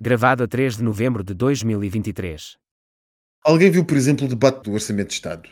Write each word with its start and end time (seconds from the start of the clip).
Gravado 0.00 0.44
a 0.44 0.46
3 0.48 0.76
de 0.76 0.82
novembro 0.84 1.24
de 1.24 1.34
2023. 1.34 2.56
Alguém 3.44 3.70
viu, 3.70 3.84
por 3.84 3.96
exemplo, 3.96 4.26
o 4.26 4.28
debate 4.28 4.62
do 4.64 4.72
Orçamento 4.72 5.08
de 5.08 5.14
Estado? 5.14 5.48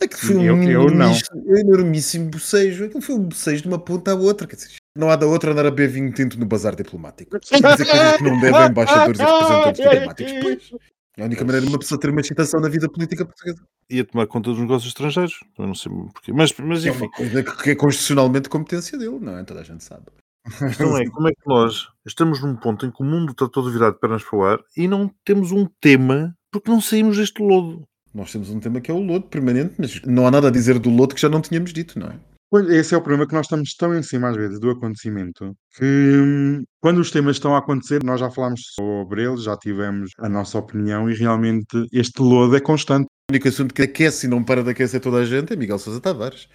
Aquilo 0.00 0.20
foi 0.20 0.36
um 0.36 0.42
Eu- 0.44 0.62
eu 0.62 0.90
não. 0.90 1.06
enormíssimo- 1.12 1.58
enormíssimo 1.58 2.30
bocejo. 2.30 2.84
Aquilo 2.84 3.02
foi 3.02 3.14
um 3.14 3.24
bocejo 3.28 3.62
de 3.62 3.68
uma 3.68 3.78
ponta 3.78 4.12
à 4.12 4.14
outra. 4.14 4.46
Quer 4.46 4.56
dizer, 4.56 4.76
não 4.96 5.10
há 5.10 5.16
da 5.16 5.26
outra 5.26 5.52
andar 5.52 5.66
a 5.66 5.70
beber 5.70 5.88
vinho 5.88 6.12
tinto 6.12 6.38
no 6.38 6.46
bazar 6.46 6.74
diplomático. 6.74 7.38
Dizer 7.38 7.60
coisas 7.60 8.16
que 8.16 8.22
não 8.22 8.40
devem 8.40 8.66
embaixadores 8.70 9.20
e 9.20 9.22
representantes 9.24 9.84
diplomáticos. 9.84 10.32
Pois. 10.42 10.80
É 11.18 11.22
a 11.22 11.24
única 11.26 11.44
maneira 11.44 11.66
de 11.66 11.72
uma 11.72 11.78
pessoa 11.78 11.98
ter 12.00 12.10
uma 12.10 12.20
excitação 12.20 12.60
na 12.60 12.68
vida 12.68 12.88
política 12.90 13.24
portuguesa. 13.24 13.62
Ia 13.90 14.04
tomar 14.04 14.26
conta 14.26 14.50
dos 14.50 14.58
negócios 14.58 14.88
estrangeiros. 14.90 15.40
Eu 15.58 15.66
não 15.66 15.74
sei 15.74 15.90
porquê. 16.12 16.32
Mas, 16.32 16.52
mas 16.58 16.84
É 16.84 16.90
enfim, 16.90 17.04
uma 17.04 17.10
coisa 17.10 17.42
que 17.42 17.70
é 17.70 17.74
constitucionalmente 17.74 18.48
competência 18.50 18.98
dele, 18.98 19.18
não 19.18 19.38
é? 19.38 19.44
Toda 19.44 19.60
a 19.60 19.64
gente 19.64 19.82
sabe. 19.82 20.04
A 20.46 20.66
questão 20.66 20.96
é 20.96 21.04
como 21.06 21.28
é 21.28 21.32
que 21.32 21.46
nós 21.46 21.88
estamos 22.06 22.40
num 22.40 22.56
ponto 22.56 22.86
em 22.86 22.90
que 22.90 23.02
o 23.02 23.06
mundo 23.06 23.32
está 23.32 23.48
todo 23.48 23.70
virado 23.70 23.94
de 23.94 24.00
pernas 24.00 24.22
para 24.22 24.38
o 24.38 24.44
ar 24.44 24.58
e 24.76 24.86
não 24.86 25.10
temos 25.24 25.52
um 25.52 25.66
tema 25.80 26.34
porque 26.50 26.70
não 26.70 26.80
saímos 26.80 27.16
deste 27.16 27.42
lodo. 27.42 27.86
Nós 28.14 28.32
temos 28.32 28.48
um 28.48 28.60
tema 28.60 28.80
que 28.80 28.90
é 28.90 28.94
o 28.94 29.00
lodo 29.00 29.26
permanente, 29.26 29.74
mas 29.78 30.00
não 30.02 30.26
há 30.26 30.30
nada 30.30 30.48
a 30.48 30.50
dizer 30.50 30.78
do 30.78 30.88
lodo 30.88 31.14
que 31.14 31.20
já 31.20 31.28
não 31.28 31.42
tínhamos 31.42 31.72
dito, 31.72 31.98
não 31.98 32.06
é? 32.08 32.18
Pois, 32.48 32.68
esse 32.70 32.94
é 32.94 32.96
o 32.96 33.02
problema 33.02 33.26
que 33.26 33.34
nós 33.34 33.46
estamos 33.46 33.74
tão 33.74 33.94
em 33.94 34.02
cima 34.02 34.28
às 34.28 34.36
vezes 34.36 34.60
do 34.60 34.70
acontecimento 34.70 35.52
que 35.76 35.84
hum, 35.84 36.64
quando 36.80 36.98
os 36.98 37.10
temas 37.10 37.36
estão 37.36 37.54
a 37.56 37.58
acontecer, 37.58 38.04
nós 38.04 38.20
já 38.20 38.30
falámos 38.30 38.60
sobre 38.74 39.24
eles, 39.24 39.42
já 39.42 39.56
tivemos 39.56 40.12
a 40.18 40.28
nossa 40.28 40.56
opinião 40.56 41.10
e 41.10 41.14
realmente 41.14 41.86
este 41.92 42.22
lodo 42.22 42.56
é 42.56 42.60
constante. 42.60 43.06
O 43.28 43.32
único 43.32 43.48
assunto 43.48 43.74
que 43.74 43.82
aquece 43.82 44.26
e 44.26 44.30
não 44.30 44.44
para 44.44 44.62
de 44.62 44.70
aquecer 44.70 45.00
toda 45.00 45.18
a 45.18 45.24
gente 45.24 45.52
é 45.52 45.56
Miguel 45.56 45.78
Sousa 45.78 46.00
Tavares. 46.00 46.48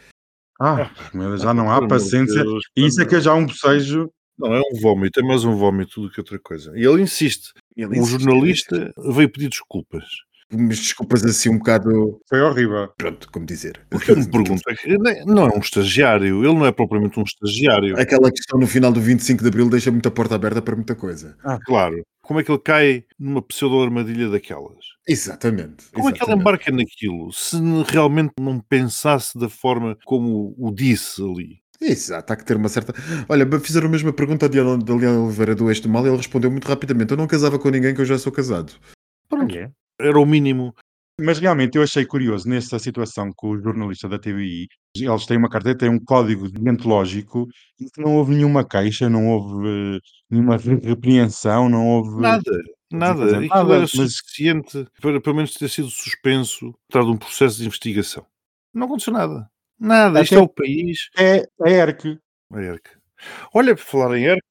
Ah, 0.64 0.92
meu 1.12 1.30
Deus, 1.30 1.42
já 1.42 1.56
não 1.56 1.72
há 1.72 1.88
paciência. 1.88 2.44
Deus, 2.44 2.64
E 2.78 2.86
isso 2.86 3.02
é 3.02 3.06
que 3.06 3.16
é 3.16 3.20
já 3.20 3.34
um 3.34 3.48
bocejo. 3.48 4.12
Não, 4.38 4.54
é 4.54 4.60
um 4.60 4.80
vómito, 4.80 5.20
é 5.20 5.24
mais 5.24 5.44
um 5.44 5.56
vómito 5.56 6.02
do 6.02 6.12
que 6.12 6.20
outra 6.20 6.38
coisa. 6.38 6.72
E 6.76 6.86
ele 6.86 7.02
insiste. 7.02 7.52
Ele 7.76 8.00
O 8.00 8.06
jornalista 8.06 8.94
veio 9.12 9.28
pedir 9.28 9.50
desculpas. 9.50 10.06
Mas 10.52 10.80
desculpas 10.80 11.24
assim 11.24 11.50
um 11.50 11.58
bocado. 11.58 12.20
Foi 12.28 12.42
horrível. 12.42 12.90
Pronto, 12.98 13.30
como 13.32 13.46
dizer. 13.46 13.80
O 13.94 14.00
que 14.00 14.12
eu 14.12 14.18
me 14.18 14.30
pergunto 14.30 14.62
é 14.70 14.76
que 14.76 14.98
não 15.26 15.48
é 15.48 15.56
um 15.56 15.60
estagiário, 15.60 16.44
ele 16.44 16.54
não 16.54 16.66
é 16.66 16.72
propriamente 16.72 17.20
um 17.20 17.24
estagiário. 17.24 18.00
Aquela 18.00 18.32
questão 18.32 18.60
no 18.60 18.68
final 18.68 18.92
do 18.92 19.00
25 19.00 19.42
de 19.42 19.48
Abril 19.48 19.70
deixa 19.70 19.92
muita 19.92 20.12
porta 20.12 20.36
aberta 20.36 20.62
para 20.62 20.76
muita 20.76 20.96
coisa. 20.96 21.38
Claro. 21.66 22.04
Como 22.22 22.40
é 22.40 22.44
que 22.44 22.52
ele 22.52 22.60
cai 22.60 23.04
numa 23.20 23.42
pseudo-armadilha 23.42 24.30
daquelas? 24.30 24.86
Exatamente. 25.08 25.86
Como 25.92 26.10
é 26.10 26.12
que 26.12 26.18
ele 26.18 26.24
exatamente. 26.24 26.40
embarca 26.42 26.72
naquilo 26.72 27.32
se 27.34 27.58
realmente 27.88 28.34
não 28.40 28.60
pensasse 28.60 29.38
da 29.38 29.50
forma 29.50 29.98
como 30.06 30.54
o 30.58 30.72
disse 30.74 31.22
ali? 31.22 31.60
Exato, 31.82 32.32
há 32.32 32.36
que 32.36 32.46
ter 32.46 32.58
uma 32.58 32.70
certa. 32.70 32.94
Olha, 33.28 33.46
fizeram 33.60 33.88
a 33.88 33.92
mesma 33.92 34.14
pergunta 34.14 34.46
a 34.46 34.50
Diana- 34.50 34.78
Oliveira 35.24 35.56
do 35.56 35.66
do 35.74 35.90
Mal 35.90 36.06
e 36.06 36.10
ele 36.10 36.18
respondeu 36.18 36.52
muito 36.52 36.68
rapidamente: 36.68 37.12
Eu 37.12 37.18
não 37.18 37.26
casava 37.26 37.58
com 37.58 37.70
ninguém 37.70 37.96
que 37.96 38.02
eu 38.02 38.06
já 38.06 38.20
sou 38.20 38.32
casado. 38.32 38.74
Pronto, 39.28 39.56
era 40.02 40.20
o 40.20 40.26
mínimo. 40.26 40.74
Mas 41.20 41.38
realmente 41.38 41.78
eu 41.78 41.84
achei 41.84 42.04
curioso 42.06 42.48
nessa 42.50 42.80
situação 42.80 43.32
com 43.36 43.50
o 43.52 43.62
jornalista 43.62 44.10
da 44.10 44.18
TVI. 44.18 44.68
Eles 44.96 45.26
têm 45.28 45.38
uma 45.38 45.50
carteira, 45.50 45.78
têm 45.78 45.90
um 45.90 46.00
código 46.04 46.50
deontológico 46.50 47.48
e 47.80 47.86
não 48.02 48.16
houve 48.16 48.34
nenhuma 48.34 48.68
queixa, 48.68 49.08
não 49.08 49.28
houve 49.30 49.68
eh, 49.68 50.00
nenhuma 50.32 50.58
re- 50.58 50.80
repreensão, 50.84 51.70
não 51.70 51.88
houve. 51.88 52.20
Nada, 52.20 52.42
nada. 52.92 53.24
Aquilo 53.38 53.48
nada, 53.50 53.74
era 53.76 53.82
mas- 53.82 53.92
suficiente 53.92 54.88
para 55.00 55.22
pelo 55.22 55.36
menos 55.36 55.54
ter 55.54 55.70
sido 55.70 55.90
suspenso, 55.90 56.74
trás 56.90 57.06
de 57.06 57.14
um 57.14 57.18
processo 57.18 57.58
de 57.58 57.68
investigação. 57.68 58.26
Não 58.74 58.86
aconteceu 58.88 59.14
nada. 59.14 59.48
Nada. 59.80 60.22
Isto 60.22 60.34
Até- 60.36 60.42
é 60.42 60.44
o 60.46 60.50
país. 60.50 60.98
É 61.18 61.44
a 61.62 61.70
ERC. 61.70 62.18
A 62.52 62.62
ERC. 62.62 62.90
Olha, 63.54 63.76
por 63.76 63.84
falar 63.84 64.18
em 64.18 64.26
ERC, 64.26 64.42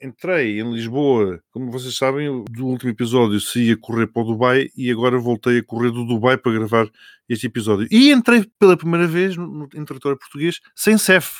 entrei 0.00 0.60
em 0.60 0.72
Lisboa, 0.72 1.40
como 1.50 1.70
vocês 1.70 1.96
sabem, 1.96 2.44
do 2.50 2.66
último 2.66 2.90
episódio 2.90 3.40
saí 3.40 3.72
a 3.72 3.76
correr 3.76 4.06
para 4.06 4.22
o 4.22 4.24
Dubai 4.24 4.68
e 4.76 4.90
agora 4.90 5.18
voltei 5.18 5.58
a 5.58 5.64
correr 5.64 5.90
do 5.90 6.04
Dubai 6.04 6.36
para 6.36 6.52
gravar 6.52 6.88
este 7.28 7.46
episódio. 7.46 7.88
E 7.90 8.10
entrei 8.10 8.44
pela 8.58 8.76
primeira 8.76 9.06
vez 9.06 9.36
no, 9.36 9.46
no, 9.46 9.68
em 9.74 9.84
território 9.84 10.18
português 10.18 10.60
sem 10.74 10.98
CEF. 10.98 11.30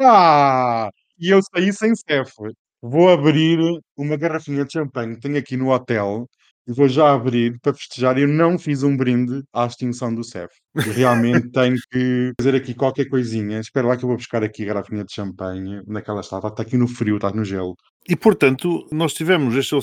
Ah! 0.00 0.90
E 1.18 1.30
eu 1.30 1.40
saí 1.42 1.72
sem 1.72 1.92
CEF. 1.94 2.32
Vou 2.80 3.10
abrir 3.10 3.58
uma 3.96 4.16
garrafinha 4.16 4.64
de 4.64 4.72
champanhe 4.72 5.16
que 5.16 5.22
tenho 5.22 5.38
aqui 5.38 5.56
no 5.56 5.70
hotel 5.70 6.28
e 6.68 6.72
vou 6.72 6.86
já 6.86 7.14
abrir 7.14 7.58
para 7.60 7.72
festejar. 7.72 8.18
Eu 8.18 8.28
não 8.28 8.58
fiz 8.58 8.82
um 8.82 8.94
brinde 8.94 9.42
à 9.54 9.64
extinção 9.64 10.14
do 10.14 10.22
CEF. 10.22 10.52
Realmente 10.76 11.48
tenho 11.50 11.76
que 11.90 12.32
fazer 12.38 12.54
aqui 12.54 12.74
qualquer 12.74 13.06
coisinha. 13.06 13.58
Espera 13.58 13.86
lá 13.86 13.96
que 13.96 14.04
eu 14.04 14.08
vou 14.08 14.18
buscar 14.18 14.44
aqui 14.44 14.64
a 14.64 14.66
garrafinha 14.66 15.02
de 15.02 15.12
champanhe. 15.12 15.80
Onde 15.88 15.98
é 15.98 16.02
que 16.02 16.10
ela 16.10 16.20
está? 16.20 16.36
Está 16.36 16.62
aqui 16.62 16.76
no 16.76 16.86
frio, 16.86 17.16
está 17.16 17.30
no 17.30 17.42
gelo. 17.42 17.74
E, 18.06 18.14
portanto, 18.14 18.86
nós 18.92 19.14
tivemos, 19.14 19.56
este 19.56 19.74
é 19.74 19.78
o 19.78 19.82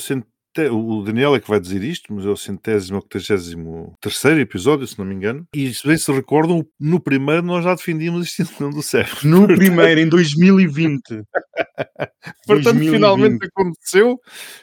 o 0.71 1.03
Daniel 1.03 1.35
é 1.35 1.39
que 1.39 1.49
vai 1.49 1.59
dizer 1.59 1.83
isto, 1.83 2.13
mas 2.13 2.25
é 2.25 2.29
o 2.29 2.37
centésimo, 2.37 2.97
octagésimo 2.99 3.93
terceiro 4.01 4.39
episódio, 4.39 4.85
se 4.87 4.97
não 4.97 5.05
me 5.05 5.13
engano. 5.15 5.47
E, 5.53 5.73
se 5.73 5.85
bem 5.87 5.97
se 5.97 6.11
recordam, 6.11 6.65
no 6.79 6.99
primeiro 6.99 7.43
nós 7.43 7.63
já 7.63 7.75
defendíamos 7.75 8.21
a 8.21 8.23
extinção 8.25 8.69
do 8.69 8.81
CEF. 8.81 9.25
No 9.27 9.45
primeiro, 9.47 9.99
em 9.99 10.07
2020. 10.09 11.01
Portanto, 12.45 12.63
2020. 12.63 12.91
finalmente 12.91 13.45
aconteceu 13.45 14.19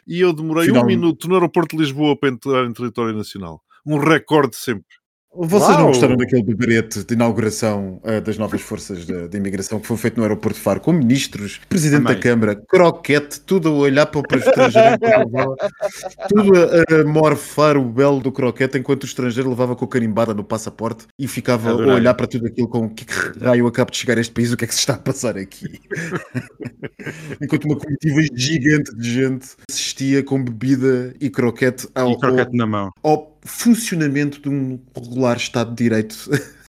e 0.06 0.20
eu 0.20 0.32
demorei 0.32 0.66
Final- 0.66 0.82
um 0.84 0.86
minuto 0.86 1.28
no 1.28 1.34
aeroporto 1.34 1.76
de 1.76 1.82
Lisboa 1.82 2.16
para 2.18 2.28
entrar 2.30 2.64
em 2.66 2.72
território 2.72 3.14
nacional. 3.16 3.60
Um 3.86 3.98
recorde 3.98 4.56
sempre. 4.56 4.84
Vocês 5.34 5.70
Uau! 5.70 5.78
não 5.78 5.86
gostaram 5.86 6.14
daquele 6.14 6.42
beberete 6.42 7.04
de 7.04 7.14
inauguração 7.14 7.98
eh, 8.04 8.20
das 8.20 8.36
novas 8.36 8.60
forças 8.60 9.06
de, 9.06 9.28
de 9.28 9.36
imigração 9.38 9.80
que 9.80 9.86
foi 9.86 9.96
feito 9.96 10.18
no 10.18 10.24
aeroporto 10.24 10.58
de 10.58 10.62
Faro 10.62 10.78
com 10.78 10.92
ministros, 10.92 11.58
presidente 11.70 12.00
Amei. 12.02 12.14
da 12.16 12.20
Câmara, 12.20 12.54
croquete, 12.54 13.40
tudo 13.40 13.70
a 13.70 13.72
olhar 13.72 14.04
para 14.06 14.20
o 14.20 14.22
o 14.22 14.36
estrangeiro, 14.36 14.98
tudo 16.28 16.52
a, 16.54 17.00
a 17.00 17.04
morfar 17.04 17.78
o 17.78 17.84
belo 17.84 18.20
do 18.20 18.30
croquete 18.30 18.76
enquanto 18.76 19.04
o 19.04 19.06
estrangeiro 19.06 19.48
levava 19.48 19.74
com 19.74 19.86
a 19.86 19.88
carimbada 19.88 20.34
no 20.34 20.44
passaporte 20.44 21.06
e 21.18 21.26
ficava 21.26 21.70
a 21.70 21.72
Adorei. 21.72 21.94
olhar 21.94 22.12
para 22.12 22.26
tudo 22.26 22.46
aquilo 22.46 22.68
com 22.68 22.90
que 22.90 23.06
raio 23.40 23.66
acabo 23.66 23.90
de 23.90 23.96
chegar 23.96 24.18
a 24.18 24.20
este 24.20 24.34
país, 24.34 24.52
o 24.52 24.56
que 24.56 24.64
é 24.64 24.68
que 24.68 24.74
se 24.74 24.80
está 24.80 24.94
a 24.94 24.98
passar 24.98 25.38
aqui? 25.38 25.80
enquanto 27.40 27.64
uma 27.64 27.76
comitiva 27.78 28.20
gigante 28.34 28.94
de 28.96 29.14
gente 29.14 29.48
assistia 29.70 30.22
com 30.22 30.44
bebida 30.44 31.14
e 31.18 31.30
croquete 31.30 31.88
ao, 31.94 32.10
E 32.10 32.18
croquete 32.18 32.54
na 32.56 32.66
mão. 32.66 32.90
ao 33.02 33.31
funcionamento 33.44 34.40
de 34.40 34.48
um 34.48 34.80
regular 34.96 35.36
Estado 35.36 35.70
de 35.70 35.82
Direito 35.82 36.16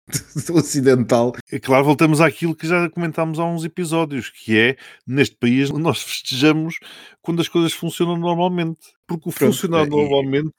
ocidental. 0.54 1.34
E 1.52 1.60
claro, 1.60 1.86
voltamos 1.86 2.22
àquilo 2.22 2.56
que 2.56 2.68
já 2.68 2.90
comentámos 2.90 3.40
há 3.40 3.46
uns 3.46 3.64
episódios, 3.66 4.30
que 4.30 4.58
é, 4.58 4.78
neste 5.06 5.36
país, 5.36 5.70
nós 5.72 6.02
festejamos 6.02 6.80
quando 7.22 7.42
as 7.42 7.48
coisas 7.48 7.74
funcionam 7.74 8.18
normalmente. 8.18 8.80
Porque 9.08 9.30
o 9.30 9.32
Pronto, 9.32 9.54
funcionar 9.54 9.86
e- 9.88 9.90
normalmente 9.90 10.54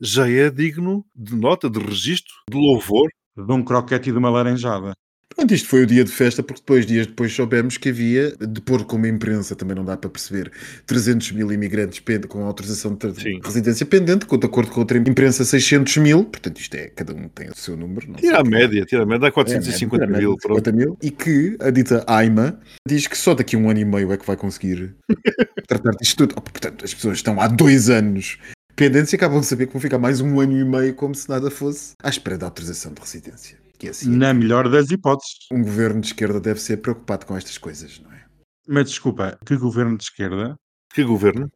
já 0.00 0.28
é 0.28 0.50
digno 0.50 1.04
de 1.14 1.34
nota, 1.36 1.68
de 1.70 1.78
registro, 1.78 2.34
de 2.50 2.56
louvor. 2.56 3.10
De 3.36 3.52
um 3.52 3.64
croquete 3.64 4.10
e 4.10 4.12
de 4.12 4.18
uma 4.18 4.30
laranjada. 4.30 4.94
Pronto, 5.34 5.52
isto 5.52 5.68
foi 5.68 5.82
o 5.82 5.86
dia 5.86 6.04
de 6.04 6.10
festa, 6.12 6.42
porque 6.42 6.60
depois, 6.60 6.86
dias 6.86 7.06
depois, 7.06 7.32
soubemos 7.32 7.76
que 7.76 7.88
havia, 7.88 8.34
de 8.36 8.60
pôr 8.60 8.84
como 8.84 9.06
imprensa, 9.06 9.56
também 9.56 9.74
não 9.76 9.84
dá 9.84 9.96
para 9.96 10.08
perceber, 10.08 10.50
300 10.86 11.32
mil 11.32 11.52
imigrantes 11.52 12.00
com 12.28 12.44
autorização 12.44 12.94
de 12.94 12.98
Sim. 13.20 13.40
residência 13.42 13.84
pendente, 13.84 14.26
de 14.26 14.46
acordo 14.46 14.70
com 14.70 14.80
outra 14.80 14.96
imprensa, 14.98 15.44
600 15.44 15.96
mil. 15.98 16.24
Portanto, 16.24 16.58
isto 16.60 16.74
é, 16.74 16.88
cada 16.88 17.12
um 17.14 17.28
tem 17.28 17.48
o 17.48 17.56
seu 17.56 17.76
número. 17.76 18.12
Tira 18.14 18.38
a 18.38 18.40
qual. 18.40 18.46
média, 18.50 18.84
tira 18.84 19.02
a 19.02 19.06
média, 19.06 19.20
dá 19.20 19.26
É, 19.26 19.30
a 19.30 19.32
450 19.32 20.06
média, 20.06 20.20
mil. 20.20 20.36
pronto. 20.36 20.58
50 20.58 20.72
mil. 20.72 20.98
E 21.02 21.10
que 21.10 21.56
a 21.60 21.70
dita 21.70 22.04
AIMA 22.06 22.58
diz 22.86 23.06
que 23.06 23.16
só 23.18 23.34
daqui 23.34 23.56
a 23.56 23.58
um 23.58 23.68
ano 23.70 23.80
e 23.80 23.84
meio 23.84 24.12
é 24.12 24.16
que 24.16 24.26
vai 24.26 24.36
conseguir 24.36 24.94
tratar 25.66 25.92
disto 26.00 26.18
tudo. 26.28 26.34
Oh, 26.38 26.40
Portanto, 26.40 26.84
as 26.84 26.94
pessoas 26.94 27.18
estão 27.18 27.40
há 27.40 27.48
dois 27.48 27.90
anos 27.90 28.38
pendentes 28.76 29.12
e 29.12 29.16
acabam 29.16 29.40
de 29.40 29.46
saber 29.46 29.66
que 29.66 29.72
vão 29.72 29.80
ficar 29.80 29.98
mais 29.98 30.20
um 30.20 30.40
ano 30.40 30.58
e 30.58 30.64
meio 30.64 30.94
como 30.94 31.14
se 31.14 31.28
nada 31.28 31.50
fosse 31.50 31.92
à 32.02 32.08
espera 32.08 32.38
da 32.38 32.46
autorização 32.46 32.92
de 32.92 33.00
residência. 33.00 33.63
Na 34.06 34.34
melhor 34.34 34.68
das 34.68 34.90
hipóteses. 34.90 35.46
um 35.52 35.62
governo 35.62 36.00
de 36.00 36.08
esquerda 36.08 36.40
deve 36.40 36.60
ser 36.60 36.78
preocupado 36.78 37.26
com 37.26 37.36
estas 37.36 37.58
coisas, 37.58 38.00
não 38.00 38.12
é? 38.12 38.24
Mas 38.66 38.88
desculpa, 38.88 39.38
que 39.44 39.56
governo 39.56 39.96
de 39.96 40.04
esquerda? 40.04 40.56
Que 40.92 41.04
governo? 41.04 41.50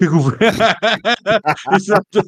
Que 0.00 0.08
governo? 0.08 0.40
Exato. 1.76 2.22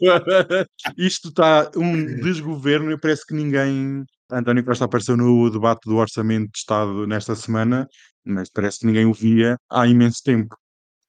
Isto 0.97 1.29
está 1.29 1.71
um 1.75 2.05
desgoverno 2.21 2.93
e 2.93 2.99
parece 2.99 3.27
que 3.27 3.35
ninguém. 3.35 4.05
António 4.31 4.65
Costa 4.65 4.85
apareceu 4.85 5.17
no 5.17 5.51
debate 5.51 5.89
do 5.89 5.97
Orçamento 5.97 6.51
de 6.53 6.59
Estado 6.59 7.07
nesta 7.07 7.35
semana, 7.35 7.87
mas 8.25 8.51
parece 8.51 8.81
que 8.81 8.87
ninguém 8.87 9.07
o 9.07 9.13
via 9.13 9.57
há 9.71 9.87
imenso 9.87 10.23
tempo. 10.23 10.55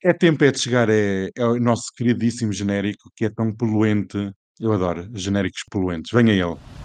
É 0.01 0.13
tempo 0.13 0.43
é 0.43 0.51
de 0.51 0.59
chegar 0.59 0.89
é, 0.89 1.29
é 1.35 1.45
o 1.45 1.59
nosso 1.59 1.85
queridíssimo 1.95 2.51
genérico 2.51 3.09
que 3.15 3.25
é 3.25 3.29
tão 3.29 3.53
poluente. 3.53 4.31
Eu 4.59 4.73
adoro 4.73 5.09
genéricos 5.13 5.63
poluentes. 5.69 6.11
Venha 6.11 6.33
ele. 6.33 6.82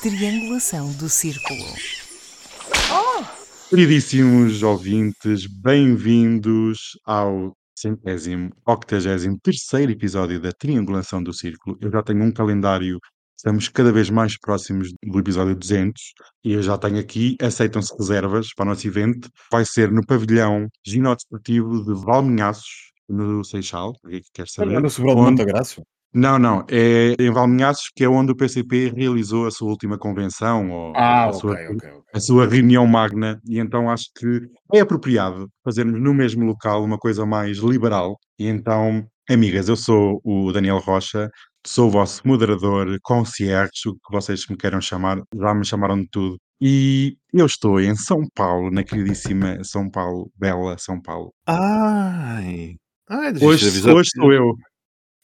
Triangulação 0.00 0.92
do 0.92 1.08
círculo. 1.08 1.64
Queridíssimos 3.68 4.62
ouvintes, 4.62 5.46
bem-vindos 5.46 6.98
ao 7.04 7.52
centésimo, 7.76 8.50
octagésimo 8.66 9.38
terceiro 9.42 9.92
episódio 9.92 10.40
da 10.40 10.52
Triangulação 10.52 11.22
do 11.22 11.32
Círculo. 11.34 11.76
Eu 11.80 11.90
já 11.90 12.02
tenho 12.02 12.22
um 12.24 12.32
calendário, 12.32 12.98
estamos 13.36 13.68
cada 13.68 13.92
vez 13.92 14.08
mais 14.08 14.38
próximos 14.38 14.88
do 15.04 15.18
episódio 15.18 15.54
200 15.56 16.00
e 16.44 16.52
eu 16.52 16.62
já 16.62 16.78
tenho 16.78 16.98
aqui, 16.98 17.36
aceitam-se 17.42 17.92
reservas 17.98 18.48
para 18.54 18.64
o 18.64 18.68
nosso 18.68 18.86
evento. 18.86 19.28
Vai 19.50 19.64
ser 19.64 19.90
no 19.90 20.04
pavilhão 20.06 20.68
ginódesportivo 20.86 21.84
de 21.84 21.94
Valminhaços, 22.04 22.92
no 23.08 23.42
Seixal, 23.44 23.92
quem 24.08 24.22
quer 24.32 24.48
saber. 24.48 24.70
Olha, 24.70 24.80
no 24.80 24.90
Sobral 24.90 25.14
de 25.16 25.20
onde- 25.22 25.30
Montagraço. 25.42 25.82
Não, 26.12 26.38
não, 26.38 26.64
é 26.70 27.14
em 27.18 27.30
Valminhaços, 27.30 27.90
que 27.94 28.02
é 28.02 28.08
onde 28.08 28.32
o 28.32 28.36
PCP 28.36 28.92
realizou 28.96 29.46
a 29.46 29.50
sua 29.50 29.68
última 29.68 29.98
convenção, 29.98 30.70
ou 30.70 30.92
Ah, 30.96 31.24
a 31.24 31.28
ok, 31.28 31.38
sua 31.40 31.52
ok, 31.52 31.70
ok. 31.74 31.90
a 32.14 32.20
sua 32.20 32.46
reunião 32.46 32.86
magna 32.86 33.38
e 33.46 33.58
então 33.58 33.90
acho 33.90 34.06
que 34.16 34.40
é 34.72 34.80
apropriado 34.80 35.48
fazermos 35.62 36.00
no 36.00 36.14
mesmo 36.14 36.44
local 36.46 36.82
uma 36.82 36.98
coisa 36.98 37.26
mais 37.26 37.58
liberal. 37.58 38.18
E 38.38 38.46
então, 38.46 39.06
amigas, 39.28 39.68
eu 39.68 39.76
sou 39.76 40.18
o 40.24 40.50
Daniel 40.50 40.78
Rocha, 40.78 41.28
sou 41.66 41.88
o 41.88 41.90
vosso 41.90 42.26
moderador, 42.26 42.96
concierge, 43.02 43.88
o 43.88 43.92
que 43.94 44.10
vocês 44.10 44.46
me 44.48 44.56
queiram 44.56 44.80
chamar, 44.80 45.20
já 45.34 45.54
me 45.54 45.64
chamaram 45.64 46.00
de 46.00 46.08
tudo. 46.10 46.38
E 46.60 47.16
eu 47.34 47.44
estou 47.46 47.78
em 47.80 47.94
São 47.94 48.22
Paulo, 48.34 48.70
na 48.70 48.82
queridíssima 48.82 49.62
São 49.62 49.88
Paulo, 49.90 50.30
bela 50.36 50.76
São 50.78 51.00
Paulo. 51.00 51.32
Ai, 51.46 52.76
ai 53.10 53.32
Hoje, 53.42 53.68
hoje 53.90 54.10
sou 54.16 54.32
eu. 54.32 54.54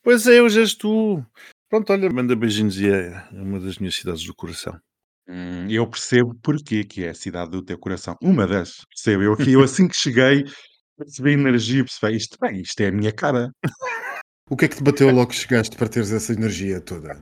Pois 0.04 0.26
é, 0.26 0.42
hoje 0.42 0.60
és 0.60 0.74
tu. 0.74 1.24
Pronto, 1.70 1.90
olha, 1.90 2.10
manda 2.10 2.36
beijinhos 2.36 2.78
e 2.78 2.90
é 2.90 3.26
uma 3.32 3.58
das 3.58 3.78
minhas 3.78 3.94
cidades 3.94 4.22
do 4.22 4.34
coração. 4.34 4.78
Hum, 5.26 5.66
eu 5.70 5.88
percebo 5.88 6.34
porque 6.42 6.84
que 6.84 7.04
é 7.04 7.08
a 7.08 7.14
cidade 7.14 7.52
do 7.52 7.64
teu 7.64 7.78
coração. 7.78 8.14
Uma 8.22 8.46
das, 8.46 8.84
percebo. 8.84 9.22
Eu, 9.22 9.36
eu 9.48 9.62
assim 9.62 9.88
que 9.88 9.96
cheguei, 9.96 10.44
percebi 10.98 11.30
a 11.30 11.32
energia, 11.32 11.82
percebi 11.82 12.16
isto, 12.18 12.36
bem, 12.38 12.60
isto 12.60 12.78
é 12.82 12.88
a 12.88 12.92
minha 12.92 13.10
cara. 13.12 13.50
O 14.50 14.58
que 14.58 14.66
é 14.66 14.68
que 14.68 14.76
te 14.76 14.82
bateu 14.82 15.10
logo 15.10 15.30
que 15.30 15.36
chegaste 15.36 15.74
para 15.74 15.88
teres 15.88 16.12
essa 16.12 16.34
energia 16.34 16.78
toda? 16.82 17.18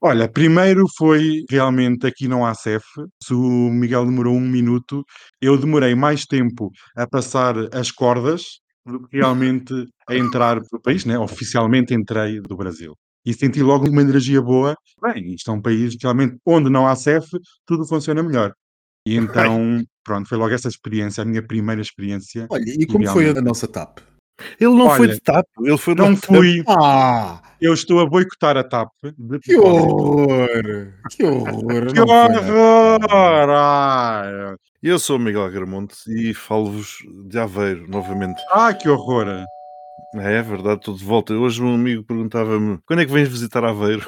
Olha, 0.00 0.26
primeiro 0.26 0.86
foi 0.96 1.44
realmente 1.50 2.06
aqui 2.06 2.26
não 2.26 2.46
há 2.46 2.54
CEF. 2.54 2.82
Se 3.22 3.34
o 3.34 3.68
Miguel 3.70 4.06
demorou 4.06 4.34
um 4.34 4.40
minuto, 4.40 5.04
eu 5.38 5.58
demorei 5.58 5.94
mais 5.94 6.24
tempo 6.24 6.70
a 6.96 7.06
passar 7.06 7.54
as 7.74 7.90
cordas 7.90 8.62
do 8.86 9.06
que 9.08 9.16
realmente 9.16 9.72
a 10.08 10.16
entrar 10.16 10.60
para 10.60 10.78
o 10.78 10.80
país, 10.80 11.04
né? 11.04 11.18
Oficialmente 11.18 11.92
entrei 11.92 12.40
do 12.40 12.56
Brasil. 12.56 12.94
E 13.24 13.34
senti 13.34 13.60
logo 13.60 13.88
uma 13.88 14.02
energia 14.02 14.40
boa. 14.40 14.76
Bem, 15.02 15.34
isto 15.34 15.50
é 15.50 15.54
um 15.54 15.60
país 15.60 15.96
realmente 16.00 16.36
onde 16.46 16.70
não 16.70 16.86
há 16.86 16.94
CEF, 16.94 17.28
tudo 17.66 17.84
funciona 17.84 18.22
melhor. 18.22 18.54
E 19.04 19.16
então, 19.16 19.84
pronto, 20.04 20.28
foi 20.28 20.38
logo 20.38 20.54
essa 20.54 20.68
experiência, 20.68 21.22
a 21.22 21.24
minha 21.24 21.44
primeira 21.44 21.80
experiência. 21.80 22.46
Olha, 22.48 22.64
e 22.66 22.86
como 22.86 23.06
foi 23.08 23.28
a 23.28 23.40
nossa 23.40 23.66
TAP? 23.66 23.98
Ele 24.60 24.74
não 24.74 24.90
foi 24.90 25.06
Olha, 25.06 25.14
de 25.14 25.20
TAP, 25.20 25.46
ele 25.60 25.78
foi 25.78 25.94
Não 25.94 26.16
fui, 26.16 26.62
Ah, 26.68 27.40
eu 27.60 27.72
estou 27.72 28.00
a 28.00 28.06
boicotar 28.06 28.56
a 28.56 28.64
TAP. 28.64 28.90
que 29.42 29.56
horror! 29.56 30.48
Que 31.10 31.24
horror! 31.24 31.86
Que 31.92 32.00
foi 32.00 32.58
horror! 32.58 33.50
Ai, 33.50 34.56
Eu 34.82 34.98
sou 34.98 35.16
o 35.16 35.20
Miguel 35.20 35.44
Agramonte 35.44 35.96
e 36.08 36.34
falo-vos 36.34 36.98
de 37.28 37.38
Aveiro 37.38 37.88
novamente. 37.88 38.40
Ah, 38.50 38.74
que 38.74 38.88
horror! 38.88 39.26
É 40.14 40.42
verdade, 40.42 40.80
estou 40.80 40.94
de 40.94 41.04
volta. 41.04 41.34
Hoje 41.34 41.62
um 41.62 41.74
amigo 41.74 42.04
perguntava-me 42.04 42.78
quando 42.86 43.00
é 43.00 43.06
que 43.06 43.12
vens 43.12 43.28
visitar 43.28 43.64
Aveiro? 43.64 44.06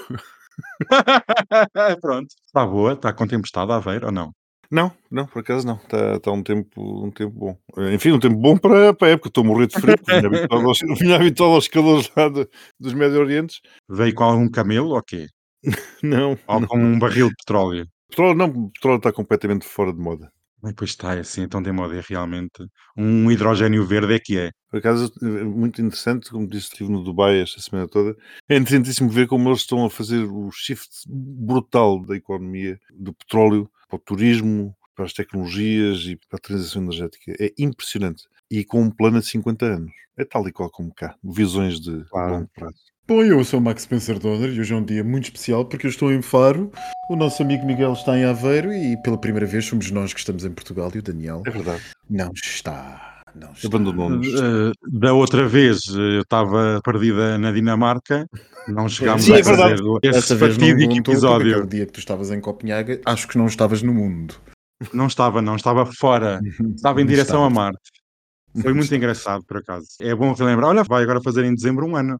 Pronto, 2.00 2.28
está 2.46 2.66
boa, 2.66 2.92
está 2.94 3.12
com 3.12 3.26
tempestade 3.26 3.72
a 3.72 3.78
ver 3.78 4.04
ou 4.04 4.12
não? 4.12 4.32
Não, 4.70 4.92
não, 5.10 5.26
por 5.26 5.40
acaso 5.40 5.66
não. 5.66 5.76
Está, 5.76 6.16
está 6.16 6.30
um, 6.30 6.42
tempo, 6.42 7.06
um 7.06 7.10
tempo 7.10 7.32
bom. 7.34 7.58
Eh, 7.78 7.94
Enfim, 7.94 8.12
um 8.12 8.18
tempo 8.20 8.36
bom 8.36 8.56
para, 8.56 8.92
para 8.92 9.08
a 9.08 9.10
época. 9.12 9.28
Estou 9.28 9.42
a 9.44 9.46
morrer 9.46 9.66
de 9.66 9.80
frio, 9.80 9.96
porque 9.96 10.12
vinha 10.12 10.26
habituado 10.26 10.66
aos, 10.66 10.78
vinha 11.00 11.16
habituado 11.16 11.54
aos 11.54 11.68
calores 11.68 12.10
lá 12.14 12.28
de- 12.28 12.48
dos 12.78 12.92
Médio 12.92 13.18
Orientes. 13.20 13.60
Veio 13.88 14.14
com 14.14 14.24
algum 14.24 14.48
camelo 14.50 14.90
ou 14.90 15.02
quê? 15.02 15.26
Não, 16.02 16.38
Ou 16.46 16.66
com 16.66 16.78
um 16.78 16.98
barril 16.98 17.28
de 17.28 17.34
petróleo? 17.36 17.86
Petróleo 18.10 18.34
não, 18.36 18.70
petróleo 18.70 18.96
está 18.98 19.12
completamente 19.12 19.66
fora 19.66 19.92
de 19.92 19.98
moda. 19.98 20.30
Pois 20.76 20.90
está, 20.90 21.14
é 21.14 21.20
assim, 21.20 21.42
então 21.42 21.62
tem 21.62 21.72
moda, 21.72 21.94
é 21.96 22.02
realmente. 22.06 22.66
Um 22.96 23.30
hidrogênio 23.30 23.84
verde 23.84 24.14
é 24.14 24.18
que 24.18 24.38
é. 24.38 24.50
Por 24.70 24.78
acaso, 24.78 25.12
é 25.22 25.44
muito 25.44 25.80
interessante, 25.82 26.30
como 26.30 26.48
disse, 26.48 26.68
estive 26.68 26.90
no 26.90 27.02
Dubai 27.04 27.40
esta 27.40 27.60
semana 27.60 27.86
toda. 27.88 28.16
É 28.48 28.56
interessantíssimo 28.56 29.08
ver 29.10 29.26
como 29.28 29.48
eles 29.48 29.60
estão 29.60 29.84
a 29.84 29.90
fazer 29.90 30.24
o 30.24 30.50
shift 30.50 30.88
brutal 31.08 32.00
da 32.04 32.16
economia, 32.16 32.78
do 32.92 33.12
petróleo 33.12 33.70
para 33.88 33.96
o 33.96 33.98
turismo, 33.98 34.74
para 34.94 35.04
as 35.04 35.12
tecnologias 35.12 36.00
e 36.06 36.16
para 36.28 36.36
a 36.36 36.40
transição 36.40 36.82
energética. 36.82 37.34
É 37.40 37.52
impressionante. 37.58 38.24
E 38.50 38.64
com 38.64 38.82
um 38.82 38.90
plano 38.90 39.20
de 39.20 39.26
50 39.26 39.64
anos. 39.66 39.92
É 40.16 40.24
tal 40.24 40.46
e 40.48 40.52
qual 40.52 40.70
como 40.70 40.92
cá. 40.94 41.14
Visões 41.22 41.80
de 41.80 42.04
Claro. 42.10 42.32
longo 42.34 42.50
prazo. 42.54 42.74
Bom, 43.06 43.22
eu 43.22 43.42
sou 43.44 43.58
o 43.58 43.62
Max 43.62 43.82
Spencer 43.82 44.18
Donner 44.18 44.50
e 44.52 44.60
hoje 44.60 44.74
é 44.74 44.76
um 44.76 44.84
dia 44.84 45.02
muito 45.02 45.24
especial 45.24 45.64
porque 45.64 45.86
eu 45.86 45.90
estou 45.90 46.12
em 46.12 46.20
Faro, 46.20 46.70
o 47.08 47.16
nosso 47.16 47.42
amigo 47.42 47.64
Miguel 47.64 47.94
está 47.94 48.18
em 48.18 48.24
Aveiro 48.24 48.70
e 48.70 49.00
pela 49.02 49.16
primeira 49.16 49.46
vez 49.46 49.64
somos 49.64 49.90
nós 49.90 50.12
que 50.12 50.18
estamos 50.20 50.44
em 50.44 50.50
Portugal 50.50 50.90
e 50.94 50.98
o 50.98 51.02
Daniel 51.02 51.42
É 51.46 51.50
verdade. 51.50 51.82
não 52.10 52.30
está. 52.34 53.07
Não. 53.34 53.50
Eh, 53.50 54.72
da 54.90 55.12
outra 55.12 55.46
vez 55.46 55.82
eh, 55.88 56.16
eu 56.16 56.22
estava 56.22 56.80
perdida 56.82 57.38
na 57.38 57.52
Dinamarca, 57.52 58.26
não 58.68 58.88
chegámos 58.88 59.24
Sim, 59.24 59.34
a 59.34 59.38
é 59.38 59.44
fazer 59.44 59.78
Dessa 60.02 60.18
esse 60.18 60.36
fatídico 60.36 60.94
episódio. 60.94 61.52
aquele 61.52 61.66
dia 61.68 61.86
que 61.86 61.92
tu 61.92 62.00
estavas 62.00 62.30
em 62.30 62.40
Copenhaga, 62.40 63.00
acho 63.04 63.28
que 63.28 63.38
não 63.38 63.46
estavas 63.46 63.82
no 63.82 63.92
mundo. 63.92 64.34
Não 64.92 65.06
estava, 65.06 65.42
não, 65.42 65.56
estava 65.56 65.86
fora. 65.86 66.40
Estava 66.74 67.00
em 67.00 67.04
Não 67.04 67.10
direção 67.10 67.44
a 67.44 67.48
estavas. 67.48 67.54
Marte. 67.54 67.90
Foi 68.60 68.72
muito 68.72 68.94
engraçado, 68.94 69.44
por 69.44 69.58
acaso. 69.58 69.86
É 70.00 70.14
bom 70.14 70.32
relembrar. 70.32 70.70
Olha, 70.70 70.84
vai 70.84 71.02
agora 71.02 71.20
fazer 71.20 71.44
em 71.44 71.54
dezembro 71.54 71.86
um 71.86 71.96
ano. 71.96 72.18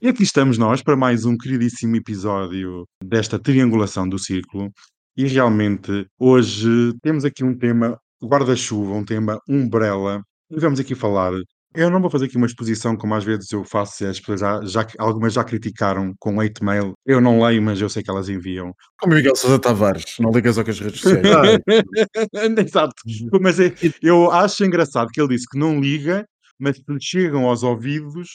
E 0.00 0.08
aqui 0.08 0.22
estamos 0.22 0.58
nós 0.58 0.82
para 0.82 0.96
mais 0.96 1.24
um 1.24 1.36
queridíssimo 1.36 1.96
episódio 1.96 2.84
desta 3.02 3.38
triangulação 3.38 4.08
do 4.08 4.18
círculo. 4.18 4.70
E 5.16 5.26
realmente, 5.26 6.06
hoje 6.18 6.92
temos 7.02 7.24
aqui 7.24 7.42
um 7.44 7.56
tema 7.56 7.98
guarda-chuva, 8.22 8.92
um 8.92 9.04
tema 9.04 9.40
umbrella. 9.48 10.22
E 10.50 10.58
vamos 10.58 10.80
aqui 10.80 10.94
falar. 10.94 11.32
Eu 11.74 11.90
não 11.90 12.00
vou 12.00 12.10
fazer 12.10 12.24
aqui 12.24 12.36
uma 12.38 12.46
exposição 12.46 12.96
como 12.96 13.14
às 13.14 13.22
vezes 13.24 13.52
eu 13.52 13.62
faço, 13.62 14.02
e 14.02 14.06
as 14.06 14.18
pessoas 14.18 14.40
já, 14.40 14.64
já, 14.64 14.86
algumas 14.98 15.34
já 15.34 15.44
criticaram 15.44 16.14
com 16.18 16.40
hate 16.40 16.64
mail. 16.64 16.94
Eu 17.04 17.20
não 17.20 17.42
leio, 17.44 17.60
mas 17.62 17.78
eu 17.80 17.90
sei 17.90 18.02
que 18.02 18.10
elas 18.10 18.28
enviam. 18.30 18.72
Como 18.98 19.14
Miguel 19.14 19.36
Sousa 19.36 19.58
Tavares, 19.58 20.16
não 20.18 20.30
ligas 20.30 20.56
ao 20.56 20.64
que 20.64 20.70
as 20.70 20.80
redes 20.80 21.00
sociais. 21.00 21.60
Exato. 22.66 22.94
Mas 23.40 23.60
é- 23.60 23.74
eu 24.02 24.30
acho 24.30 24.64
engraçado 24.64 25.08
que 25.12 25.20
ele 25.20 25.34
disse 25.34 25.46
que 25.46 25.58
não 25.58 25.78
liga, 25.78 26.26
mas 26.58 26.78
lhe 26.88 26.98
chegam 27.00 27.46
aos 27.46 27.62
ouvidos 27.62 28.28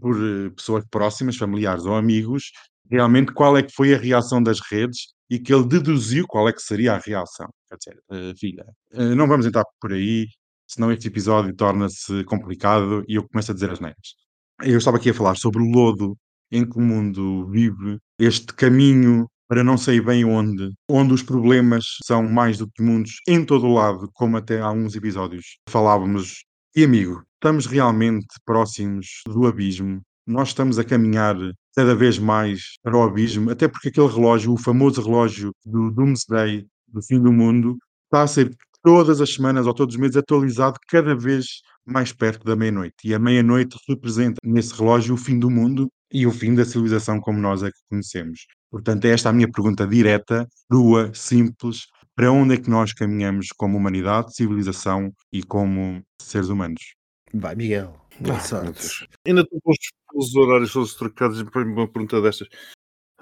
por 0.00 0.14
eh, 0.16 0.50
pessoas 0.50 0.84
próximas, 0.90 1.36
familiares 1.36 1.84
ou 1.86 1.94
amigos, 1.94 2.52
realmente 2.90 3.32
qual 3.32 3.56
é 3.56 3.62
que 3.62 3.72
foi 3.74 3.94
a 3.94 3.98
reação 3.98 4.42
das 4.42 4.60
redes 4.60 5.08
e 5.30 5.38
que 5.38 5.52
ele 5.54 5.66
deduziu 5.66 6.26
qual 6.26 6.48
é 6.48 6.52
que 6.52 6.60
seria 6.62 6.94
a 6.94 6.98
reação. 6.98 7.48
Quer 7.68 7.76
dizer, 7.78 8.02
eh, 8.12 8.34
filha, 8.38 8.64
eh, 8.92 9.14
não 9.14 9.26
vamos 9.26 9.46
entrar 9.46 9.64
por 9.80 9.92
aí, 9.92 10.26
senão 10.74 10.92
este 10.92 11.08
episódio 11.08 11.54
torna-se 11.54 12.24
complicado 12.24 13.04
e 13.08 13.14
eu 13.16 13.28
começo 13.28 13.50
a 13.50 13.54
dizer 13.54 13.70
as 13.70 13.80
neiras. 13.80 14.14
Eu 14.62 14.78
estava 14.78 14.96
aqui 14.96 15.10
a 15.10 15.14
falar 15.14 15.36
sobre 15.36 15.62
o 15.62 15.70
lodo 15.70 16.16
em 16.50 16.68
que 16.68 16.78
o 16.78 16.82
mundo 16.82 17.48
vive, 17.50 17.98
este 18.18 18.52
caminho 18.54 19.26
para 19.48 19.62
não 19.62 19.76
sei 19.76 20.00
bem 20.00 20.24
onde, 20.24 20.72
onde 20.88 21.12
os 21.12 21.22
problemas 21.22 21.84
são 22.04 22.22
mais 22.28 22.58
do 22.58 22.68
que 22.68 22.82
mundos 22.82 23.20
em 23.28 23.44
todo 23.44 23.66
o 23.66 23.74
lado, 23.74 24.08
como 24.14 24.36
até 24.36 24.60
há 24.60 24.70
uns 24.70 24.94
episódios 24.94 25.58
falávamos. 25.68 26.44
E 26.74 26.84
amigo, 26.84 27.22
estamos 27.34 27.66
realmente 27.66 28.26
próximos 28.44 29.22
do 29.26 29.46
abismo. 29.46 30.00
Nós 30.26 30.48
estamos 30.48 30.78
a 30.78 30.84
caminhar 30.84 31.36
cada 31.76 31.94
vez 31.94 32.18
mais 32.18 32.78
para 32.82 32.96
o 32.96 33.02
abismo, 33.02 33.50
até 33.50 33.68
porque 33.68 33.88
aquele 33.88 34.08
relógio, 34.08 34.52
o 34.52 34.58
famoso 34.58 35.02
relógio 35.02 35.52
do 35.64 35.90
Doomsday, 35.90 36.66
do 36.88 37.02
fim 37.02 37.20
do 37.20 37.32
mundo, 37.32 37.76
está 38.06 38.22
a 38.22 38.26
ser 38.26 38.50
todas 38.84 39.20
as 39.20 39.32
semanas 39.34 39.66
ou 39.66 39.74
todos 39.74 39.94
os 39.94 40.00
meses 40.00 40.16
atualizado 40.16 40.78
cada 40.88 41.16
vez 41.16 41.62
mais 41.86 42.12
perto 42.12 42.44
da 42.44 42.54
meia-noite. 42.54 42.94
E 43.04 43.14
a 43.14 43.18
meia-noite 43.18 43.76
representa 43.88 44.36
nesse 44.44 44.74
relógio 44.74 45.14
o 45.14 45.18
fim 45.18 45.38
do 45.38 45.50
mundo 45.50 45.88
e 46.12 46.26
o 46.26 46.30
fim 46.30 46.54
da 46.54 46.64
civilização 46.64 47.18
como 47.20 47.40
nós 47.40 47.62
a 47.64 47.70
conhecemos. 47.90 48.46
Portanto, 48.70 49.04
é 49.06 49.10
esta 49.10 49.30
a 49.30 49.32
minha 49.32 49.50
pergunta 49.50 49.86
direta, 49.86 50.46
crua, 50.70 51.10
simples. 51.14 51.86
Para 52.14 52.30
onde 52.30 52.54
é 52.54 52.56
que 52.56 52.70
nós 52.70 52.92
caminhamos 52.92 53.48
como 53.56 53.76
humanidade, 53.76 54.34
civilização 54.36 55.12
e 55.32 55.42
como 55.42 56.00
seres 56.20 56.48
humanos? 56.48 56.94
Vai, 57.32 57.56
Miguel. 57.56 57.96
Boa 58.20 58.36
Ah. 58.36 59.08
Ainda 59.26 59.40
estou 59.40 59.60
com 59.62 59.72
os- 59.72 59.78
os 60.14 60.36
horários 60.36 60.72
todos 60.72 60.94
trocados 60.94 61.40
e 61.40 61.44
para 61.44 61.64
uma 61.64 61.88
pergunta 61.88 62.20
destas. 62.22 62.46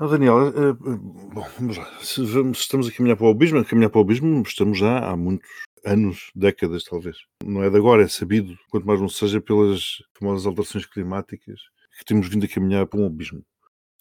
Daniel, 0.09 0.49
eh, 0.49 0.73
bom, 0.73 1.47
vamos 1.59 1.76
lá. 1.76 1.87
Se 2.00 2.23
vamos- 2.25 2.61
estamos 2.61 2.88
a 2.88 2.92
caminhar 2.92 3.16
para 3.16 3.26
o 3.26 3.30
abismo, 3.30 3.59
a 3.59 3.64
caminhar 3.64 3.90
para 3.90 3.99
o 3.99 4.02
abismo, 4.02 4.42
estamos 4.42 4.78
já 4.78 4.99
há 5.11 5.16
muitos 5.16 5.49
anos, 5.85 6.30
décadas 6.35 6.85
talvez. 6.85 7.16
Não 7.44 7.62
é 7.62 7.71
de 7.71 7.76
agora, 7.76 8.02
é 8.02 8.09
sabido, 8.09 8.56
quanto 8.71 8.87
mais 8.87 9.00
não 9.00 9.09
seja 9.09 9.40
pelas 9.40 10.02
famosas 10.18 10.47
alterações 10.47 10.87
climáticas, 10.87 11.61
que 11.99 12.04
temos 12.04 12.28
vindo 12.28 12.44
a 12.44 12.49
caminhar 12.49 12.87
para 12.87 13.00
um 13.00 13.06
abismo. 13.06 13.44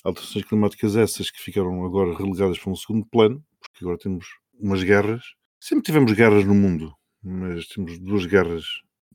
Alterações 0.04 0.46
climáticas 0.46 0.96
essas 0.96 1.30
que 1.30 1.40
ficaram 1.42 1.84
agora 1.86 2.16
relegadas 2.16 2.58
para 2.58 2.72
um 2.72 2.76
segundo 2.76 3.06
plano, 3.06 3.44
porque 3.60 3.84
agora 3.84 3.98
temos 3.98 4.26
umas 4.60 4.84
guerras. 4.84 5.24
Sempre 5.60 5.84
tivemos 5.84 6.14
guerras 6.14 6.46
no 6.46 6.56
mundo, 6.56 6.94
mas 7.24 7.68
temos 7.68 8.00
duas 8.00 8.26
guerras 8.26 8.66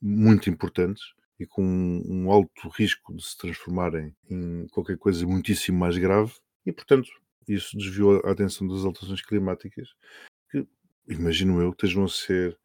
muito 0.00 0.48
importantes 0.50 1.02
e 1.40 1.46
com 1.46 1.62
um 2.06 2.30
alto 2.30 2.68
risco 2.68 3.14
de 3.14 3.24
se 3.24 3.36
transformarem 3.36 4.14
em 4.30 4.66
qualquer 4.68 4.96
coisa 4.96 5.26
muitíssimo 5.26 5.78
mais 5.78 5.98
grave, 5.98 6.32
e 6.66 6.72
portanto 6.72 7.08
isso 7.48 7.76
desviou 7.76 8.20
a 8.24 8.32
atenção 8.32 8.66
das 8.66 8.84
alterações 8.84 9.22
climáticas, 9.22 9.94
que 10.50 10.66
imagino 11.08 11.60
eu 11.60 11.70
estejam 11.70 12.04
a 12.04 12.08
ser 12.08 12.58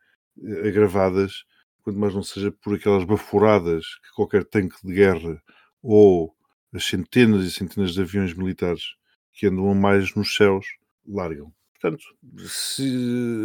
eh, 0.44 0.68
agravadas, 0.68 1.46
quanto 1.84 2.00
mais 2.00 2.14
não 2.14 2.24
seja 2.24 2.52
por 2.52 2.76
aquelas 2.76 3.04
baforadas 3.04 3.86
que 4.04 4.16
qualquer 4.16 4.44
tanque 4.44 4.76
de 4.84 4.94
guerra 4.94 5.42
ou 5.82 6.36
as 6.74 6.86
centenas 6.86 7.46
e 7.46 7.52
centenas 7.52 7.94
de 7.94 8.02
aviões 8.02 8.34
militares 8.34 8.96
que 9.34 9.48
andam 9.48 9.70
a 9.70 9.76
mais 9.76 10.16
nos 10.16 10.36
céus 10.36 10.66
largam. 11.08 11.54
Portanto, 11.80 12.04
se 12.48 12.84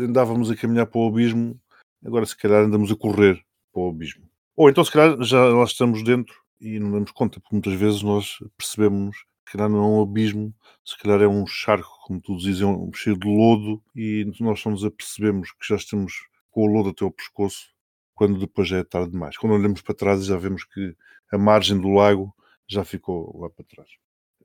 andávamos 0.06 0.50
a 0.50 0.56
caminhar 0.56 0.86
para 0.86 1.00
o 1.00 1.08
abismo, 1.08 1.60
agora 2.04 2.26
se 2.26 2.36
calhar 2.36 2.62
andamos 2.64 2.90
a 2.90 2.96
correr 2.96 3.42
para 3.72 3.82
o 3.82 3.88
abismo. 3.88 4.28
Ou 4.54 4.68
então 4.68 4.84
se 4.84 4.92
calhar 4.92 5.22
já 5.22 5.44
lá 5.46 5.64
estamos 5.64 6.02
dentro 6.02 6.34
e 6.60 6.78
não 6.78 6.90
damos 6.90 7.10
conta, 7.12 7.40
porque 7.40 7.54
muitas 7.54 7.74
vezes 7.74 8.02
nós 8.02 8.38
percebemos 8.56 9.16
calhar 9.52 9.68
não 9.68 9.78
é 9.78 9.86
um 9.86 10.02
abismo, 10.02 10.54
se 10.84 10.98
calhar 10.98 11.20
é 11.20 11.28
um 11.28 11.46
charco, 11.46 11.90
como 12.06 12.20
tu 12.20 12.36
dizes, 12.36 12.62
um 12.62 12.92
cheio 12.92 13.16
de 13.16 13.26
lodo 13.26 13.82
e 13.94 14.30
nós 14.40 14.60
só 14.60 14.70
nos 14.70 14.84
apercebemos 14.84 15.52
que 15.52 15.66
já 15.68 15.76
estamos 15.76 16.12
com 16.50 16.62
o 16.62 16.66
lodo 16.66 16.90
até 16.90 17.04
ao 17.04 17.10
pescoço, 17.10 17.68
quando 18.14 18.38
depois 18.38 18.68
já 18.68 18.78
é 18.78 18.84
tarde 18.84 19.10
demais. 19.10 19.36
Quando 19.36 19.54
olhamos 19.54 19.82
para 19.82 19.94
trás 19.94 20.24
já 20.24 20.36
vemos 20.36 20.64
que 20.64 20.96
a 21.30 21.38
margem 21.38 21.78
do 21.80 21.88
lago 21.88 22.34
já 22.68 22.84
ficou 22.84 23.38
lá 23.40 23.50
para 23.50 23.64
trás. 23.64 23.88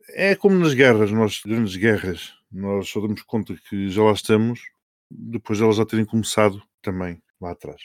É 0.10 0.36
como 0.36 0.58
nas 0.58 0.74
guerras, 0.74 1.12
nós, 1.12 1.42
grandes 1.46 1.76
guerras, 1.76 2.34
nós 2.52 2.90
só 2.90 3.00
damos 3.00 3.22
conta 3.22 3.56
que 3.70 3.90
já 3.90 4.04
lá 4.04 4.12
estamos 4.12 4.62
depois 5.10 5.58
de 5.58 5.64
elas 5.64 5.76
já 5.76 5.86
terem 5.86 6.06
começado 6.06 6.62
também 6.82 7.22
lá 7.40 7.52
atrás. 7.52 7.82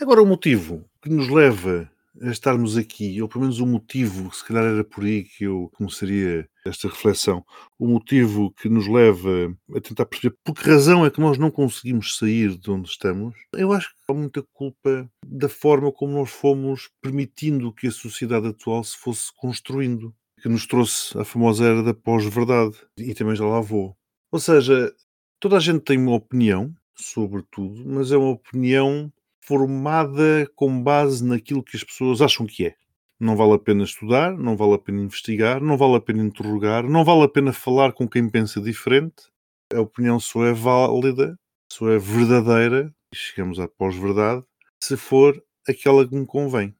Agora, 0.00 0.22
o 0.22 0.26
motivo 0.26 0.84
que 1.02 1.10
nos 1.10 1.28
leva 1.28 1.90
a 2.20 2.30
estarmos 2.30 2.76
aqui, 2.76 3.20
ou 3.20 3.28
pelo 3.28 3.42
menos 3.42 3.60
o 3.60 3.66
motivo, 3.66 4.34
se 4.34 4.44
calhar 4.44 4.64
era 4.64 4.84
por 4.84 5.04
aí 5.04 5.24
que 5.24 5.44
eu 5.44 5.70
começaria 5.74 6.48
esta 6.68 6.88
reflexão, 6.88 7.44
o 7.78 7.86
motivo 7.86 8.52
que 8.52 8.68
nos 8.68 8.86
leva 8.86 9.56
a 9.74 9.80
tentar 9.80 10.06
perceber 10.06 10.36
por 10.44 10.54
que 10.54 10.68
razão 10.68 11.04
é 11.04 11.10
que 11.10 11.20
nós 11.20 11.38
não 11.38 11.50
conseguimos 11.50 12.16
sair 12.16 12.56
de 12.56 12.70
onde 12.70 12.88
estamos, 12.88 13.34
eu 13.54 13.72
acho 13.72 13.88
que 13.90 13.96
há 14.08 14.14
muita 14.14 14.42
culpa 14.52 15.08
da 15.26 15.48
forma 15.48 15.92
como 15.92 16.12
nós 16.12 16.30
fomos 16.30 16.90
permitindo 17.00 17.72
que 17.72 17.86
a 17.86 17.92
sociedade 17.92 18.46
atual 18.46 18.82
se 18.84 18.96
fosse 18.96 19.32
construindo, 19.36 20.14
que 20.40 20.48
nos 20.48 20.66
trouxe 20.66 21.16
a 21.18 21.24
famosa 21.24 21.64
era 21.64 21.82
da 21.82 21.94
pós-verdade, 21.94 22.76
e 22.98 23.14
também 23.14 23.36
já 23.36 23.44
lá 23.44 23.60
vou. 23.60 23.96
Ou 24.30 24.40
seja, 24.40 24.92
toda 25.38 25.56
a 25.56 25.60
gente 25.60 25.80
tem 25.80 25.98
uma 25.98 26.14
opinião 26.14 26.74
sobre 26.94 27.42
tudo, 27.50 27.84
mas 27.86 28.12
é 28.12 28.16
uma 28.16 28.30
opinião 28.30 29.12
formada 29.40 30.48
com 30.54 30.82
base 30.82 31.24
naquilo 31.24 31.62
que 31.62 31.76
as 31.76 31.84
pessoas 31.84 32.20
acham 32.22 32.46
que 32.46 32.66
é. 32.66 32.76
Não 33.22 33.36
vale 33.36 33.52
a 33.52 33.58
pena 33.58 33.84
estudar, 33.84 34.36
não 34.36 34.56
vale 34.56 34.74
a 34.74 34.78
pena 34.78 35.00
investigar, 35.00 35.60
não 35.60 35.76
vale 35.76 35.94
a 35.94 36.00
pena 36.00 36.24
interrogar, 36.24 36.82
não 36.82 37.04
vale 37.04 37.22
a 37.22 37.28
pena 37.28 37.52
falar 37.52 37.92
com 37.92 38.08
quem 38.08 38.28
pensa 38.28 38.60
diferente. 38.60 39.30
A 39.72 39.80
opinião 39.80 40.18
só 40.18 40.44
é 40.44 40.52
válida, 40.52 41.38
só 41.70 41.88
é 41.88 41.98
verdadeira, 41.98 42.92
e 43.14 43.16
chegamos 43.16 43.60
à 43.60 43.68
pós-verdade, 43.68 44.42
se 44.82 44.96
for 44.96 45.40
aquela 45.68 46.06
que 46.06 46.16
me 46.16 46.26
convém. 46.26 46.74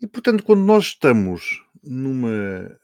E 0.00 0.06
portanto, 0.06 0.44
quando 0.44 0.64
nós 0.64 0.88
estamos 0.88 1.64
numa 1.82 2.28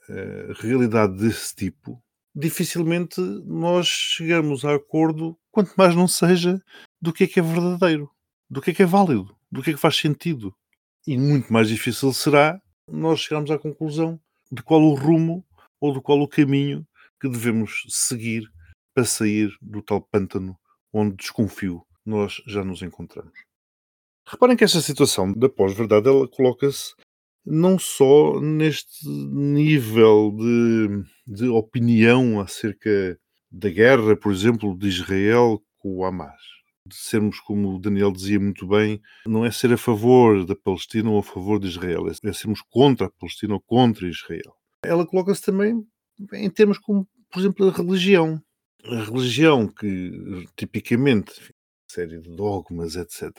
uh, 0.08 0.52
realidade 0.60 1.18
desse 1.18 1.54
tipo, 1.54 2.02
dificilmente 2.34 3.20
nós 3.44 3.86
chegamos 3.86 4.64
a 4.64 4.76
acordo, 4.76 5.36
quanto 5.52 5.74
mais 5.76 5.94
não 5.94 6.08
seja, 6.08 6.58
do 7.02 7.12
que 7.12 7.24
é 7.24 7.26
que 7.26 7.38
é 7.38 7.42
verdadeiro 7.42 8.10
do 8.54 8.60
que 8.60 8.70
é 8.70 8.74
que 8.74 8.82
é 8.82 8.86
válido, 8.86 9.36
do 9.50 9.62
que 9.62 9.70
é 9.70 9.72
que 9.74 9.80
faz 9.80 9.96
sentido. 9.96 10.54
E 11.06 11.18
muito 11.18 11.52
mais 11.52 11.68
difícil 11.68 12.12
será 12.12 12.60
nós 12.90 13.20
chegarmos 13.20 13.50
à 13.50 13.58
conclusão 13.58 14.20
de 14.50 14.62
qual 14.62 14.82
o 14.82 14.94
rumo 14.94 15.44
ou 15.80 15.92
de 15.92 16.00
qual 16.00 16.20
o 16.20 16.28
caminho 16.28 16.86
que 17.20 17.28
devemos 17.28 17.84
seguir 17.88 18.50
para 18.94 19.04
sair 19.04 19.56
do 19.60 19.82
tal 19.82 20.00
pântano 20.00 20.56
onde 20.92 21.16
desconfio 21.16 21.84
nós 22.04 22.42
já 22.46 22.62
nos 22.64 22.82
encontramos. 22.82 23.32
Reparem 24.26 24.56
que 24.56 24.64
esta 24.64 24.80
situação 24.80 25.32
da 25.32 25.48
pós-verdade 25.48 26.08
ela 26.08 26.28
coloca-se 26.28 26.94
não 27.44 27.78
só 27.78 28.40
neste 28.40 29.06
nível 29.06 30.34
de, 30.36 31.04
de 31.26 31.48
opinião 31.48 32.40
acerca 32.40 33.18
da 33.50 33.68
guerra, 33.68 34.16
por 34.16 34.32
exemplo, 34.32 34.76
de 34.78 34.88
Israel 34.88 35.62
com 35.78 35.96
o 35.96 36.04
Hamas 36.04 36.54
de 36.86 36.96
sermos, 36.96 37.40
como 37.40 37.74
o 37.74 37.78
Daniel 37.78 38.12
dizia 38.12 38.38
muito 38.38 38.66
bem, 38.66 39.00
não 39.26 39.44
é 39.44 39.50
ser 39.50 39.72
a 39.72 39.78
favor 39.78 40.44
da 40.44 40.54
Palestina 40.54 41.10
ou 41.10 41.18
a 41.18 41.22
favor 41.22 41.58
de 41.58 41.66
Israel, 41.66 42.06
é 42.08 42.32
sermos 42.32 42.60
contra 42.60 43.06
a 43.06 43.10
Palestina 43.10 43.54
ou 43.54 43.60
contra 43.60 44.08
Israel. 44.08 44.54
Ela 44.84 45.06
coloca-se 45.06 45.42
também 45.42 45.86
em 46.32 46.50
termos 46.50 46.78
como, 46.78 47.08
por 47.30 47.40
exemplo, 47.40 47.68
a 47.68 47.72
religião. 47.72 48.40
A 48.84 49.02
religião 49.02 49.66
que, 49.66 50.46
tipicamente, 50.56 51.54
série 51.90 52.20
de 52.20 52.28
dogmas, 52.30 52.96
etc., 52.96 53.32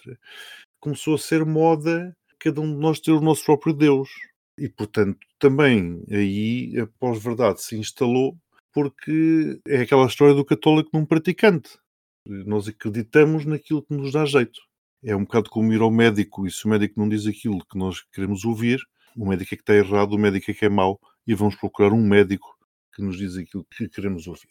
começou 0.79 1.15
a 1.15 1.19
ser 1.19 1.45
moda 1.45 2.15
cada 2.39 2.61
um 2.61 2.73
de 2.73 2.79
nós 2.79 2.99
ter 2.99 3.11
o 3.11 3.21
nosso 3.21 3.45
próprio 3.45 3.73
Deus. 3.73 4.09
E, 4.57 4.67
portanto, 4.69 5.19
também 5.37 6.03
aí 6.09 6.79
a 6.79 6.87
pós-verdade 6.99 7.61
se 7.61 7.75
instalou 7.77 8.35
porque 8.73 9.59
é 9.67 9.81
aquela 9.81 10.05
história 10.07 10.33
do 10.33 10.43
católico 10.43 10.89
num 10.93 11.05
praticante 11.05 11.77
nós 12.25 12.67
acreditamos 12.67 13.45
naquilo 13.45 13.83
que 13.83 13.93
nos 13.93 14.11
dá 14.11 14.25
jeito. 14.25 14.59
É 15.03 15.15
um 15.15 15.23
bocado 15.23 15.49
como 15.49 15.71
ir 15.71 15.81
ao 15.81 15.91
médico 15.91 16.47
e 16.47 16.51
se 16.51 16.65
o 16.65 16.69
médico 16.69 16.99
não 16.99 17.07
diz 17.07 17.27
aquilo 17.27 17.63
que 17.65 17.77
nós 17.77 18.01
queremos 18.11 18.43
ouvir, 18.43 18.79
o 19.15 19.27
médico 19.27 19.53
é 19.53 19.57
que 19.57 19.63
está 19.63 19.73
errado, 19.73 20.13
o 20.13 20.17
médico 20.17 20.49
é 20.49 20.53
que 20.53 20.65
é 20.65 20.69
mau 20.69 20.99
e 21.25 21.33
vamos 21.33 21.55
procurar 21.55 21.93
um 21.93 22.05
médico 22.05 22.57
que 22.93 23.01
nos 23.01 23.17
diz 23.17 23.37
aquilo 23.37 23.65
que 23.65 23.87
queremos 23.87 24.27
ouvir. 24.27 24.49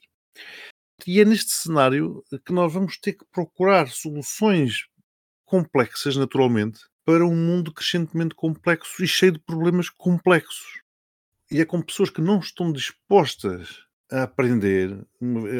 E 1.06 1.20
é 1.20 1.24
neste 1.24 1.50
cenário 1.50 2.22
que 2.44 2.52
nós 2.52 2.72
vamos 2.72 2.98
ter 2.98 3.14
que 3.14 3.24
procurar 3.32 3.88
soluções 3.88 4.86
complexas, 5.44 6.16
naturalmente, 6.16 6.80
para 7.04 7.26
um 7.26 7.34
mundo 7.34 7.72
crescentemente 7.72 8.34
complexo 8.34 9.02
e 9.02 9.08
cheio 9.08 9.32
de 9.32 9.38
problemas 9.38 9.90
complexos. 9.90 10.82
E 11.50 11.60
é 11.60 11.64
com 11.64 11.82
pessoas 11.82 12.10
que 12.10 12.20
não 12.20 12.38
estão 12.38 12.72
dispostas 12.72 13.84
a 14.10 14.24
aprender 14.24 15.06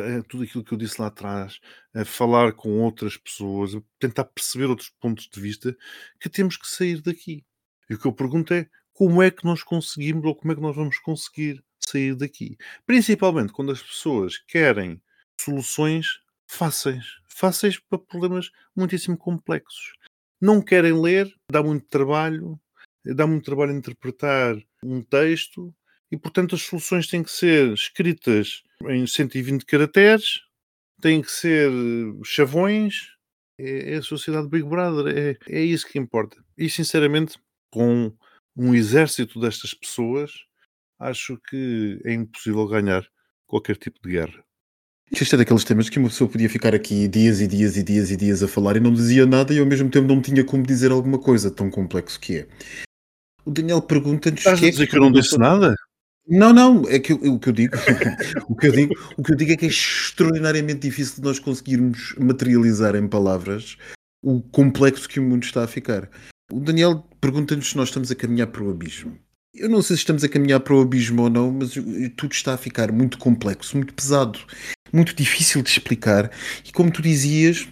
é 0.08 0.22
tudo 0.28 0.44
aquilo 0.44 0.64
que 0.64 0.72
eu 0.72 0.78
disse 0.78 1.00
lá 1.00 1.08
atrás, 1.08 1.60
a 1.94 2.04
falar 2.04 2.52
com 2.52 2.80
outras 2.80 3.16
pessoas, 3.16 3.74
a 3.74 3.82
tentar 3.98 4.24
perceber 4.24 4.66
outros 4.66 4.90
pontos 5.00 5.28
de 5.28 5.40
vista, 5.40 5.76
que 6.20 6.28
temos 6.28 6.56
que 6.56 6.68
sair 6.68 7.00
daqui. 7.00 7.44
E 7.88 7.94
o 7.94 7.98
que 7.98 8.06
eu 8.06 8.12
pergunto 8.12 8.52
é 8.54 8.68
como 8.92 9.22
é 9.22 9.30
que 9.30 9.44
nós 9.44 9.62
conseguimos 9.62 10.24
ou 10.24 10.34
como 10.34 10.52
é 10.52 10.54
que 10.54 10.60
nós 10.60 10.76
vamos 10.76 10.98
conseguir 10.98 11.62
sair 11.80 12.14
daqui? 12.14 12.56
Principalmente 12.86 13.52
quando 13.52 13.72
as 13.72 13.82
pessoas 13.82 14.38
querem 14.38 15.02
soluções 15.40 16.20
fáceis, 16.46 17.04
fáceis 17.26 17.78
para 17.78 17.98
problemas 17.98 18.50
muitíssimo 18.76 19.16
complexos. 19.16 19.92
Não 20.40 20.62
querem 20.62 20.92
ler, 20.92 21.32
dá 21.50 21.62
muito 21.62 21.86
trabalho, 21.86 22.60
dá 23.04 23.26
muito 23.26 23.44
trabalho 23.44 23.72
interpretar 23.72 24.56
um 24.82 25.02
texto, 25.02 25.74
e, 26.14 26.16
portanto, 26.16 26.54
as 26.54 26.62
soluções 26.62 27.08
têm 27.08 27.24
que 27.24 27.30
ser 27.30 27.72
escritas 27.72 28.62
em 28.88 29.04
120 29.04 29.66
caracteres, 29.66 30.42
têm 31.00 31.20
que 31.20 31.30
ser 31.30 31.68
eh, 31.68 32.20
chavões. 32.24 33.12
É, 33.58 33.94
é 33.94 33.96
a 33.96 34.02
sociedade 34.02 34.48
Big 34.48 34.62
Brother, 34.64 35.12
é, 35.12 35.36
é 35.48 35.60
isso 35.60 35.88
que 35.88 35.98
importa. 35.98 36.36
E, 36.56 36.70
sinceramente, 36.70 37.36
com 37.68 38.12
um 38.56 38.72
exército 38.76 39.40
destas 39.40 39.74
pessoas, 39.74 40.30
acho 41.00 41.36
que 41.50 42.00
é 42.04 42.12
impossível 42.12 42.64
ganhar 42.68 43.04
qualquer 43.44 43.76
tipo 43.76 43.98
de 44.00 44.10
guerra. 44.12 44.44
Isto 45.10 45.34
é 45.34 45.38
daqueles 45.38 45.64
temas 45.64 45.90
que 45.90 45.98
uma 45.98 46.08
pessoa 46.08 46.30
podia 46.30 46.48
ficar 46.48 46.76
aqui 46.76 47.08
dias 47.08 47.40
e 47.40 47.48
dias 47.48 47.76
e 47.76 47.82
dias 47.82 48.12
e 48.12 48.16
dias 48.16 48.40
a 48.40 48.46
falar 48.46 48.76
e 48.76 48.80
não 48.80 48.92
dizia 48.92 49.26
nada 49.26 49.52
e 49.52 49.58
ao 49.58 49.66
mesmo 49.66 49.90
tempo 49.90 50.06
não 50.06 50.22
tinha 50.22 50.44
como 50.44 50.64
dizer 50.64 50.92
alguma 50.92 51.18
coisa, 51.18 51.50
tão 51.50 51.68
complexo 51.68 52.20
que 52.20 52.38
é. 52.38 52.48
O 53.44 53.50
Daniel 53.50 53.82
pergunta-nos. 53.82 54.38
Estás 54.38 54.62
a 54.62 54.66
é 54.66 54.70
dizer 54.70 54.86
que 54.86 54.96
eu 54.96 55.00
não 55.00 55.12
disse 55.12 55.36
nada? 55.36 55.74
Não, 56.26 56.52
não, 56.54 56.88
é 56.88 56.98
que 56.98 57.12
o 57.12 57.38
que 57.38 57.48
eu 57.48 57.52
digo, 57.52 57.76
o 58.48 58.56
que 58.56 58.68
eu 58.68 58.72
digo, 58.72 58.94
o 59.16 59.22
que 59.22 59.32
eu 59.32 59.36
digo 59.36 59.52
é 59.52 59.56
que 59.56 59.66
é 59.66 59.68
extraordinariamente 59.68 60.80
difícil 60.80 61.16
de 61.16 61.22
nós 61.22 61.38
conseguirmos 61.38 62.14
materializar 62.18 62.96
em 62.96 63.06
palavras 63.06 63.76
o 64.22 64.40
complexo 64.40 65.08
que 65.08 65.20
o 65.20 65.22
mundo 65.22 65.44
está 65.44 65.64
a 65.64 65.68
ficar. 65.68 66.08
O 66.50 66.60
Daniel 66.60 67.06
pergunta-nos 67.20 67.70
se 67.70 67.76
nós 67.76 67.88
estamos 67.88 68.10
a 68.10 68.14
caminhar 68.14 68.46
para 68.46 68.62
o 68.62 68.70
abismo. 68.70 69.18
Eu 69.54 69.68
não 69.68 69.82
sei 69.82 69.96
se 69.96 70.00
estamos 70.00 70.24
a 70.24 70.28
caminhar 70.28 70.60
para 70.60 70.74
o 70.74 70.80
abismo 70.80 71.22
ou 71.22 71.30
não, 71.30 71.52
mas 71.52 71.74
tudo 72.16 72.32
está 72.32 72.54
a 72.54 72.58
ficar 72.58 72.90
muito 72.90 73.18
complexo, 73.18 73.76
muito 73.76 73.92
pesado, 73.94 74.40
muito 74.92 75.14
difícil 75.14 75.62
de 75.62 75.70
explicar. 75.70 76.30
E 76.64 76.72
como 76.72 76.90
tu 76.90 77.02
dizias, 77.02 77.68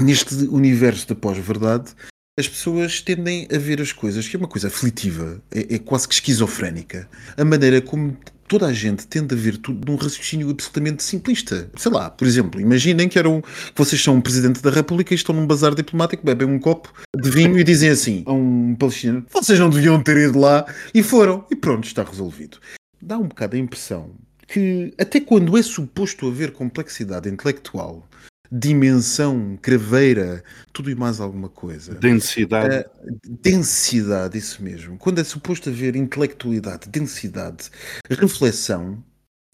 neste 0.00 0.34
universo 0.46 1.06
da 1.06 1.14
pós-verdade, 1.14 1.94
as 2.40 2.48
pessoas 2.48 3.00
tendem 3.00 3.46
a 3.54 3.58
ver 3.58 3.80
as 3.80 3.92
coisas, 3.92 4.26
que 4.26 4.34
é 4.34 4.38
uma 4.38 4.48
coisa 4.48 4.68
aflitiva, 4.68 5.40
é, 5.50 5.74
é, 5.74 5.78
quase 5.78 6.08
que 6.08 6.14
esquizofrénica. 6.14 7.08
A 7.36 7.44
maneira 7.44 7.80
como 7.80 8.16
toda 8.48 8.66
a 8.66 8.72
gente 8.72 9.06
tende 9.06 9.32
a 9.32 9.38
ver 9.38 9.58
tudo 9.58 9.88
num 9.88 9.96
raciocínio 9.96 10.50
absolutamente 10.50 11.04
simplista. 11.04 11.70
Sei 11.76 11.92
lá, 11.92 12.10
por 12.10 12.26
exemplo, 12.26 12.60
imaginem 12.60 13.08
que, 13.08 13.16
eram, 13.16 13.40
que 13.42 13.76
vocês 13.76 14.02
são 14.02 14.16
um 14.16 14.20
presidente 14.20 14.60
da 14.60 14.70
República 14.70 15.14
e 15.14 15.16
estão 15.16 15.32
num 15.32 15.46
bazar 15.46 15.72
diplomático, 15.72 16.26
bebem 16.26 16.48
um 16.48 16.58
copo 16.58 16.92
de 17.16 17.30
vinho 17.30 17.56
e 17.56 17.62
dizem 17.62 17.90
assim 17.90 18.24
a 18.26 18.32
um 18.32 18.74
palestiniano: 18.74 19.24
vocês 19.30 19.58
não 19.58 19.70
deviam 19.70 20.02
ter 20.02 20.16
ido 20.16 20.40
lá 20.40 20.66
e 20.92 21.00
foram, 21.00 21.46
e 21.48 21.54
pronto, 21.54 21.86
está 21.86 22.02
resolvido. 22.02 22.58
Dá 23.00 23.16
um 23.16 23.28
bocado 23.28 23.54
a 23.54 23.58
impressão 23.58 24.10
que, 24.48 24.92
até 24.98 25.20
quando 25.20 25.56
é 25.56 25.62
suposto 25.62 26.26
haver 26.26 26.50
complexidade 26.50 27.28
intelectual, 27.28 28.08
dimensão, 28.50 29.58
craveira, 29.60 30.42
tudo 30.72 30.90
e 30.90 30.94
mais 30.94 31.20
alguma 31.20 31.48
coisa. 31.48 31.94
Densidade. 31.94 32.86
Uh, 33.04 33.20
densidade, 33.42 34.36
isso 34.36 34.62
mesmo. 34.62 34.98
Quando 34.98 35.20
é 35.20 35.24
suposto 35.24 35.68
haver 35.68 35.94
intelectualidade, 35.94 36.88
densidade, 36.88 37.70
reflexão, 38.08 39.02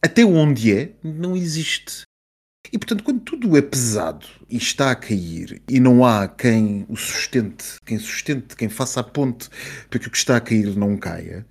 até 0.02 0.24
onde 0.24 0.72
é, 0.72 0.92
não 1.02 1.36
existe. 1.36 2.02
E 2.72 2.78
portanto, 2.78 3.04
quando 3.04 3.20
tudo 3.20 3.56
é 3.56 3.62
pesado 3.62 4.26
e 4.48 4.56
está 4.56 4.90
a 4.90 4.96
cair 4.96 5.62
e 5.68 5.78
não 5.78 6.04
há 6.04 6.26
quem 6.26 6.84
o 6.88 6.96
sustente, 6.96 7.80
quem 7.84 7.98
sustente, 7.98 8.56
quem 8.56 8.68
faça 8.68 9.00
a 9.00 9.04
ponte 9.04 9.48
para 9.88 9.98
que 9.98 10.08
o 10.08 10.10
que 10.10 10.16
está 10.16 10.36
a 10.36 10.40
cair 10.40 10.76
não 10.76 10.96
caia, 10.96 11.46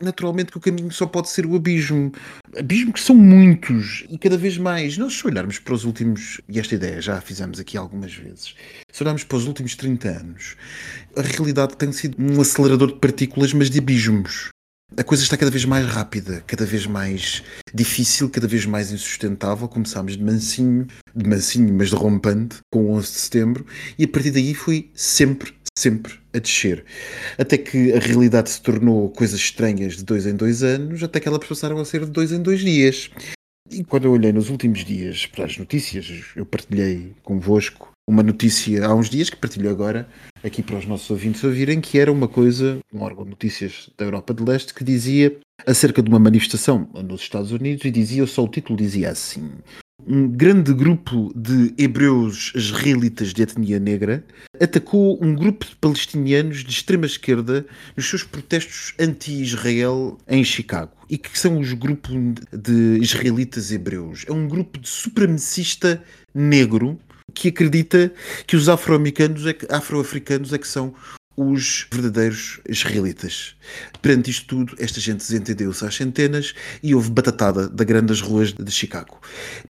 naturalmente 0.00 0.50
que 0.50 0.58
o 0.58 0.60
caminho 0.60 0.90
só 0.90 1.06
pode 1.06 1.28
ser 1.28 1.46
o 1.46 1.54
abismo. 1.54 2.12
Abismo 2.58 2.92
que 2.92 3.00
são 3.00 3.14
muitos 3.14 4.04
e 4.08 4.18
cada 4.18 4.36
vez 4.36 4.56
mais. 4.58 4.96
Nós, 4.96 5.14
se 5.14 5.26
olharmos 5.26 5.58
para 5.58 5.74
os 5.74 5.84
últimos, 5.84 6.40
e 6.48 6.58
esta 6.58 6.74
ideia 6.74 7.00
já 7.00 7.18
a 7.18 7.20
fizemos 7.20 7.60
aqui 7.60 7.76
algumas 7.76 8.14
vezes, 8.14 8.54
se 8.92 9.02
olharmos 9.02 9.24
para 9.24 9.36
os 9.36 9.46
últimos 9.46 9.74
30 9.74 10.08
anos, 10.08 10.56
a 11.16 11.22
realidade 11.22 11.76
tem 11.76 11.92
sido 11.92 12.16
um 12.18 12.40
acelerador 12.40 12.92
de 12.92 12.98
partículas, 12.98 13.52
mas 13.52 13.70
de 13.70 13.78
abismos. 13.78 14.50
A 14.96 15.04
coisa 15.04 15.22
está 15.22 15.36
cada 15.36 15.52
vez 15.52 15.64
mais 15.64 15.86
rápida, 15.86 16.42
cada 16.48 16.66
vez 16.66 16.84
mais 16.84 17.44
difícil, 17.72 18.28
cada 18.28 18.48
vez 18.48 18.66
mais 18.66 18.90
insustentável. 18.90 19.68
Começámos 19.68 20.16
de 20.16 20.22
mansinho, 20.22 20.86
de 21.14 21.28
mansinho, 21.28 21.72
mas 21.72 21.90
de 21.90 21.94
rompante, 21.94 22.56
com 22.72 22.86
o 22.86 22.90
11 22.94 23.06
de 23.06 23.18
setembro, 23.18 23.66
e 23.96 24.04
a 24.04 24.08
partir 24.08 24.32
daí 24.32 24.52
foi 24.52 24.90
sempre, 24.92 25.54
sempre 25.78 26.14
a 26.34 26.38
descer. 26.38 26.84
Até 27.38 27.56
que 27.56 27.92
a 27.92 28.00
realidade 28.00 28.50
se 28.50 28.60
tornou 28.60 29.08
coisas 29.10 29.38
estranhas 29.38 29.96
de 29.96 30.04
dois 30.04 30.26
em 30.26 30.34
dois 30.34 30.64
anos, 30.64 31.04
até 31.04 31.20
que 31.20 31.28
elas 31.28 31.46
passaram 31.46 31.78
a 31.78 31.84
ser 31.84 32.04
de 32.04 32.10
dois 32.10 32.32
em 32.32 32.42
dois 32.42 32.60
dias. 32.60 33.10
E 33.70 33.84
quando 33.84 34.06
eu 34.06 34.12
olhei 34.12 34.32
nos 34.32 34.50
últimos 34.50 34.84
dias 34.84 35.26
para 35.26 35.44
as 35.44 35.56
notícias, 35.56 36.24
eu 36.34 36.44
partilhei 36.44 37.14
convosco 37.22 37.92
uma 38.10 38.22
notícia 38.24 38.84
há 38.84 38.94
uns 38.94 39.08
dias 39.08 39.30
que 39.30 39.36
partilho 39.36 39.70
agora 39.70 40.08
aqui 40.42 40.62
para 40.62 40.76
os 40.76 40.84
nossos 40.84 41.08
ouvintes 41.10 41.44
ouvirem, 41.44 41.80
que 41.80 41.98
era 41.98 42.10
uma 42.10 42.26
coisa, 42.26 42.78
um 42.92 43.02
órgão 43.02 43.24
de 43.24 43.30
notícias 43.30 43.88
da 43.96 44.04
Europa 44.04 44.34
de 44.34 44.42
Leste, 44.42 44.74
que 44.74 44.82
dizia 44.82 45.38
acerca 45.64 46.02
de 46.02 46.08
uma 46.08 46.18
manifestação 46.18 46.88
nos 46.92 47.20
Estados 47.20 47.52
Unidos 47.52 47.84
e 47.84 47.90
dizia, 47.90 48.26
só 48.26 48.44
o 48.44 48.48
título 48.48 48.76
dizia 48.76 49.10
assim: 49.10 49.50
um 50.06 50.26
grande 50.26 50.72
grupo 50.72 51.32
de 51.36 51.72
hebreus 51.78 52.52
israelitas 52.56 53.32
de 53.32 53.42
etnia 53.42 53.78
negra 53.78 54.24
atacou 54.60 55.22
um 55.22 55.34
grupo 55.34 55.66
de 55.66 55.76
palestinianos 55.76 56.64
de 56.64 56.70
extrema 56.70 57.06
esquerda 57.06 57.64
nos 57.96 58.08
seus 58.08 58.24
protestos 58.24 58.92
anti-Israel 58.98 60.18
em 60.26 60.42
Chicago. 60.42 60.92
E 61.08 61.16
que 61.16 61.38
são 61.38 61.60
os 61.60 61.72
grupos 61.74 62.12
de 62.52 62.98
israelitas 63.00 63.70
hebreus? 63.70 64.24
É 64.26 64.32
um 64.32 64.48
grupo 64.48 64.80
de 64.80 64.88
supremacista 64.88 66.02
negro 66.34 66.98
que 67.34 67.48
acredita 67.48 68.12
que 68.46 68.56
os 68.56 68.68
afro-americanos 68.68 69.46
é 69.46 69.56
afro-africanos 69.70 70.52
é 70.52 70.58
que 70.58 70.68
são 70.68 70.94
os 71.36 71.86
verdadeiros 71.92 72.60
israelitas. 72.68 73.56
Perante 74.02 74.30
isto 74.30 74.46
tudo, 74.46 74.74
esta 74.78 75.00
gente 75.00 75.18
desentendeu-se 75.18 75.84
às 75.84 75.94
centenas 75.94 76.54
e 76.82 76.94
houve 76.94 77.10
batatada 77.10 77.68
da 77.68 77.84
grande 77.84 78.06
das 78.08 78.20
ruas 78.20 78.52
de 78.52 78.70
Chicago. 78.70 79.18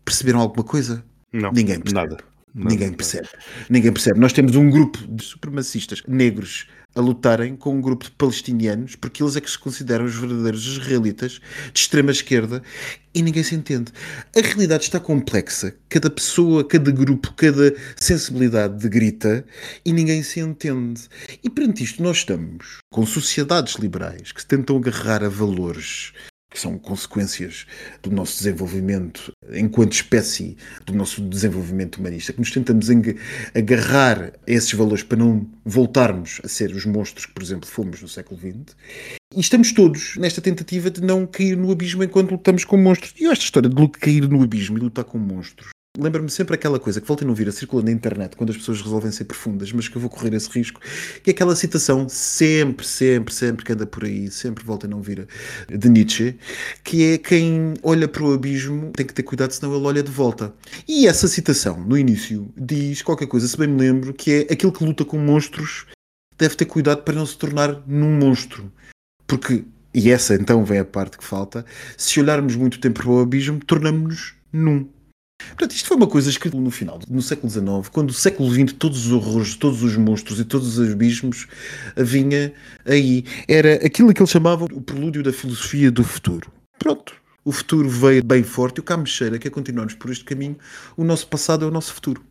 Perceberam 0.04 0.40
alguma 0.40 0.64
coisa? 0.64 1.04
Não, 1.32 1.52
Ninguém 1.52 1.78
percebe. 1.80 1.94
nada. 2.08 2.24
Ninguém 2.52 2.92
percebe. 2.92 3.28
Ninguém 3.68 3.92
percebe. 3.92 4.18
Nós 4.18 4.32
temos 4.32 4.56
um 4.56 4.68
grupo 4.68 4.98
de 5.06 5.22
supremacistas 5.24 6.02
negros 6.08 6.66
a 6.94 7.00
lutarem 7.00 7.56
com 7.56 7.74
um 7.74 7.80
grupo 7.80 8.04
de 8.04 8.10
palestinianos, 8.12 8.96
porque 8.96 9.22
eles 9.22 9.36
é 9.36 9.40
que 9.40 9.50
se 9.50 9.58
consideram 9.58 10.04
os 10.04 10.14
verdadeiros 10.14 10.66
israelitas 10.66 11.40
de 11.72 11.80
extrema 11.80 12.10
esquerda 12.10 12.62
e 13.14 13.22
ninguém 13.22 13.42
se 13.42 13.54
entende. 13.54 13.92
A 14.36 14.40
realidade 14.40 14.84
está 14.84 14.98
complexa. 14.98 15.74
Cada 15.88 16.10
pessoa, 16.10 16.64
cada 16.64 16.90
grupo, 16.90 17.32
cada 17.34 17.74
sensibilidade 17.96 18.88
grita 18.88 19.44
e 19.84 19.92
ninguém 19.92 20.22
se 20.22 20.40
entende. 20.40 21.08
E 21.42 21.50
perante 21.50 21.84
isto, 21.84 22.02
nós 22.02 22.18
estamos 22.18 22.78
com 22.92 23.06
sociedades 23.06 23.74
liberais 23.74 24.32
que 24.32 24.40
se 24.40 24.46
tentam 24.46 24.76
agarrar 24.76 25.24
a 25.24 25.28
valores 25.28 26.12
que 26.50 26.58
são 26.58 26.76
consequências 26.76 27.66
do 28.02 28.10
nosso 28.10 28.38
desenvolvimento 28.38 29.32
enquanto 29.52 29.92
espécie, 29.92 30.56
do 30.84 30.92
nosso 30.92 31.20
desenvolvimento 31.22 31.96
humanista, 31.98 32.32
que 32.32 32.40
nos 32.40 32.50
tentamos 32.50 32.88
agarrar 33.54 34.32
a 34.46 34.50
esses 34.50 34.72
valores 34.72 35.04
para 35.04 35.18
não 35.18 35.48
voltarmos 35.64 36.40
a 36.44 36.48
ser 36.48 36.72
os 36.72 36.84
monstros 36.84 37.26
que, 37.26 37.32
por 37.32 37.42
exemplo, 37.42 37.68
fomos 37.68 38.02
no 38.02 38.08
século 38.08 38.40
XX. 38.40 38.76
E 39.34 39.40
estamos 39.40 39.72
todos 39.72 40.16
nesta 40.16 40.40
tentativa 40.40 40.90
de 40.90 41.00
não 41.00 41.24
cair 41.24 41.56
no 41.56 41.70
abismo 41.70 42.02
enquanto 42.02 42.32
lutamos 42.32 42.64
com 42.64 42.76
monstros. 42.76 43.14
E 43.16 43.26
esta 43.26 43.44
história 43.44 43.70
de 43.70 43.88
cair 43.90 44.28
no 44.28 44.42
abismo 44.42 44.76
e 44.76 44.80
lutar 44.80 45.04
com 45.04 45.18
monstros 45.18 45.70
Lembra-me 45.98 46.30
sempre 46.30 46.54
aquela 46.54 46.78
coisa 46.78 47.00
que 47.00 47.06
voltem 47.08 47.26
a 47.26 47.28
não 47.28 47.34
vir 47.34 47.48
a 47.48 47.52
circular 47.52 47.82
na 47.82 47.90
internet 47.90 48.36
quando 48.36 48.50
as 48.50 48.56
pessoas 48.56 48.80
resolvem 48.80 49.10
ser 49.10 49.24
profundas, 49.24 49.72
mas 49.72 49.88
que 49.88 49.96
eu 49.96 50.00
vou 50.00 50.08
correr 50.08 50.32
esse 50.34 50.48
risco, 50.48 50.80
que 51.22 51.30
é 51.30 51.32
aquela 51.32 51.56
citação 51.56 52.08
sempre, 52.08 52.86
sempre, 52.86 53.34
sempre 53.34 53.64
que 53.64 53.72
anda 53.72 53.84
por 53.84 54.04
aí, 54.04 54.30
sempre 54.30 54.64
volta 54.64 54.86
a 54.86 54.90
não 54.90 55.02
vir 55.02 55.26
de 55.68 55.88
Nietzsche, 55.88 56.38
que 56.84 57.14
é 57.14 57.18
quem 57.18 57.74
olha 57.82 58.06
para 58.06 58.22
o 58.22 58.32
abismo 58.32 58.92
tem 58.92 59.04
que 59.04 59.12
ter 59.12 59.24
cuidado, 59.24 59.50
senão 59.50 59.74
ele 59.74 59.84
olha 59.84 60.00
de 60.00 60.12
volta. 60.12 60.54
E 60.86 61.08
essa 61.08 61.26
citação, 61.26 61.80
no 61.80 61.98
início, 61.98 62.48
diz 62.56 63.02
qualquer 63.02 63.26
coisa, 63.26 63.48
se 63.48 63.56
bem 63.56 63.66
me 63.66 63.80
lembro, 63.80 64.14
que 64.14 64.46
é 64.48 64.52
aquele 64.52 64.72
que 64.72 64.84
luta 64.84 65.04
com 65.04 65.18
monstros 65.18 65.86
deve 66.38 66.54
ter 66.54 66.66
cuidado 66.66 67.02
para 67.02 67.14
não 67.14 67.26
se 67.26 67.36
tornar 67.36 67.82
num 67.84 68.16
monstro. 68.16 68.72
Porque, 69.26 69.64
e 69.92 70.08
essa 70.08 70.36
então 70.36 70.64
vem 70.64 70.78
a 70.78 70.84
parte 70.84 71.18
que 71.18 71.24
falta, 71.24 71.66
se 71.96 72.20
olharmos 72.20 72.54
muito 72.54 72.78
tempo 72.78 73.02
para 73.02 73.10
o 73.10 73.20
abismo, 73.20 73.58
tornamos-nos 73.64 74.34
num. 74.52 74.88
Portanto, 75.48 75.72
isto 75.72 75.88
foi 75.88 75.96
uma 75.96 76.06
coisa 76.06 76.30
que 76.38 76.56
no 76.56 76.70
final, 76.70 76.98
no 77.08 77.22
século 77.22 77.50
XIX, 77.50 77.88
quando 77.90 78.10
o 78.10 78.14
século 78.14 78.52
XX, 78.52 78.72
todos 78.72 79.06
os 79.06 79.12
horrores, 79.12 79.54
todos 79.54 79.82
os 79.82 79.96
monstros 79.96 80.40
e 80.40 80.44
todos 80.44 80.78
os 80.78 80.92
abismos 80.92 81.46
vinha 81.96 82.52
aí. 82.84 83.24
Era 83.48 83.74
aquilo 83.84 84.12
que 84.12 84.22
ele 84.22 84.30
chamava 84.30 84.64
o 84.64 84.80
prelúdio 84.80 85.22
da 85.22 85.32
filosofia 85.32 85.90
do 85.90 86.04
futuro. 86.04 86.52
Pronto. 86.78 87.14
O 87.44 87.52
futuro 87.52 87.88
veio 87.88 88.22
bem 88.22 88.42
forte 88.42 88.78
e 88.78 88.80
o 88.80 88.82
cá 88.82 89.02
que 89.02 89.48
é 89.48 89.50
continuarmos 89.50 89.94
por 89.94 90.10
este 90.10 90.24
caminho. 90.24 90.56
O 90.96 91.04
nosso 91.04 91.26
passado 91.26 91.64
é 91.64 91.68
o 91.68 91.70
nosso 91.70 91.94
futuro. 91.94 92.22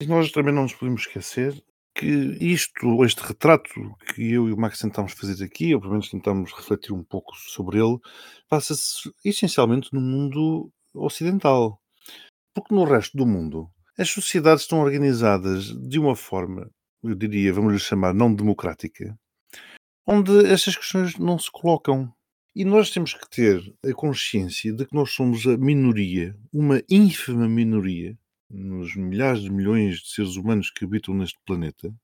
E 0.00 0.06
nós 0.06 0.30
também 0.30 0.54
não 0.54 0.62
nos 0.62 0.74
podemos 0.74 1.02
esquecer 1.02 1.54
que 1.94 2.06
isto, 2.40 3.04
este 3.04 3.20
retrato 3.20 3.70
que 4.14 4.32
eu 4.32 4.48
e 4.48 4.52
o 4.52 4.56
Max 4.56 4.78
tentamos 4.78 5.12
fazer 5.12 5.44
aqui, 5.44 5.74
ou 5.74 5.80
pelo 5.80 5.92
menos 5.92 6.08
tentamos 6.08 6.52
refletir 6.52 6.92
um 6.92 7.02
pouco 7.02 7.34
sobre 7.36 7.78
ele, 7.78 7.98
passa-se 8.48 9.10
essencialmente 9.24 9.92
no 9.92 10.00
mundo 10.00 10.70
ocidental 10.94 11.80
porque 12.54 12.74
no 12.74 12.84
resto 12.84 13.16
do 13.16 13.26
mundo 13.26 13.70
as 13.98 14.08
sociedades 14.08 14.62
estão 14.62 14.80
organizadas 14.80 15.66
de 15.66 15.98
uma 15.98 16.16
forma, 16.16 16.70
eu 17.02 17.14
diria, 17.14 17.52
vamos 17.52 17.72
lhe 17.72 17.78
chamar, 17.78 18.14
não 18.14 18.34
democrática, 18.34 19.18
onde 20.06 20.46
estas 20.46 20.76
questões 20.76 21.16
não 21.18 21.38
se 21.38 21.50
colocam. 21.50 22.12
E 22.54 22.64
nós 22.64 22.90
temos 22.90 23.14
que 23.14 23.30
ter 23.30 23.62
a 23.84 23.92
consciência 23.92 24.72
de 24.72 24.84
que 24.84 24.94
nós 24.94 25.12
somos 25.12 25.46
a 25.46 25.56
minoria, 25.56 26.36
uma 26.52 26.82
ínfima 26.90 27.48
minoria, 27.48 28.18
nos 28.50 28.96
milhares 28.96 29.42
de 29.42 29.50
milhões 29.50 30.00
de 30.00 30.08
seres 30.08 30.34
humanos 30.34 30.68
que 30.70 30.84
habitam 30.84 31.14
neste 31.14 31.38
planeta, 31.46 31.94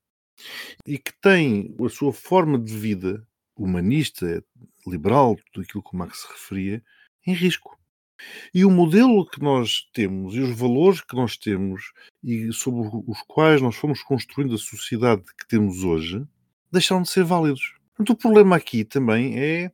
e 0.87 0.99
que 0.99 1.13
tem 1.21 1.75
a 1.85 1.89
sua 1.89 2.13
forma 2.13 2.59
de 2.59 2.73
vida 2.73 3.27
humanista, 3.57 4.45
liberal, 4.87 5.37
tudo 5.53 5.65
aquilo 5.65 5.83
que 5.83 5.95
o 5.95 5.99
Max 5.99 6.21
se 6.21 6.29
referia, 6.29 6.85
em 7.27 7.35
risco. 7.35 7.77
E 8.55 8.65
o 8.65 8.71
modelo 8.71 9.27
que 9.27 9.43
nós 9.43 9.89
temos 9.93 10.35
e 10.35 10.41
os 10.41 10.57
valores 10.57 11.01
que 11.01 11.15
nós 11.15 11.37
temos 11.37 11.93
e 12.23 12.53
sobre 12.53 12.89
os 13.07 13.23
quais 13.29 13.61
nós 13.61 13.77
fomos 13.77 14.03
construindo 14.03 14.55
a 14.55 14.59
sociedade 14.59 15.23
que 15.39 15.47
temos 15.47 15.85
hoje 15.85 16.25
deixaram 16.71 17.03
de 17.03 17.11
ser 17.11 17.25
válidos. 17.25 17.75
Portanto, 17.95 18.11
o 18.11 18.21
problema 18.21 18.57
aqui 18.57 18.85
também 18.85 19.39
é 19.39 19.71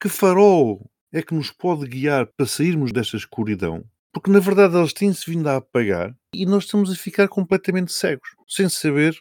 que 0.00 0.08
farol 0.08 0.90
é 1.12 1.22
que 1.22 1.34
nos 1.34 1.50
pode 1.50 1.86
guiar 1.86 2.26
para 2.26 2.46
sairmos 2.46 2.90
desta 2.90 3.16
escuridão, 3.16 3.84
porque 4.12 4.30
na 4.30 4.40
verdade 4.40 4.74
elas 4.74 4.92
têm-se 4.92 5.30
vindo 5.30 5.46
a 5.46 5.56
apagar 5.56 6.14
e 6.34 6.46
nós 6.46 6.64
estamos 6.64 6.90
a 6.90 6.94
ficar 6.94 7.28
completamente 7.28 7.92
cegos, 7.92 8.28
sem 8.48 8.68
saber 8.68 9.14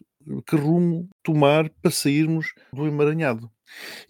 que 0.48 0.56
rumo 0.56 1.10
tomar 1.24 1.70
para 1.82 1.92
sairmos 1.92 2.54
do 2.74 2.88
emaranhado. 2.88 3.52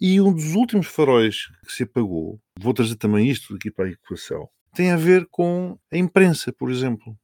E 0.00 0.20
um 0.20 0.32
dos 0.32 0.54
últimos 0.54 0.86
faróis 0.86 1.46
que 1.66 1.72
se 1.72 1.84
apagou, 1.84 2.40
vou 2.58 2.74
trazer 2.74 2.96
também 2.96 3.28
isto 3.28 3.54
aqui 3.54 3.70
para 3.70 3.86
a 3.86 3.90
equação, 3.90 4.48
tem 4.74 4.90
a 4.90 4.96
ver 4.96 5.26
com 5.30 5.78
a 5.92 5.96
imprensa, 5.96 6.52
por 6.52 6.70
exemplo. 6.70 7.16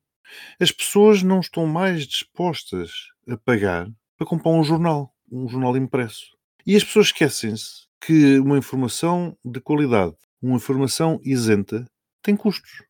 As 0.61 0.71
pessoas 0.71 1.23
não 1.23 1.41
estão 1.41 1.67
mais 1.67 2.07
dispostas 2.07 2.91
a 3.29 3.37
pagar 3.37 3.89
para 4.17 4.27
comprar 4.27 4.51
um 4.53 4.63
jornal, 4.63 5.15
um 5.31 5.49
jornal 5.49 5.77
impresso. 5.77 6.37
E 6.67 6.77
as 6.77 6.85
pessoas 6.85 7.07
esquecem-se 7.07 7.89
que 8.01 8.39
uma 8.39 8.59
informação 8.59 9.37
de 9.45 9.61
qualidade 9.61 10.17
uma 10.41 10.57
informação 10.57 11.21
isenta 11.25 11.85
tem 12.23 12.37
custos. 12.37 12.83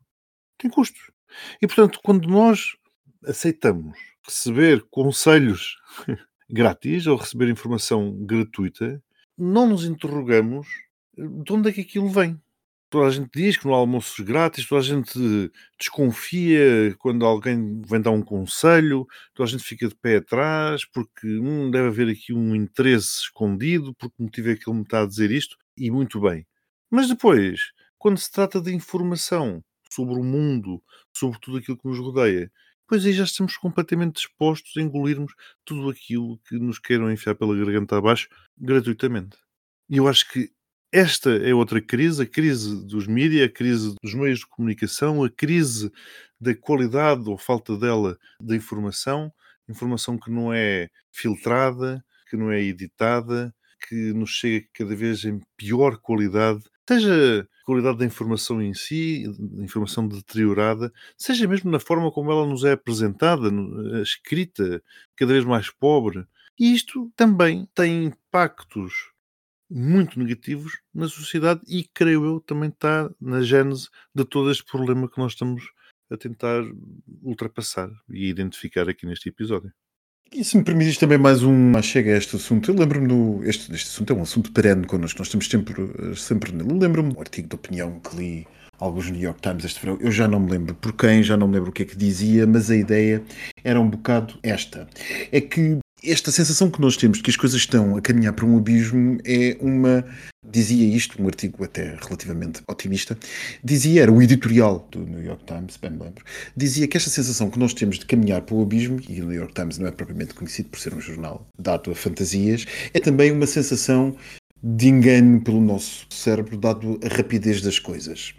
Tem 0.58 0.70
custos. 0.70 1.10
E, 1.62 1.66
portanto, 1.66 2.00
quando 2.02 2.28
nós 2.28 2.76
aceitamos 3.24 3.98
receber 4.24 4.84
conselhos 4.90 5.76
grátis 6.50 7.06
ou 7.06 7.16
receber 7.16 7.48
informação 7.48 8.12
gratuita, 8.24 9.02
não 9.36 9.68
nos 9.68 9.84
interrogamos 9.84 10.66
de 11.18 11.52
onde 11.52 11.70
é 11.70 11.72
que 11.72 11.80
aquilo 11.80 12.08
vem. 12.08 12.40
Toda 12.90 13.08
a 13.08 13.10
gente 13.10 13.28
diz 13.34 13.58
que 13.58 13.66
não 13.66 13.74
há 13.74 13.76
almoços 13.76 14.18
grátis, 14.24 14.66
toda 14.66 14.80
a 14.80 14.84
gente 14.84 15.50
desconfia 15.78 16.96
quando 16.98 17.26
alguém 17.26 17.82
vem 17.82 18.00
dar 18.00 18.12
um 18.12 18.22
conselho, 18.22 19.06
toda 19.34 19.46
a 19.46 19.50
gente 19.50 19.62
fica 19.62 19.86
de 19.86 19.94
pé 19.94 20.16
atrás 20.16 20.86
porque 20.86 21.26
hum, 21.26 21.70
deve 21.70 21.88
haver 21.88 22.08
aqui 22.08 22.32
um 22.32 22.54
interesse 22.54 23.20
escondido, 23.22 23.94
porque 23.94 24.22
motivo 24.22 24.50
é 24.50 24.56
que 24.56 24.68
ele 24.68 24.78
me 24.78 24.84
está 24.84 25.02
a 25.02 25.06
dizer 25.06 25.30
isto, 25.30 25.56
e 25.76 25.90
muito 25.90 26.18
bem. 26.18 26.46
Mas 26.90 27.08
depois, 27.08 27.72
quando 27.98 28.16
se 28.18 28.32
trata 28.32 28.58
de 28.58 28.74
informação 28.74 29.62
sobre 29.90 30.14
o 30.14 30.24
mundo, 30.24 30.82
sobre 31.14 31.38
tudo 31.40 31.58
aquilo 31.58 31.76
que 31.76 31.86
nos 31.86 31.98
rodeia, 31.98 32.50
pois 32.86 33.04
aí 33.04 33.12
já 33.12 33.24
estamos 33.24 33.56
completamente 33.58 34.14
dispostos 34.14 34.74
a 34.78 34.80
engolirmos 34.80 35.34
tudo 35.62 35.90
aquilo 35.90 36.38
que 36.48 36.58
nos 36.58 36.78
queiram 36.78 37.12
enfiar 37.12 37.34
pela 37.34 37.54
garganta 37.54 37.98
abaixo 37.98 38.28
gratuitamente. 38.56 39.36
E 39.90 39.98
eu 39.98 40.08
acho 40.08 40.26
que 40.30 40.50
esta 40.92 41.30
é 41.30 41.54
outra 41.54 41.80
crise, 41.80 42.22
a 42.22 42.26
crise 42.26 42.84
dos 42.86 43.06
mídias, 43.06 43.46
a 43.46 43.52
crise 43.52 43.94
dos 44.02 44.14
meios 44.14 44.40
de 44.40 44.46
comunicação, 44.46 45.22
a 45.22 45.30
crise 45.30 45.92
da 46.40 46.54
qualidade 46.54 47.28
ou 47.28 47.36
falta 47.36 47.76
dela 47.76 48.16
da 48.40 48.56
informação, 48.56 49.32
informação 49.68 50.18
que 50.18 50.30
não 50.30 50.52
é 50.52 50.88
filtrada, 51.12 52.02
que 52.30 52.36
não 52.36 52.50
é 52.50 52.62
editada, 52.62 53.54
que 53.86 54.12
nos 54.12 54.30
chega 54.30 54.66
cada 54.72 54.94
vez 54.96 55.24
em 55.24 55.40
pior 55.56 55.98
qualidade, 55.98 56.62
seja 56.88 57.46
a 57.62 57.64
qualidade 57.66 57.98
da 57.98 58.06
informação 58.06 58.62
em 58.62 58.72
si, 58.72 59.24
informação 59.58 60.08
deteriorada, 60.08 60.92
seja 61.18 61.46
mesmo 61.46 61.70
na 61.70 61.78
forma 61.78 62.10
como 62.10 62.30
ela 62.30 62.46
nos 62.46 62.64
é 62.64 62.72
apresentada, 62.72 63.50
escrita, 64.02 64.82
cada 65.16 65.32
vez 65.32 65.44
mais 65.44 65.70
pobre. 65.70 66.24
E 66.58 66.74
isto 66.74 67.12
também 67.14 67.68
tem 67.74 68.06
impactos 68.06 69.12
muito 69.70 70.18
negativos 70.18 70.78
na 70.94 71.08
sociedade 71.08 71.60
e 71.68 71.84
creio 71.94 72.24
eu 72.24 72.40
também 72.40 72.68
está 72.70 73.10
na 73.20 73.42
gênese 73.42 73.88
de 74.14 74.24
todo 74.24 74.50
este 74.50 74.64
problema 74.64 75.08
que 75.08 75.18
nós 75.18 75.32
estamos 75.32 75.62
a 76.10 76.16
tentar 76.16 76.62
ultrapassar 77.22 77.90
e 78.08 78.28
identificar 78.28 78.88
aqui 78.88 79.06
neste 79.06 79.28
episódio. 79.28 79.72
E 80.32 80.44
se 80.44 80.58
me 80.58 80.64
permites 80.64 80.98
também 80.98 81.16
mais 81.16 81.42
um 81.42 81.80
chega 81.82 82.12
a 82.12 82.16
este 82.16 82.36
assunto, 82.36 82.70
eu 82.70 82.74
lembro-me 82.74 83.08
do. 83.08 83.44
Este, 83.44 83.72
este 83.74 83.88
assunto 83.88 84.12
é 84.12 84.16
um 84.16 84.22
assunto 84.22 84.52
perene 84.52 84.86
connosco, 84.86 85.18
nós 85.18 85.28
estamos 85.28 85.48
sempre, 85.48 85.74
sempre 86.16 86.52
nele. 86.52 86.78
Lembro-me 86.78 87.14
do 87.14 87.20
artigo 87.20 87.48
de 87.48 87.54
opinião 87.54 87.98
que 88.00 88.16
li 88.16 88.46
alguns 88.78 89.10
New 89.10 89.20
York 89.20 89.40
Times 89.40 89.64
este 89.64 89.80
verão, 89.80 89.98
eu 90.00 90.10
já 90.10 90.28
não 90.28 90.40
me 90.40 90.50
lembro 90.50 90.74
por 90.74 90.92
quem, 90.92 91.22
já 91.22 91.36
não 91.36 91.48
me 91.48 91.54
lembro 91.54 91.70
o 91.70 91.72
que 91.72 91.82
é 91.82 91.86
que 91.86 91.96
dizia, 91.96 92.46
mas 92.46 92.70
a 92.70 92.76
ideia 92.76 93.22
era 93.64 93.80
um 93.80 93.88
bocado 93.88 94.38
esta: 94.42 94.88
é 95.32 95.40
que 95.40 95.78
esta 96.04 96.30
sensação 96.30 96.70
que 96.70 96.80
nós 96.80 96.96
temos 96.96 97.18
de 97.18 97.24
que 97.24 97.30
as 97.30 97.36
coisas 97.36 97.60
estão 97.60 97.96
a 97.96 98.00
caminhar 98.00 98.32
para 98.32 98.46
um 98.46 98.56
abismo 98.56 99.18
é 99.24 99.56
uma. 99.60 100.04
Dizia 100.50 100.86
isto, 100.96 101.20
um 101.20 101.26
artigo 101.26 101.62
até 101.62 101.96
relativamente 102.00 102.62
otimista, 102.66 103.18
dizia, 103.62 104.02
era 104.02 104.12
o 104.12 104.22
editorial 104.22 104.86
do 104.90 105.00
New 105.00 105.22
York 105.22 105.44
Times, 105.44 105.76
bem 105.76 105.90
me 105.90 105.98
lembro, 105.98 106.24
dizia 106.56 106.86
que 106.86 106.96
esta 106.96 107.10
sensação 107.10 107.50
que 107.50 107.58
nós 107.58 107.74
temos 107.74 107.98
de 107.98 108.06
caminhar 108.06 108.40
para 108.42 108.54
o 108.54 108.62
abismo, 108.62 108.98
e 109.08 109.20
o 109.20 109.26
New 109.26 109.36
York 109.36 109.52
Times 109.52 109.76
não 109.78 109.86
é 109.86 109.90
propriamente 109.90 110.32
conhecido 110.32 110.70
por 110.70 110.78
ser 110.78 110.94
um 110.94 111.00
jornal 111.00 111.46
dado 111.58 111.90
a 111.90 111.94
fantasias, 111.94 112.64
é 112.94 113.00
também 113.00 113.30
uma 113.30 113.46
sensação 113.46 114.16
de 114.62 114.88
engano 114.88 115.40
pelo 115.40 115.60
nosso 115.60 116.06
cérebro, 116.10 116.56
dado 116.56 116.98
a 117.04 117.08
rapidez 117.14 117.62
das 117.62 117.78
coisas. 117.78 118.34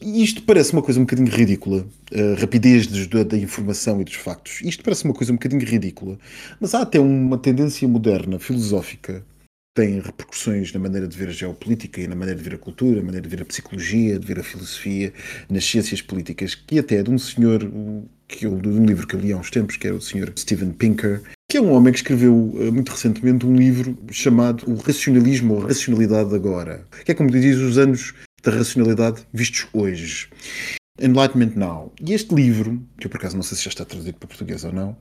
E 0.00 0.22
isto 0.22 0.42
parece 0.42 0.72
uma 0.72 0.82
coisa 0.82 1.00
um 1.00 1.04
bocadinho 1.04 1.30
ridícula, 1.30 1.86
a 2.12 2.40
rapidez 2.40 2.86
da, 2.86 3.36
informação 3.36 4.00
e 4.00 4.04
dos 4.04 4.14
factos. 4.14 4.60
Isto 4.62 4.84
parece 4.84 5.04
uma 5.04 5.14
coisa 5.14 5.32
um 5.32 5.36
bocadinho 5.36 5.64
ridícula, 5.64 6.18
mas 6.60 6.74
há 6.74 6.82
até 6.82 7.00
uma 7.00 7.38
tendência 7.38 7.88
moderna, 7.88 8.38
filosófica, 8.38 9.24
tem 9.74 10.00
repercussões 10.00 10.72
na 10.72 10.78
maneira 10.78 11.08
de 11.08 11.16
ver 11.16 11.28
a 11.28 11.32
geopolítica 11.32 12.00
e 12.00 12.06
na 12.06 12.14
maneira 12.14 12.40
de 12.40 12.48
ver 12.48 12.54
a 12.54 12.58
cultura, 12.58 13.00
na 13.00 13.06
maneira 13.06 13.28
de 13.28 13.36
ver 13.36 13.42
a 13.42 13.46
psicologia, 13.46 14.18
de 14.18 14.26
ver 14.26 14.38
a 14.38 14.44
filosofia, 14.44 15.12
nas 15.50 15.64
ciências 15.64 16.00
políticas, 16.00 16.54
que 16.54 16.78
até 16.78 16.96
é 16.96 17.02
de 17.02 17.10
um 17.10 17.18
senhor, 17.18 17.68
que 18.28 18.46
eu, 18.46 18.56
de 18.56 18.68
um 18.68 18.86
livro 18.86 19.06
que 19.06 19.16
eu 19.16 19.20
li 19.20 19.32
há 19.32 19.36
uns 19.36 19.50
tempos, 19.50 19.76
que 19.76 19.86
era 19.86 19.96
o 19.96 20.00
senhor 20.00 20.32
Steven 20.36 20.70
Pinker, 20.70 21.22
que 21.54 21.58
é 21.58 21.62
um 21.62 21.70
homem 21.70 21.92
que 21.92 22.00
escreveu 22.00 22.52
eh, 22.58 22.68
muito 22.72 22.90
recentemente 22.90 23.46
um 23.46 23.54
livro 23.54 23.96
chamado 24.10 24.68
O 24.68 24.74
Racionalismo 24.74 25.54
ou 25.54 25.60
Racionalidade 25.60 26.34
Agora, 26.34 26.84
que 27.04 27.12
é 27.12 27.14
como 27.14 27.30
diz 27.30 27.56
os 27.58 27.78
anos 27.78 28.12
da 28.42 28.50
racionalidade 28.50 29.22
vistos 29.32 29.68
hoje. 29.72 30.28
Enlightenment 31.00 31.56
Now. 31.56 31.92
E 32.00 32.12
este 32.12 32.32
livro, 32.32 32.80
que 32.98 33.06
eu 33.06 33.10
por 33.10 33.16
acaso 33.16 33.34
não 33.34 33.42
sei 33.42 33.58
se 33.58 33.64
já 33.64 33.68
está 33.68 33.84
traduzido 33.84 34.16
para 34.16 34.28
português 34.28 34.62
ou 34.62 34.72
não, 34.72 34.96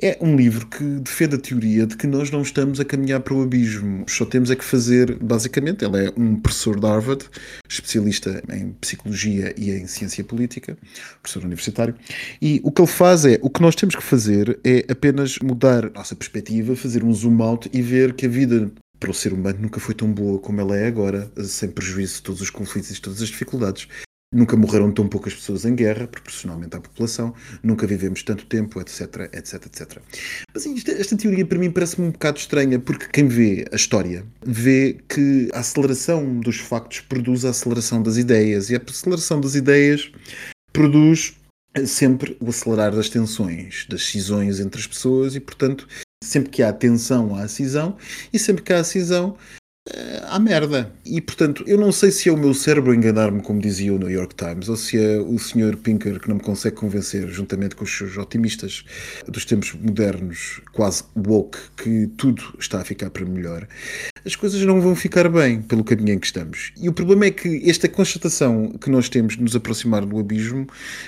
é 0.00 0.16
um 0.20 0.36
livro 0.36 0.66
que 0.68 0.84
defende 0.84 1.34
a 1.34 1.38
teoria 1.38 1.84
de 1.84 1.96
que 1.96 2.06
nós 2.06 2.30
não 2.30 2.42
estamos 2.42 2.78
a 2.78 2.84
caminhar 2.84 3.20
para 3.20 3.34
o 3.34 3.42
abismo. 3.42 4.04
Só 4.08 4.24
temos 4.24 4.52
é 4.52 4.56
que 4.56 4.64
fazer, 4.64 5.18
basicamente, 5.18 5.84
ele 5.84 6.06
é 6.06 6.12
um 6.16 6.36
professor 6.36 6.78
de 6.78 6.86
Harvard, 6.86 7.24
especialista 7.68 8.40
em 8.52 8.70
psicologia 8.74 9.52
e 9.56 9.72
em 9.72 9.86
ciência 9.88 10.22
política, 10.22 10.78
professor 11.20 11.44
universitário, 11.44 11.96
e 12.40 12.60
o 12.62 12.70
que 12.70 12.80
ele 12.80 12.88
faz 12.88 13.24
é, 13.24 13.40
o 13.42 13.50
que 13.50 13.62
nós 13.62 13.74
temos 13.74 13.96
que 13.96 14.02
fazer 14.02 14.60
é 14.62 14.84
apenas 14.88 15.40
mudar 15.40 15.86
a 15.86 15.90
nossa 15.90 16.14
perspectiva, 16.14 16.76
fazer 16.76 17.02
um 17.02 17.12
zoom 17.12 17.42
out 17.42 17.68
e 17.72 17.82
ver 17.82 18.14
que 18.14 18.26
a 18.26 18.28
vida 18.28 18.70
para 19.00 19.10
o 19.10 19.14
ser 19.14 19.32
humano 19.32 19.58
nunca 19.60 19.80
foi 19.80 19.96
tão 19.96 20.12
boa 20.12 20.38
como 20.38 20.60
ela 20.60 20.76
é 20.76 20.86
agora, 20.86 21.28
sem 21.42 21.68
prejuízo 21.68 22.16
de 22.16 22.22
todos 22.22 22.40
os 22.40 22.50
conflitos 22.50 22.96
e 22.96 23.00
todas 23.00 23.20
as 23.20 23.28
dificuldades. 23.28 23.88
Nunca 24.32 24.56
morreram 24.56 24.90
tão 24.90 25.06
poucas 25.06 25.34
pessoas 25.34 25.64
em 25.66 25.74
guerra, 25.74 26.06
proporcionalmente 26.06 26.74
à 26.74 26.80
população, 26.80 27.34
nunca 27.62 27.86
vivemos 27.86 28.22
tanto 28.22 28.46
tempo, 28.46 28.80
etc, 28.80 29.28
etc, 29.32 29.66
etc. 29.66 29.98
Mas 30.54 30.66
esta, 30.66 30.92
esta 30.92 31.16
teoria 31.16 31.44
para 31.44 31.58
mim 31.58 31.70
parece-me 31.70 32.08
um 32.08 32.10
bocado 32.10 32.38
estranha, 32.38 32.78
porque 32.78 33.06
quem 33.08 33.28
vê 33.28 33.66
a 33.70 33.76
história 33.76 34.24
vê 34.44 34.96
que 35.08 35.48
a 35.52 35.60
aceleração 35.60 36.40
dos 36.40 36.58
factos 36.58 37.00
produz 37.00 37.44
a 37.44 37.50
aceleração 37.50 38.02
das 38.02 38.16
ideias, 38.16 38.70
e 38.70 38.76
a 38.76 38.80
aceleração 38.88 39.40
das 39.40 39.54
ideias 39.54 40.10
produz 40.72 41.34
sempre 41.86 42.36
o 42.40 42.48
acelerar 42.48 42.94
das 42.94 43.08
tensões, 43.08 43.86
das 43.88 44.04
cisões 44.04 44.60
entre 44.60 44.80
as 44.80 44.86
pessoas, 44.86 45.34
e 45.34 45.40
portanto, 45.40 45.86
sempre 46.22 46.50
que 46.50 46.62
há 46.62 46.72
tensão 46.72 47.34
há 47.34 47.46
cisão, 47.48 47.96
e 48.32 48.38
sempre 48.38 48.62
que 48.62 48.72
há 48.72 48.82
cisão 48.82 49.36
à 50.32 50.38
merda. 50.38 50.90
E 51.04 51.20
portanto, 51.20 51.62
eu 51.66 51.78
não 51.78 51.92
sei 51.92 52.10
se 52.10 52.28
é 52.28 52.32
o 52.32 52.36
meu 52.36 52.54
cérebro 52.54 52.94
enganar-me, 52.94 53.42
como 53.42 53.60
dizia 53.60 53.92
o 53.92 53.98
New 53.98 54.10
York 54.10 54.34
Times, 54.34 54.68
ou 54.68 54.76
se 54.76 54.98
é 54.98 55.18
o 55.18 55.38
Sr. 55.38 55.76
Pinker 55.76 56.18
que 56.18 56.28
não 56.28 56.36
me 56.36 56.42
consegue 56.42 56.76
convencer, 56.76 57.28
juntamente 57.28 57.76
com 57.76 57.84
os 57.84 57.96
seus 57.96 58.16
otimistas 58.16 58.84
dos 59.28 59.44
tempos 59.44 59.74
modernos, 59.74 60.62
quase 60.72 61.04
woke, 61.14 61.58
que 61.76 62.06
tudo 62.16 62.42
está 62.58 62.80
a 62.80 62.84
ficar 62.84 63.10
para 63.10 63.26
melhor. 63.26 63.68
As 64.24 64.36
coisas 64.36 64.60
não 64.62 64.80
vão 64.80 64.94
ficar 64.94 65.28
bem 65.28 65.60
pelo 65.60 65.82
caminho 65.82 66.14
em 66.14 66.18
que 66.18 66.26
estamos. 66.26 66.72
E 66.80 66.88
o 66.88 66.92
problema 66.92 67.24
é 67.24 67.30
que 67.32 67.68
esta 67.68 67.88
constatação 67.88 68.68
que 68.80 68.88
nós 68.88 69.08
temos 69.08 69.36
de 69.36 69.42
nos 69.42 69.56
aproximar 69.56 70.06
do 70.06 70.18
abismo 70.18 70.66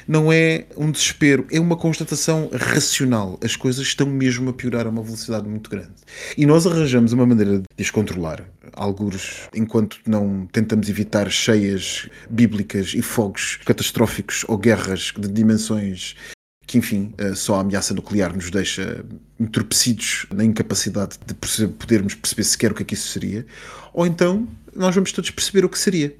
não 0.08 0.32
é 0.32 0.64
um 0.76 0.90
desespero, 0.90 1.46
é 1.50 1.60
uma 1.60 1.76
constatação 1.76 2.50
racional. 2.52 3.38
As 3.40 3.54
coisas 3.54 3.86
estão 3.86 4.06
mesmo 4.08 4.50
a 4.50 4.52
piorar 4.52 4.86
a 4.86 4.90
uma 4.90 5.02
velocidade 5.02 5.48
muito 5.48 5.70
grande. 5.70 5.92
E 6.36 6.44
nós 6.44 6.66
arranjamos 6.66 7.12
uma 7.12 7.24
maneira 7.24 7.58
de 7.58 7.64
as 7.78 7.90
controlar 7.90 8.44
algures, 8.72 9.48
enquanto 9.54 9.98
não 10.04 10.48
tentamos 10.50 10.88
evitar 10.88 11.30
cheias 11.30 12.08
bíblicas 12.28 12.94
e 12.94 13.02
fogos 13.02 13.60
catastróficos 13.64 14.44
ou 14.48 14.58
guerras 14.58 15.12
de 15.16 15.28
dimensões 15.28 16.16
que, 16.66 16.78
enfim, 16.78 17.12
eh, 17.18 17.34
só 17.34 17.56
a 17.56 17.60
ameaça 17.60 17.94
nuclear 17.94 18.34
nos 18.34 18.50
deixa 18.50 19.04
entorpecidos 19.38 20.26
na 20.32 20.44
incapacidade 20.44 21.18
de 21.26 21.34
podermos 21.34 22.14
perceber 22.14 22.44
sequer 22.44 22.72
o 22.72 22.74
que 22.74 22.82
é 22.82 22.86
que 22.86 22.94
isso 22.94 23.08
seria, 23.08 23.46
ou 23.92 24.06
então 24.06 24.48
nós 24.74 24.94
vamos 24.94 25.12
todos 25.12 25.30
perceber 25.30 25.64
o 25.64 25.68
que 25.68 25.78
seria. 25.78 26.16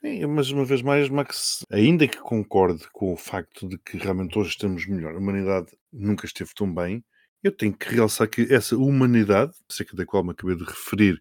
Sim, 0.00 0.24
mas 0.26 0.50
uma 0.50 0.64
vez 0.64 0.82
mais, 0.82 1.08
Max, 1.08 1.64
ainda 1.70 2.06
que 2.06 2.18
concorde 2.18 2.86
com 2.92 3.12
o 3.12 3.16
facto 3.16 3.68
de 3.68 3.78
que 3.78 3.96
realmente 3.96 4.38
hoje 4.38 4.50
estamos 4.50 4.86
melhor, 4.86 5.14
a 5.14 5.18
humanidade 5.18 5.68
nunca 5.92 6.26
esteve 6.26 6.50
tão 6.54 6.72
bem, 6.72 7.04
eu 7.42 7.50
tenho 7.50 7.76
que 7.76 7.94
realçar 7.94 8.28
que 8.28 8.52
essa 8.52 8.76
humanidade, 8.76 9.52
acerca 9.70 9.96
da 9.96 10.04
qual 10.04 10.22
me 10.22 10.30
acabei 10.30 10.56
de 10.56 10.64
referir 10.64 11.20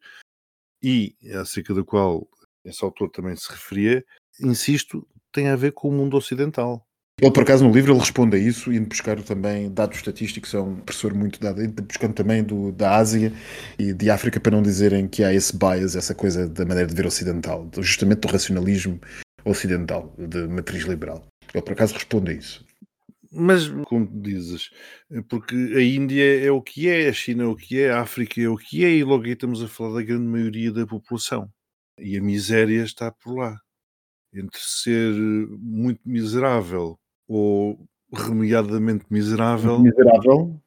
e 0.83 1.15
acerca 1.39 1.73
da 1.73 1.83
qual 1.83 2.27
esse 2.63 2.83
autor 2.83 3.09
também 3.09 3.35
se 3.35 3.49
referia, 3.49 4.03
insisto, 4.39 5.07
tem 5.31 5.49
a 5.49 5.55
ver 5.55 5.71
com 5.71 5.89
o 5.89 5.91
mundo 5.91 6.17
ocidental. 6.17 6.85
Ele, 7.21 7.31
por 7.31 7.43
acaso, 7.43 7.63
no 7.65 7.73
livro, 7.73 7.93
ele 7.93 7.99
responde 7.99 8.35
a 8.35 8.39
isso, 8.39 8.73
indo 8.73 8.89
buscar 8.89 9.21
também 9.23 9.71
dados 9.71 9.97
estatísticos, 9.97 10.53
é 10.53 10.59
um 10.59 10.75
professor 10.75 11.13
muito 11.13 11.39
dado, 11.39 11.65
buscando 11.83 12.13
também 12.13 12.43
do, 12.43 12.73
da 12.73 12.97
Ásia 12.97 13.31
e 13.79 13.93
de 13.93 14.09
África, 14.09 14.37
para 14.37 14.51
não 14.51 14.61
dizerem 14.61 15.07
que 15.07 15.23
há 15.23 15.33
esse 15.33 15.55
bias, 15.55 15.95
essa 15.95 16.13
coisa 16.13 16.45
da 16.45 16.65
maneira 16.65 16.89
de 16.89 16.93
ver 16.93 17.05
ocidental, 17.05 17.69
justamente 17.79 18.19
do 18.19 18.27
racionalismo 18.27 18.99
ocidental, 19.45 20.13
de 20.17 20.45
matriz 20.45 20.83
liberal. 20.83 21.25
Ele, 21.53 21.63
por 21.63 21.71
acaso, 21.71 21.93
responde 21.93 22.31
a 22.31 22.33
isso. 22.33 22.65
Mas, 23.31 23.69
como 23.85 24.05
dizes, 24.21 24.69
porque 25.29 25.55
a 25.55 25.81
Índia 25.81 26.45
é 26.45 26.51
o 26.51 26.61
que 26.61 26.89
é, 26.89 27.07
a 27.07 27.13
China 27.13 27.43
é 27.43 27.47
o 27.47 27.55
que 27.55 27.79
é, 27.79 27.91
a 27.91 28.01
África 28.01 28.41
é 28.41 28.49
o 28.49 28.57
que 28.57 28.83
é, 28.83 28.89
e 28.89 29.05
logo 29.05 29.23
aí 29.23 29.31
estamos 29.31 29.63
a 29.63 29.69
falar 29.69 29.95
da 29.95 30.03
grande 30.03 30.25
maioria 30.25 30.71
da 30.71 30.85
população. 30.85 31.49
E 31.97 32.17
a 32.17 32.21
miséria 32.21 32.83
está 32.83 33.09
por 33.09 33.37
lá. 33.37 33.57
Entre 34.33 34.59
ser 34.59 35.13
muito 35.61 36.01
miserável 36.05 36.99
ou 37.27 37.79
remediadamente 38.13 39.05
miserável, 39.09 39.79
Miserável. 39.79 40.61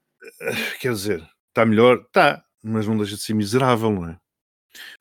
quer 0.80 0.92
dizer, 0.92 1.22
está 1.48 1.64
melhor? 1.64 2.02
Está, 2.06 2.44
mas 2.62 2.86
não 2.86 2.96
deixa 2.96 3.16
de 3.16 3.22
ser 3.22 3.34
miserável, 3.34 3.90
não 3.90 4.08
é? 4.08 4.18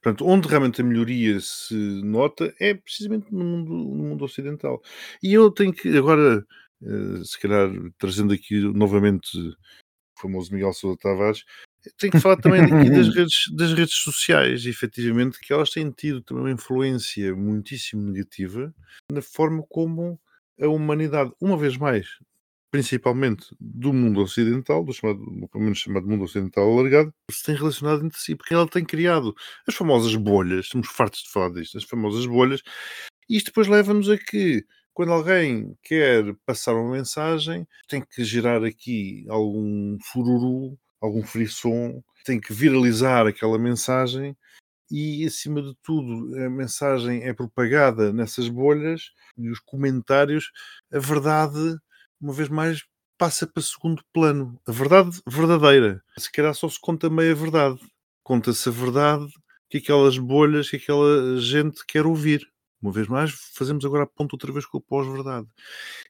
Portanto, 0.01 0.25
onde 0.25 0.47
realmente 0.47 0.81
a 0.81 0.83
melhoria 0.83 1.39
se 1.39 1.75
nota 2.03 2.53
é 2.59 2.73
precisamente 2.73 3.31
no 3.31 3.43
mundo, 3.43 3.71
no 3.73 4.03
mundo 4.05 4.25
ocidental. 4.25 4.81
E 5.21 5.33
eu 5.33 5.51
tenho 5.51 5.73
que, 5.73 5.95
agora, 5.97 6.45
eh, 6.81 7.23
se 7.23 7.39
calhar, 7.39 7.69
trazendo 7.97 8.33
aqui 8.33 8.59
novamente 8.73 9.37
o 9.37 9.55
famoso 10.21 10.53
Miguel 10.53 10.73
Sousa 10.73 10.97
Tavares, 10.99 11.43
tenho 11.97 12.11
que 12.11 12.19
falar 12.19 12.37
também 12.37 12.61
aqui 12.61 12.89
das 12.89 13.07
redes, 13.15 13.51
das 13.55 13.73
redes 13.73 13.95
sociais, 13.95 14.65
efetivamente, 14.65 15.39
que 15.39 15.53
elas 15.53 15.69
têm 15.69 15.91
tido 15.91 16.21
também 16.21 16.43
uma 16.43 16.51
influência 16.51 17.35
muitíssimo 17.35 18.01
negativa 18.03 18.73
na 19.11 19.21
forma 19.21 19.63
como 19.69 20.19
a 20.59 20.67
humanidade, 20.67 21.31
uma 21.39 21.57
vez 21.57 21.77
mais, 21.77 22.07
principalmente 22.71 23.47
do 23.59 23.93
mundo 23.93 24.21
ocidental, 24.21 24.83
do 24.83 24.93
chamado, 24.93 25.19
pelo 25.51 25.63
menos 25.63 25.79
chamado 25.79 26.07
mundo 26.07 26.23
ocidental 26.23 26.69
alargado, 26.71 27.13
se 27.31 27.43
tem 27.43 27.55
relacionado 27.55 28.05
entre 28.05 28.19
si, 28.19 28.35
porque 28.35 28.53
ela 28.53 28.67
tem 28.67 28.83
criado 28.85 29.35
as 29.67 29.75
famosas 29.75 30.15
bolhas, 30.15 30.65
estamos 30.65 30.87
fartos 30.87 31.23
de 31.23 31.29
falar 31.31 31.49
disto, 31.51 31.77
as 31.77 31.83
famosas 31.83 32.25
bolhas, 32.25 32.61
e 33.29 33.37
isto 33.37 33.47
depois 33.47 33.67
leva-nos 33.67 34.09
a 34.09 34.17
que, 34.17 34.65
quando 34.93 35.13
alguém 35.13 35.75
quer 35.83 36.35
passar 36.45 36.73
uma 36.75 36.91
mensagem, 36.91 37.67
tem 37.87 38.01
que 38.01 38.23
gerar 38.23 38.63
aqui 38.63 39.25
algum 39.29 39.97
fururu, 40.01 40.77
algum 41.01 41.23
frisson, 41.23 42.03
tem 42.25 42.39
que 42.39 42.51
viralizar 42.51 43.27
aquela 43.27 43.57
mensagem 43.57 44.35
e, 44.89 45.25
acima 45.25 45.61
de 45.61 45.75
tudo, 45.83 46.35
a 46.35 46.49
mensagem 46.49 47.23
é 47.23 47.33
propagada 47.33 48.13
nessas 48.13 48.47
bolhas 48.47 49.11
e 49.37 49.49
os 49.49 49.59
comentários, 49.59 50.51
a 50.91 50.99
verdade, 50.99 51.77
uma 52.19 52.33
vez 52.33 52.49
mais, 52.49 52.83
passa 53.17 53.47
para 53.47 53.63
segundo 53.63 54.03
plano. 54.13 54.59
A 54.67 54.71
verdade 54.71 55.21
verdadeira. 55.27 56.01
Se 56.17 56.31
calhar 56.31 56.53
só 56.53 56.69
se 56.69 56.79
conta 56.79 57.09
meia 57.09 57.35
verdade. 57.35 57.79
Conta-se 58.23 58.69
a 58.69 58.71
verdade 58.71 59.27
que 59.69 59.77
aquelas 59.77 60.17
bolhas, 60.17 60.69
que 60.69 60.77
aquela 60.77 61.37
gente 61.39 61.85
quer 61.85 62.05
ouvir. 62.05 62.47
Uma 62.81 62.91
vez 62.91 63.07
mais, 63.07 63.31
fazemos 63.31 63.83
agora 63.85 64.03
a 64.03 64.07
ponto 64.07 64.33
outra 64.33 64.51
vez 64.51 64.65
com 64.65 64.77
o 64.77 64.81
pós-verdade. 64.81 65.47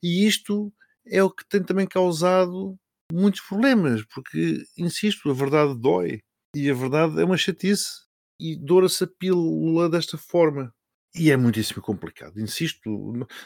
E 0.03 0.27
isto 0.27 0.71
é 1.05 1.23
o 1.23 1.29
que 1.29 1.47
tem 1.47 1.63
também 1.63 1.87
causado 1.87 2.77
muitos 3.11 3.41
problemas, 3.41 4.03
porque, 4.13 4.63
insisto, 4.77 5.29
a 5.29 5.33
verdade 5.33 5.79
dói. 5.79 6.19
E 6.55 6.69
a 6.69 6.73
verdade 6.73 7.21
é 7.21 7.25
uma 7.25 7.37
chatice. 7.37 8.06
E 8.39 8.55
doura-se 8.55 9.03
a 9.03 9.07
pílula 9.07 9.89
desta 9.89 10.17
forma. 10.17 10.73
E 11.15 11.31
é 11.31 11.37
muitíssimo 11.37 11.81
complicado. 11.81 12.39
Insisto, 12.39 12.89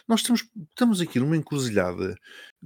nós 0.08 0.20
estamos, 0.20 0.50
estamos 0.70 1.00
aqui 1.00 1.20
numa 1.20 1.38
encruzilhada 1.38 2.18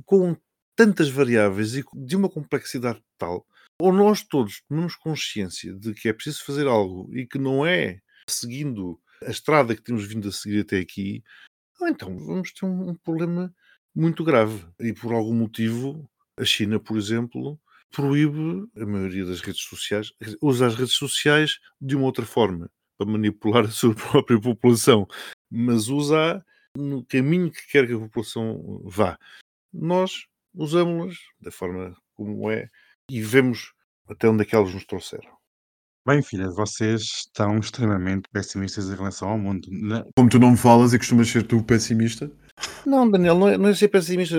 com 0.05 0.35
tantas 0.75 1.09
variáveis 1.09 1.75
e 1.75 1.83
de 1.93 2.15
uma 2.15 2.29
complexidade 2.29 3.01
tal, 3.17 3.45
ou 3.79 3.93
nós 3.93 4.23
todos 4.23 4.61
tomamos 4.67 4.95
consciência 4.95 5.73
de 5.73 5.93
que 5.93 6.09
é 6.09 6.13
preciso 6.13 6.43
fazer 6.43 6.67
algo 6.67 7.09
e 7.15 7.25
que 7.25 7.37
não 7.37 7.65
é 7.65 7.99
seguindo 8.29 8.99
a 9.25 9.29
estrada 9.29 9.75
que 9.75 9.81
temos 9.81 10.05
vindo 10.05 10.27
a 10.27 10.31
seguir 10.31 10.61
até 10.61 10.79
aqui, 10.79 11.23
ou 11.79 11.87
então 11.87 12.17
vamos 12.17 12.51
ter 12.51 12.65
um, 12.65 12.89
um 12.89 12.95
problema 12.95 13.53
muito 13.93 14.23
grave. 14.23 14.65
E 14.79 14.91
por 14.93 15.13
algum 15.13 15.33
motivo, 15.33 16.09
a 16.37 16.43
China, 16.43 16.79
por 16.79 16.97
exemplo, 16.97 17.59
proíbe 17.91 18.67
a 18.75 18.85
maioria 18.85 19.25
das 19.25 19.41
redes 19.41 19.61
sociais, 19.61 20.11
usa 20.41 20.67
as 20.67 20.75
redes 20.75 20.93
sociais 20.93 21.59
de 21.79 21.95
uma 21.95 22.05
outra 22.05 22.25
forma, 22.25 22.69
para 22.97 23.07
manipular 23.07 23.65
a 23.65 23.71
sua 23.71 23.93
própria 23.95 24.39
população, 24.39 25.07
mas 25.49 25.87
usa 25.87 26.43
no 26.75 27.05
caminho 27.05 27.51
que 27.51 27.67
quer 27.67 27.87
que 27.87 27.93
a 27.93 27.99
população 27.99 28.81
vá. 28.83 29.17
Nós 29.73 30.25
usamos-las 30.53 31.17
da 31.39 31.51
forma 31.51 31.95
como 32.13 32.49
é 32.49 32.69
e 33.09 33.21
vemos 33.21 33.73
até 34.07 34.29
onde 34.29 34.43
é 34.43 34.45
que 34.45 34.55
elas 34.55 34.73
nos 34.73 34.85
trouxeram. 34.85 35.35
Bem, 36.07 36.21
filha, 36.21 36.49
vocês 36.51 37.01
estão 37.01 37.57
extremamente 37.57 38.29
pessimistas 38.31 38.87
em 38.87 38.95
relação 38.95 39.29
ao 39.29 39.39
mundo. 39.39 39.67
Como 40.15 40.29
tu 40.29 40.37
não 40.37 40.51
me 40.51 40.57
falas 40.57 40.93
e 40.93 40.99
costumas 40.99 41.27
ser 41.27 41.47
tu 41.47 41.63
pessimista, 41.63 42.31
Não, 42.85 43.09
Daniel, 43.09 43.37
não 43.37 43.47
é, 43.49 43.57
não 43.57 43.69
é 43.69 43.75
ser 43.75 43.89
pessimista. 43.89 44.35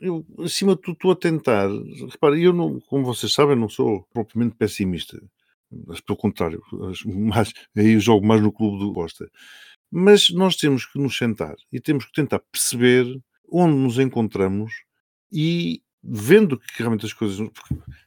Eu, 0.00 0.24
acima 0.40 0.74
de 0.74 0.82
tudo, 0.82 0.94
estou 0.94 1.12
a 1.12 1.16
tentar. 1.16 1.68
Repara, 2.10 2.38
eu, 2.38 2.52
não, 2.52 2.80
como 2.80 3.04
vocês 3.04 3.32
sabem, 3.32 3.56
não 3.56 3.68
sou 3.68 4.06
propriamente 4.12 4.56
pessimista. 4.56 5.20
Mas, 5.86 6.00
pelo 6.00 6.16
contrário, 6.18 6.60
as- 6.90 7.04
mais, 7.04 7.52
aí 7.76 7.92
eu 7.92 8.00
jogo 8.00 8.26
mais 8.26 8.42
no 8.42 8.52
clube 8.52 8.78
do 8.78 8.92
Bosta. 8.92 9.30
Mas 9.90 10.30
nós 10.30 10.56
temos 10.56 10.84
que 10.86 10.98
nos 10.98 11.16
sentar 11.16 11.54
e 11.72 11.80
temos 11.80 12.04
que 12.06 12.12
tentar 12.12 12.40
perceber 12.50 13.06
onde 13.50 13.76
nos 13.76 13.98
encontramos 13.98 14.72
e 15.32 15.82
vendo 16.02 16.58
que 16.58 16.78
realmente 16.78 17.04
as 17.06 17.12
coisas 17.12 17.38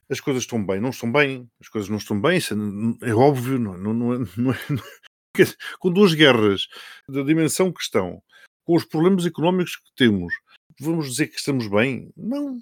as 0.09 0.19
coisas 0.19 0.43
estão 0.43 0.65
bem, 0.65 0.79
não 0.79 0.89
estão 0.89 1.11
bem, 1.11 1.47
as 1.59 1.67
coisas 1.67 1.89
não 1.89 1.97
estão 1.97 2.19
bem, 2.19 2.37
isso 2.37 2.53
é, 3.01 3.09
é 3.09 3.13
óbvio, 3.13 3.59
não, 3.59 3.77
não, 3.77 3.93
não, 3.93 4.13
é, 4.13 4.17
não, 4.37 4.51
é, 4.53 4.57
não 4.69 4.79
é- 4.83 5.37
dizer, 5.37 5.57
com 5.79 5.91
duas 5.91 6.13
guerras 6.13 6.67
da 7.09 7.23
dimensão 7.23 7.71
que 7.71 7.81
estão, 7.81 8.21
com 8.63 8.75
os 8.75 8.85
problemas 8.85 9.25
económicos 9.25 9.75
que 9.75 9.91
temos, 9.95 10.33
vamos 10.79 11.09
dizer 11.09 11.27
que 11.27 11.37
estamos 11.37 11.67
bem? 11.67 12.11
Não. 12.15 12.59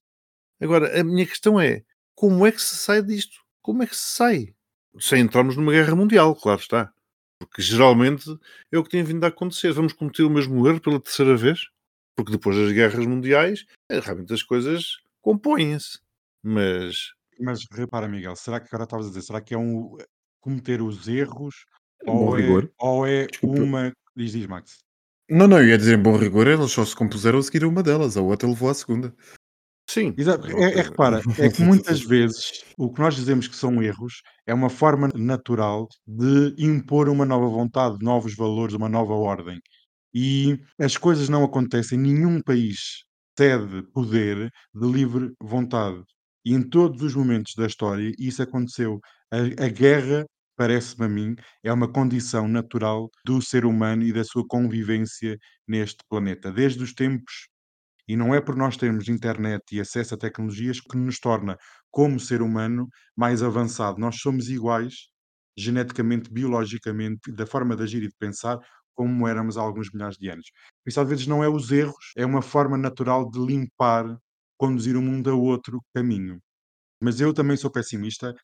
Agora, 0.60 1.00
a 1.00 1.04
minha 1.04 1.26
questão 1.26 1.60
é, 1.60 1.84
como 2.16 2.46
é 2.46 2.52
que 2.52 2.62
se 2.62 2.76
sai 2.76 3.02
disto? 3.02 3.40
Como 3.62 3.84
é 3.84 3.88
que 3.88 3.96
se 3.96 4.16
sai? 4.16 4.54
Sem 5.00 5.22
entrarmos 5.22 5.56
numa 5.56 5.72
guerra 5.72 5.96
mundial, 5.96 6.36
claro 6.36 6.60
está. 6.60 6.94
Porque 7.40 7.62
geralmente 7.62 8.26
é 8.72 8.78
o 8.78 8.84
que 8.84 8.90
tem 8.90 9.04
vindo 9.04 9.24
a 9.24 9.30
acontecer. 9.30 9.72
Vamos 9.72 9.94
cometer 9.94 10.24
o 10.24 10.30
mesmo 10.30 10.68
erro 10.68 10.80
pela 10.80 11.00
terceira 11.00 11.36
vez? 11.36 11.70
Porque 12.16 12.32
depois 12.32 12.56
das 12.56 12.72
guerras 12.72 13.06
mundiais, 13.06 13.66
eh, 13.90 14.00
realmente 14.00 14.34
as 14.34 14.44
coisas 14.44 14.98
compõem-se. 15.22 16.00
Mas 16.44 17.14
Mas 17.40 17.66
repara, 17.72 18.08
Miguel, 18.08 18.36
será 18.36 18.60
que 18.60 18.68
agora 18.68 18.84
estavas 18.84 19.08
a 19.08 19.10
dizer, 19.10 19.22
será 19.22 19.42
que 19.42 19.56
é 19.56 19.58
um 19.58 19.98
cometer 20.40 20.82
os 20.82 21.08
erros 21.08 21.66
em 22.04 22.06
bom 22.08 22.26
ou 22.26 22.38
é, 22.38 22.42
rigor. 22.42 22.72
ou 22.78 23.08
é 23.08 23.28
Desculpa. 23.28 23.62
uma. 23.62 23.92
Diz, 24.16 24.32
diz, 24.34 24.48
Max. 24.48 24.80
Não, 25.32 25.48
não, 25.48 25.60
eu 25.60 25.70
ia 25.70 25.78
dizer 25.78 25.98
em 25.98 26.02
bom 26.02 26.17
rigor, 26.17 26.46
eles 26.46 26.72
só 26.72 26.84
se 26.84 26.94
compuseram 26.94 27.39
a 27.39 27.41
seguir 27.41 27.63
uma 27.63 27.82
delas, 27.82 28.17
a 28.17 28.22
outra 28.22 28.50
levou 28.50 28.70
à 28.70 28.74
segunda. 28.74 29.15
sim. 29.89 30.13
Exato. 30.17 30.48
É, 30.58 30.74
é, 30.80 30.82
repara, 30.82 31.22
é 31.39 31.50
que 31.50 31.63
muitas 31.63 32.02
vezes 32.02 32.63
o 32.78 32.91
que 32.91 33.00
nós 33.00 33.15
dizemos 33.15 33.48
que 33.48 33.56
são 33.56 33.82
erros 33.82 34.22
é 34.46 34.54
uma 34.54 34.70
forma 34.70 35.10
natural 35.15 35.88
de 36.06 36.54
impor 36.58 37.08
uma 37.08 37.26
nova 37.26 37.48
vontade, 37.48 37.98
novos 38.02 38.36
valores, 38.36 38.76
uma 38.76 38.89
nova 38.89 39.13
ordem. 39.13 39.60
E 40.13 40.60
as 40.78 40.98
coisas 40.98 41.30
não 41.30 41.46
acontecem, 41.46 41.98
nenhum 41.98 42.41
país 42.41 43.06
cede 43.38 43.84
poder 43.94 44.52
de 44.76 44.88
livre 44.91 45.32
vontade. 45.41 46.04
E 46.46 46.54
em 46.54 46.62
todos 46.62 47.02
os 47.04 47.15
momentos 47.15 47.54
da 47.56 47.67
história 47.67 48.12
isso 48.20 48.44
aconteceu. 48.44 49.00
A, 49.32 49.65
a 49.65 49.70
guerra, 49.70 50.26
parece-me 50.62 51.06
a 51.08 51.10
mim, 51.10 51.36
é 51.63 51.74
uma 51.74 51.91
condição 51.91 52.47
natural 52.47 53.10
do 53.26 53.41
ser 53.41 53.65
humano 53.65 54.04
e 54.04 54.13
da 54.13 54.24
sua 54.24 54.45
convivência 54.47 55.36
neste 55.67 56.04
planeta. 56.08 56.52
Desde 56.52 56.84
os 56.84 56.93
tempos 56.93 57.47
e 58.08 58.15
não 58.15 58.36
é 58.36 58.39
por 58.39 58.56
nós 58.56 58.78
termos 58.78 59.10
internet 59.10 59.63
e 59.71 59.82
acesso 59.82 60.13
a 60.13 60.17
tecnologias 60.19 60.80
que 60.80 60.95
nos 60.97 61.19
torna, 61.19 61.58
como 61.89 62.19
ser 62.19 62.43
humano, 62.43 62.88
mais 63.17 63.41
avançado. 63.41 64.00
Nós 64.00 64.17
somos 64.17 64.50
iguais, 64.50 65.08
geneticamente, 65.58 66.32
biologicamente, 66.32 67.32
da 67.32 67.47
forma 67.47 67.76
de 67.76 67.82
agir 67.82 68.04
e 68.04 68.10
de 68.10 68.15
pensar, 68.19 68.60
como 68.93 69.28
éramos 69.28 69.58
há 69.58 69.62
alguns 69.62 69.89
milhares 69.91 70.17
de 70.17 70.30
anos. 70.30 70.45
Isso, 70.86 71.02
às 71.02 71.10
vezes, 71.10 71.26
não 71.26 71.43
é 71.43 71.50
os 71.50 71.71
erros, 71.71 72.13
é 72.15 72.24
uma 72.24 72.43
forma 72.43 72.78
natural 72.78 73.32
de 73.32 73.39
limpar, 73.39 74.06
conduzir 74.60 74.95
o 74.95 75.02
mundo 75.02 75.32
a 75.32 75.34
outro 75.34 75.82
caminho. 75.95 76.39
Mas 77.02 77.19
eu 77.19 77.34
também 77.34 77.58
sou 77.58 77.71
pessimista 77.71 78.36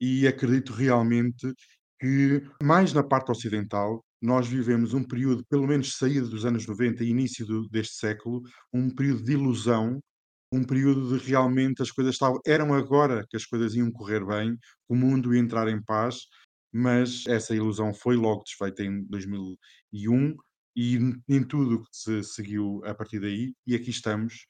e 0.00 0.26
acredito 0.26 0.72
realmente 0.72 1.52
que, 2.00 2.42
mais 2.62 2.92
na 2.92 3.02
parte 3.02 3.30
ocidental, 3.30 4.04
nós 4.20 4.46
vivemos 4.48 4.94
um 4.94 5.02
período, 5.04 5.44
pelo 5.48 5.66
menos 5.66 5.96
saída 5.96 6.26
dos 6.28 6.44
anos 6.44 6.66
90 6.66 7.04
e 7.04 7.08
início 7.10 7.46
do- 7.46 7.68
deste 7.68 7.96
século, 7.96 8.42
um 8.72 8.90
período 8.94 9.22
de 9.24 9.32
ilusão, 9.32 10.00
um 10.52 10.64
período 10.64 11.18
de 11.18 11.24
realmente 11.24 11.82
as 11.82 11.90
coisas 11.90 12.14
estavam. 12.14 12.40
Eram 12.46 12.72
agora 12.74 13.26
que 13.28 13.36
as 13.36 13.44
coisas 13.44 13.74
iam 13.74 13.90
correr 13.90 14.24
bem, 14.24 14.56
o 14.88 14.94
mundo 14.96 15.34
ia 15.34 15.40
entrar 15.40 15.68
em 15.68 15.82
paz, 15.82 16.20
mas 16.72 17.24
essa 17.26 17.54
ilusão 17.54 17.92
foi 17.94 18.16
logo 18.16 18.42
desfeita 18.44 18.82
em 18.84 19.04
2001 19.06 20.34
e 20.74 20.96
em- 21.28 21.44
tudo 21.44 21.76
o 21.76 21.82
que 21.82 21.88
se 21.92 22.22
seguiu 22.24 22.82
a 22.84 22.94
partir 22.94 23.20
daí, 23.20 23.54
e 23.66 23.74
aqui 23.74 23.90
estamos. 23.90 24.46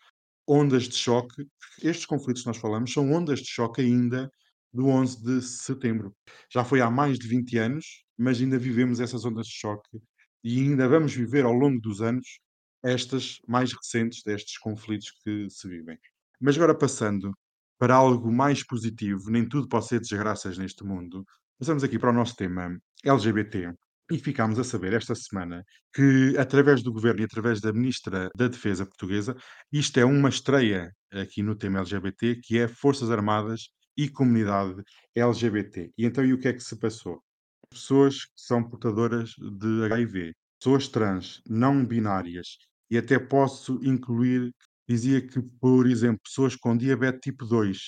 Ondas 0.48 0.84
de 0.84 0.94
choque, 0.96 1.44
estes 1.82 2.06
conflitos 2.06 2.42
que 2.42 2.48
nós 2.48 2.56
falamos 2.58 2.92
são 2.92 3.10
ondas 3.12 3.40
de 3.40 3.48
choque 3.48 3.80
ainda 3.80 4.30
do 4.72 4.88
11 4.88 5.22
de 5.22 5.42
setembro. 5.42 6.14
Já 6.52 6.64
foi 6.64 6.80
há 6.80 6.90
mais 6.90 7.18
de 7.18 7.28
20 7.28 7.58
anos, 7.58 8.04
mas 8.16 8.40
ainda 8.40 8.58
vivemos 8.58 9.00
essas 9.00 9.24
ondas 9.24 9.46
de 9.46 9.54
choque 9.54 9.98
e 10.44 10.60
ainda 10.60 10.88
vamos 10.88 11.14
viver 11.14 11.44
ao 11.44 11.52
longo 11.52 11.80
dos 11.80 12.00
anos 12.00 12.38
estas 12.84 13.38
mais 13.48 13.72
recentes 13.72 14.22
destes 14.22 14.58
conflitos 14.58 15.10
que 15.22 15.48
se 15.50 15.68
vivem. 15.68 15.98
Mas 16.40 16.56
agora 16.56 16.76
passando 16.76 17.32
para 17.78 17.94
algo 17.94 18.32
mais 18.32 18.64
positivo, 18.64 19.30
nem 19.30 19.46
tudo 19.48 19.68
pode 19.68 19.86
ser 19.86 20.00
desgraças 20.00 20.56
neste 20.56 20.84
mundo, 20.84 21.24
passamos 21.58 21.84
aqui 21.84 21.98
para 21.98 22.10
o 22.10 22.12
nosso 22.12 22.36
tema 22.36 22.78
LGBT. 23.04 23.72
E 24.08 24.18
ficámos 24.20 24.56
a 24.56 24.62
saber 24.62 24.92
esta 24.92 25.16
semana 25.16 25.64
que, 25.92 26.36
através 26.38 26.80
do 26.80 26.92
governo 26.92 27.22
e 27.22 27.24
através 27.24 27.60
da 27.60 27.72
Ministra 27.72 28.30
da 28.36 28.46
Defesa 28.46 28.86
portuguesa, 28.86 29.34
isto 29.72 29.98
é 29.98 30.04
uma 30.04 30.28
estreia 30.28 30.92
aqui 31.12 31.42
no 31.42 31.56
tema 31.56 31.80
LGBT, 31.80 32.36
que 32.40 32.56
é 32.56 32.68
Forças 32.68 33.10
Armadas 33.10 33.62
e 33.96 34.08
Comunidade 34.08 34.82
LGBT. 35.14 35.92
E 35.96 36.04
então, 36.04 36.24
e 36.24 36.32
o 36.32 36.38
que 36.38 36.48
é 36.48 36.52
que 36.52 36.62
se 36.62 36.76
passou? 36.78 37.22
Pessoas 37.70 38.24
que 38.24 38.32
são 38.36 38.62
portadoras 38.62 39.30
de 39.38 39.84
HIV, 39.84 40.34
pessoas 40.58 40.88
trans, 40.88 41.42
não 41.48 41.84
binárias, 41.84 42.58
e 42.90 42.98
até 42.98 43.18
posso 43.18 43.80
incluir, 43.82 44.52
dizia 44.88 45.20
que, 45.26 45.42
por 45.60 45.86
exemplo, 45.86 46.20
pessoas 46.24 46.54
com 46.56 46.76
diabetes 46.76 47.20
tipo 47.22 47.44
2, 47.44 47.78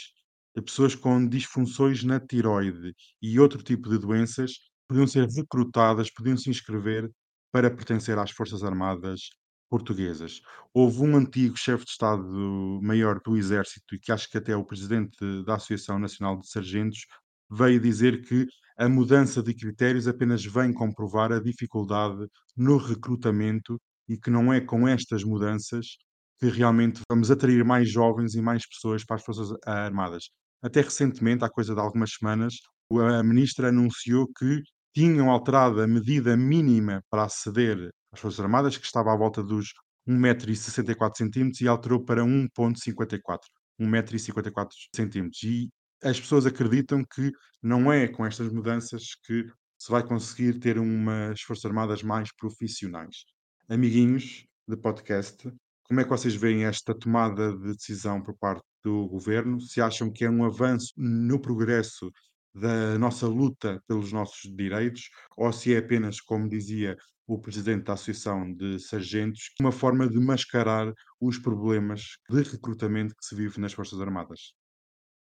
pessoas 0.64 0.94
com 0.94 1.27
disfunções 1.27 2.03
na 2.03 2.18
tiroide 2.18 2.94
e 3.23 3.38
outro 3.38 3.62
tipo 3.62 3.88
de 3.88 3.99
doenças 3.99 4.59
podiam 4.88 5.07
ser 5.07 5.29
recrutadas, 5.29 6.11
podiam 6.11 6.37
se 6.37 6.51
inscrever 6.51 7.11
para 7.53 7.71
pertencer 7.71 8.18
às 8.18 8.31
Forças 8.31 8.62
Armadas 8.62 9.31
portuguesas. 9.68 10.40
Houve 10.72 11.02
um 11.02 11.16
antigo 11.16 11.57
chefe 11.57 11.85
de 11.85 11.90
Estado-Maior 11.90 13.20
do 13.24 13.37
Exército, 13.37 13.94
e 13.94 13.98
que 13.98 14.12
acho 14.12 14.31
que 14.31 14.38
até 14.38 14.52
é 14.52 14.57
o 14.57 14.64
presidente 14.64 15.16
da 15.44 15.57
Associação 15.57 15.98
Nacional 15.98 16.38
de 16.38 16.48
Sargentos, 16.48 17.07
veio 17.50 17.81
dizer 17.81 18.22
que 18.22 18.46
a 18.78 18.88
mudança 18.88 19.42
de 19.42 19.54
critérios 19.54 20.07
apenas 20.07 20.44
vem 20.44 20.72
comprovar 20.72 21.33
a 21.33 21.40
dificuldade 21.40 22.26
no 22.57 22.76
recrutamento 22.76 23.81
e 24.09 24.16
que 24.16 24.31
não 24.31 24.52
é 24.52 24.61
com 24.61 24.87
estas 24.87 25.24
mudanças 25.24 25.96
que 26.38 26.46
realmente 26.46 27.00
vamos 27.11 27.31
atrair 27.31 27.64
mais 27.64 27.90
jovens 27.90 28.35
e 28.35 28.40
mais 28.40 28.66
pessoas 28.66 29.04
para 29.04 29.16
as 29.16 29.24
Forças 29.24 29.48
Armadas. 29.66 30.31
Até 30.62 30.81
recentemente, 30.81 31.44
há 31.44 31.50
coisa 31.50 31.74
de 31.74 31.81
algumas 31.81 32.12
semanas, 32.12 32.54
a 32.92 33.22
ministra 33.22 33.68
anunciou 33.68 34.28
que 34.38 34.62
tinham 34.94 35.31
alterado 35.31 35.83
a 35.83 35.87
medida 35.87 36.37
mínima 36.37 37.02
para 37.11 37.24
aceder 37.24 37.90
Forças 38.18 38.40
Armadas, 38.40 38.76
que 38.76 38.87
estava 38.87 39.12
à 39.12 39.16
volta 39.16 39.42
dos 39.42 39.72
1,64m 40.09 41.61
e 41.61 41.68
alterou 41.68 42.04
para 42.04 42.22
1,54 42.22 43.38
1,54m. 43.81 45.31
E 45.44 45.68
as 46.02 46.20
pessoas 46.20 46.46
acreditam 46.46 47.04
que 47.04 47.33
não 47.62 47.92
é 47.92 48.09
com 48.09 48.24
estas 48.26 48.52
mudanças 48.52 49.14
que 49.24 49.44
se 49.78 49.90
vai 49.90 50.02
conseguir 50.02 50.59
ter 50.59 50.78
umas 50.78 51.40
Forças 51.42 51.64
Armadas 51.66 52.02
mais 52.02 52.35
profissionais. 52.35 53.24
Amiguinhos 53.68 54.44
de 54.66 54.76
podcast, 54.76 55.50
como 55.85 56.00
é 56.00 56.04
que 56.04 56.11
vocês 56.11 56.35
veem 56.35 56.64
esta 56.64 56.94
tomada 56.94 57.57
de 57.57 57.72
decisão 57.72 58.22
por 58.22 58.37
parte 58.37 58.62
do 58.85 59.07
governo? 59.09 59.61
Se 59.61 59.81
acham 59.81 60.11
que 60.11 60.24
é 60.24 60.31
um 60.31 60.44
avanço 60.44 60.92
no 60.96 61.40
progresso 61.40 62.11
da 62.55 62.99
nossa 62.99 63.27
luta 63.27 63.83
pelos 63.87 64.13
nossos 64.13 64.51
direitos, 64.57 65.11
ou 65.37 65.53
se 65.53 65.75
é 65.75 65.79
apenas, 65.79 66.21
como 66.21 66.49
dizia 66.49 66.97
o 67.27 67.39
presidente 67.39 67.85
da 67.85 67.93
Associação 67.93 68.53
de 68.55 68.79
Sargentos, 68.79 69.51
uma 69.61 69.71
forma 69.71 70.09
de 70.09 70.19
mascarar 70.19 70.93
os 71.21 71.39
problemas 71.39 72.17
de 72.31 72.43
recrutamento 72.43 73.15
que 73.15 73.27
se 73.27 73.35
vive 73.35 73.61
nas 73.61 73.75
Forças 73.75 74.01
Armadas. 74.01 74.55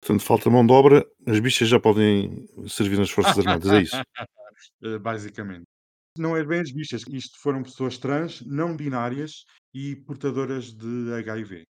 Portanto, 0.01 0.25
falta 0.25 0.51
mão 0.51 0.67
de 0.67 0.73
obra, 0.73 1.07
as 1.27 1.39
bichas 1.39 1.69
já 1.69 1.79
podem 1.79 2.45
servir 2.69 2.99
nas 2.99 3.11
Forças 3.11 3.39
Armadas, 3.39 3.71
é 3.71 3.83
isso? 3.83 3.97
Eh, 4.81 4.97
Basicamente. 4.99 5.65
Não 6.17 6.37
é 6.37 6.45
bem 6.45 6.61
as 6.61 6.71
bichas, 6.71 7.03
isto 7.09 7.37
foram 7.41 7.63
pessoas 7.65 7.99
trans, 7.99 8.43
não 8.43 8.77
binárias 8.77 9.45
e 9.75 9.97
portadoras 9.97 10.73
de 10.73 11.13
HIV. 11.15 11.65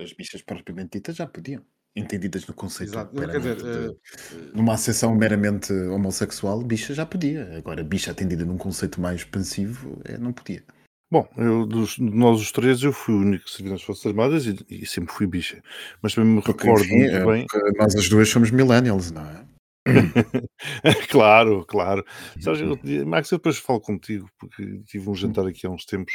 As 0.00 0.12
bichas 0.14 0.40
propriamente 0.40 0.98
ditas 0.98 1.16
já 1.16 1.26
podiam. 1.26 1.62
Entendidas 1.94 2.46
no 2.46 2.54
conceito 2.54 2.92
Exato. 2.92 3.14
Quer 3.14 3.26
dizer, 3.26 3.62
meramente 3.62 3.66
eh, 3.66 4.36
de, 4.50 4.56
numa 4.56 4.74
acessão 4.74 5.14
meramente 5.14 5.72
homossexual, 5.72 6.62
bicha 6.62 6.94
já 6.94 7.04
podia. 7.04 7.56
Agora, 7.56 7.84
bicha 7.84 8.10
atendida 8.10 8.44
num 8.46 8.56
conceito 8.56 9.00
mais 9.00 9.20
expansivo, 9.20 10.00
é, 10.04 10.16
não 10.16 10.32
podia. 10.32 10.62
Bom, 11.10 11.28
eu, 11.36 11.66
dos, 11.66 11.96
de 11.96 12.02
nós 12.02 12.40
os 12.40 12.50
três, 12.50 12.82
eu 12.82 12.90
fui 12.90 13.14
o 13.14 13.18
único 13.18 13.44
que 13.44 13.50
servi 13.50 13.70
nas 13.70 13.82
Forças 13.82 14.06
Armadas 14.06 14.46
e, 14.46 14.56
e 14.70 14.86
sempre 14.86 15.12
fui 15.12 15.26
bicha. 15.26 15.62
Mas 16.00 16.14
também 16.14 16.36
me 16.36 16.42
Porque, 16.42 16.64
recordo 16.64 16.86
enfim, 16.86 16.96
muito 16.96 17.16
é, 17.16 17.26
bem. 17.26 17.46
nós 17.76 17.94
as 17.94 18.08
duas 18.08 18.28
somos 18.30 18.50
millennials, 18.50 19.10
não 19.10 19.20
é? 19.20 19.51
claro, 21.10 21.64
claro. 21.66 22.04
Sabes, 22.40 22.60
eu, 22.60 23.06
Max, 23.06 23.30
eu 23.30 23.38
depois 23.38 23.58
falo 23.58 23.80
contigo, 23.80 24.28
porque 24.38 24.80
tive 24.86 25.10
um 25.10 25.14
jantar 25.14 25.46
aqui 25.46 25.66
há 25.66 25.70
uns 25.70 25.84
tempos 25.84 26.14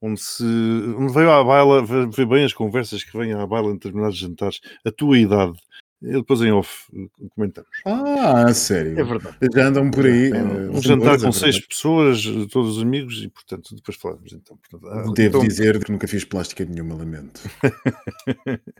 onde 0.00 0.20
se 0.20 0.44
onde 0.44 1.12
veio 1.12 1.30
à 1.30 1.42
baila, 1.42 1.84
vê 1.84 2.26
bem 2.26 2.44
as 2.44 2.52
conversas 2.52 3.02
que 3.02 3.16
vêm 3.16 3.32
à 3.32 3.46
baila 3.46 3.70
em 3.70 3.74
determinados 3.74 4.18
jantares, 4.18 4.60
a 4.84 4.90
tua 4.90 5.18
idade. 5.18 5.58
Eu 6.02 6.20
depois 6.20 6.42
em 6.42 6.52
off 6.52 6.84
eh, 6.94 7.08
comentamos. 7.34 7.70
Ah, 7.86 8.42
a 8.48 8.54
sério. 8.54 9.00
É 9.00 9.02
verdade. 9.02 9.36
Já 9.54 9.66
andam 9.66 9.90
por 9.90 10.04
aí. 10.04 10.30
É, 10.30 10.36
eh, 10.36 10.68
um 10.70 10.82
jantar 10.82 11.16
rumores, 11.16 11.22
com 11.22 11.28
é 11.28 11.32
seis 11.32 11.66
pessoas, 11.66 12.22
todos 12.52 12.82
amigos, 12.82 13.22
e 13.22 13.28
portanto, 13.28 13.74
depois 13.74 13.96
falamos 13.96 14.30
então. 14.30 14.58
Portanto, 14.58 14.86
ah, 14.92 15.12
Devo 15.14 15.38
então- 15.38 15.48
dizer 15.48 15.82
que 15.82 15.90
nunca 15.90 16.06
fiz 16.06 16.22
plástica 16.22 16.66
nenhuma, 16.66 16.96
lamento. 16.96 17.40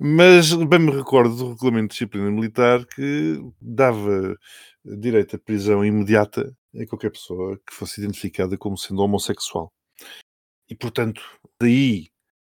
Mas 0.00 0.52
bem 0.52 0.78
me 0.80 0.90
recordo 0.90 1.36
do 1.36 1.48
regulamento 1.50 1.88
de 1.88 1.92
disciplina 1.92 2.30
militar 2.30 2.84
que 2.86 3.40
dava 3.60 4.36
direito 4.84 5.36
à 5.36 5.38
prisão 5.38 5.84
imediata 5.84 6.56
a 6.76 6.86
qualquer 6.86 7.10
pessoa 7.10 7.58
que 7.66 7.74
fosse 7.74 8.00
identificada 8.00 8.56
como 8.58 8.76
sendo 8.76 9.02
homossexual. 9.02 9.72
E, 10.68 10.74
portanto, 10.74 11.22
daí 11.60 12.08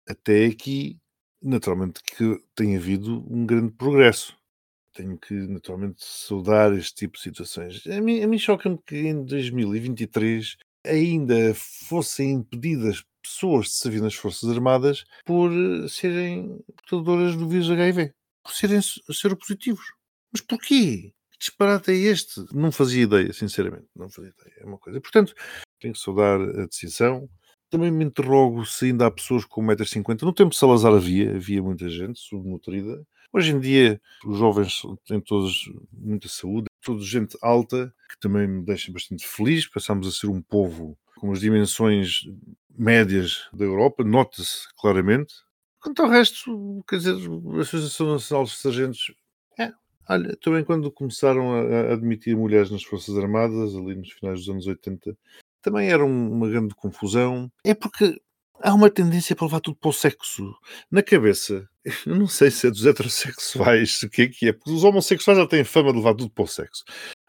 até 0.07 0.45
aqui, 0.45 0.97
naturalmente 1.41 2.01
que 2.03 2.39
tem 2.55 2.77
havido 2.77 3.25
um 3.29 3.45
grande 3.45 3.73
progresso. 3.73 4.35
Tenho 4.93 5.17
que, 5.17 5.33
naturalmente, 5.33 6.03
saudar 6.05 6.73
este 6.73 6.95
tipo 6.95 7.17
de 7.17 7.23
situações. 7.23 7.85
A 7.87 8.01
mim, 8.01 8.25
mim 8.27 8.37
choca-me 8.37 8.79
que 8.85 8.95
em 8.97 9.25
2023 9.25 10.55
ainda 10.85 11.53
fossem 11.55 12.31
impedidas 12.33 13.03
pessoas 13.23 13.67
de 13.67 13.73
servir 13.73 14.01
nas 14.01 14.13
Forças 14.13 14.49
Armadas 14.49 15.05
por 15.25 15.49
eh, 15.51 15.87
serem 15.87 16.59
portadoras 16.75 17.35
do 17.35 17.47
vírus 17.47 17.71
HIV, 17.71 18.13
por 18.43 18.53
serem 18.53 18.81
seropositivos. 18.81 19.85
Mas 20.31 20.41
porquê? 20.41 21.13
Que 21.31 21.39
disparate 21.39 21.91
é 21.91 21.95
este? 21.95 22.43
Não 22.53 22.71
fazia 22.71 23.03
ideia, 23.03 23.31
sinceramente. 23.33 23.87
Não 23.95 24.09
fazia 24.09 24.31
ideia. 24.37 24.55
É 24.59 24.65
uma 24.65 24.77
coisa. 24.77 24.99
Portanto, 24.99 25.33
tenho 25.79 25.93
que 25.93 25.99
saudar 25.99 26.41
a 26.41 26.65
decisão. 26.65 27.29
Também 27.69 27.91
me 27.91 28.05
interrogo 28.05 28.65
se 28.65 28.85
ainda 28.85 29.07
há 29.07 29.11
pessoas 29.11 29.45
com 29.45 29.65
1,50m. 29.65 30.21
No 30.21 30.33
tempo 30.33 30.51
de 30.51 30.57
Salazar 30.57 30.93
havia, 30.93 31.35
havia 31.35 31.61
muita 31.61 31.89
gente 31.89 32.19
subnutrida. 32.19 33.03
Hoje 33.31 33.51
em 33.51 33.59
dia, 33.59 33.99
os 34.25 34.37
jovens 34.37 34.83
têm 35.07 35.19
todos 35.19 35.71
muita 35.91 36.27
saúde, 36.27 36.67
toda 36.83 37.01
gente 37.01 37.35
alta, 37.41 37.91
que 38.09 38.19
também 38.19 38.47
me 38.47 38.63
deixa 38.63 38.91
bastante 38.91 39.25
feliz. 39.25 39.67
Passamos 39.67 40.07
a 40.07 40.11
ser 40.11 40.27
um 40.27 40.39
povo 40.39 40.95
com 41.15 41.31
as 41.31 41.39
dimensões 41.39 42.21
médias 42.77 43.47
da 43.53 43.65
Europa, 43.65 44.03
nota-se 44.03 44.67
claramente. 44.77 45.33
Quanto 45.79 46.01
ao 46.01 46.09
resto, 46.09 46.83
quer 46.87 46.97
dizer, 46.97 47.15
a 47.15 47.61
Associação 47.61 48.13
Nacional 48.13 48.43
dos 48.45 48.59
Sargentos, 48.61 49.13
é, 49.59 49.71
olha, 50.09 50.37
também 50.41 50.63
quando 50.63 50.91
começaram 50.91 51.53
a, 51.53 51.93
admitir 51.93 52.35
mulheres 52.37 52.71
nas 52.71 52.83
Forças 52.83 53.17
Armadas, 53.17 53.75
ali 53.75 53.95
nos 53.95 54.11
finais 54.11 54.39
dos 54.39 54.49
anos 54.49 54.67
80, 54.67 55.17
também 55.61 55.89
era 55.89 56.03
um- 56.05 56.31
uma 56.31 56.49
grande 56.49 56.73
confusão. 56.75 57.51
É 57.65 57.73
porque 57.73 58.19
há 58.61 58.73
uma 58.73 58.89
tendência 58.89 59.35
para 59.35 59.45
levar 59.45 59.59
tudo 59.59 59.77
para 59.77 59.89
o 59.89 59.93
sexo. 59.93 60.55
Na 60.89 61.03
cabeça, 61.03 61.67
eu 62.07 62.15
não 62.15 62.27
sei 62.27 62.49
se 62.49 62.67
é 62.67 62.71
dos 62.71 62.85
heterossexuais, 62.85 64.01
o 64.03 64.09
que 64.09 64.21
é 64.23 64.27
que 64.27 64.47
é, 64.47 64.53
porque 64.53 64.71
os 64.71 64.83
homossexuais 64.83 65.37
já 65.37 65.47
têm 65.47 65.63
fama 65.65 65.91
de 65.91 65.97
levar 65.97 66.15
tudo 66.15 66.29
para 66.31 66.43
o 66.43 66.47
sexo. 66.47 66.83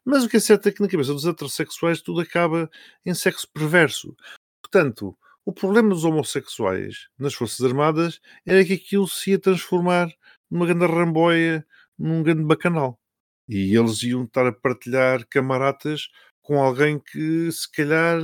Mas 0.05 0.23
o 0.23 0.29
que 0.29 0.37
é 0.37 0.41
certo 0.41 0.69
é 0.69 0.73
que 0.73 0.81
na 0.83 0.89
cabeça 0.89 1.13
dos 1.13 1.25
heterossexuais 1.27 2.01
tudo 2.03 2.21
acaba 2.21 2.71
em 3.05 3.15
sexo 3.15 3.49
perverso. 3.53 4.15
Portanto, 4.63 5.17
o 5.45 5.53
problema 5.53 5.91
dos 5.91 6.05
homossexuais 6.05 7.09
nas 7.19 7.35
Forças 7.35 7.65
Armadas 7.65 8.21
era 8.47 8.65
que 8.65 8.75
aquilo 8.75 9.07
se 9.07 9.33
ia 9.33 9.39
transformar 9.39 10.11
numa 10.51 10.67
grande 10.67 10.87
ramboia, 10.87 11.67
num 11.99 12.23
grande 12.23 12.45
bacanal. 12.45 12.99
E 13.49 13.77
eles 13.77 14.03
iam 14.03 14.25
estar 14.25 14.47
a 14.47 14.53
partilhar 14.53 15.27
camaratas 15.29 16.09
com 16.41 16.63
alguém 16.63 16.99
que 16.99 17.51
se 17.53 17.71
calhar 17.71 18.21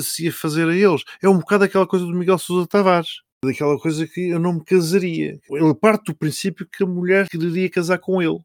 se 0.00 0.26
ia 0.26 0.32
fazer 0.32 0.68
a 0.68 0.74
eles. 0.74 1.02
É 1.22 1.28
um 1.28 1.38
bocado 1.38 1.64
aquela 1.64 1.86
coisa 1.86 2.04
do 2.04 2.14
Miguel 2.14 2.38
Sousa 2.38 2.66
Tavares. 2.68 3.22
Daquela 3.44 3.78
coisa 3.78 4.06
que 4.06 4.30
eu 4.30 4.38
não 4.38 4.54
me 4.54 4.64
casaria. 4.64 5.38
Ele 5.50 5.74
parte 5.74 6.06
do 6.06 6.16
princípio 6.16 6.66
que 6.66 6.82
a 6.82 6.86
mulher 6.86 7.28
quereria 7.28 7.68
casar 7.68 7.98
com 7.98 8.22
ele. 8.22 8.38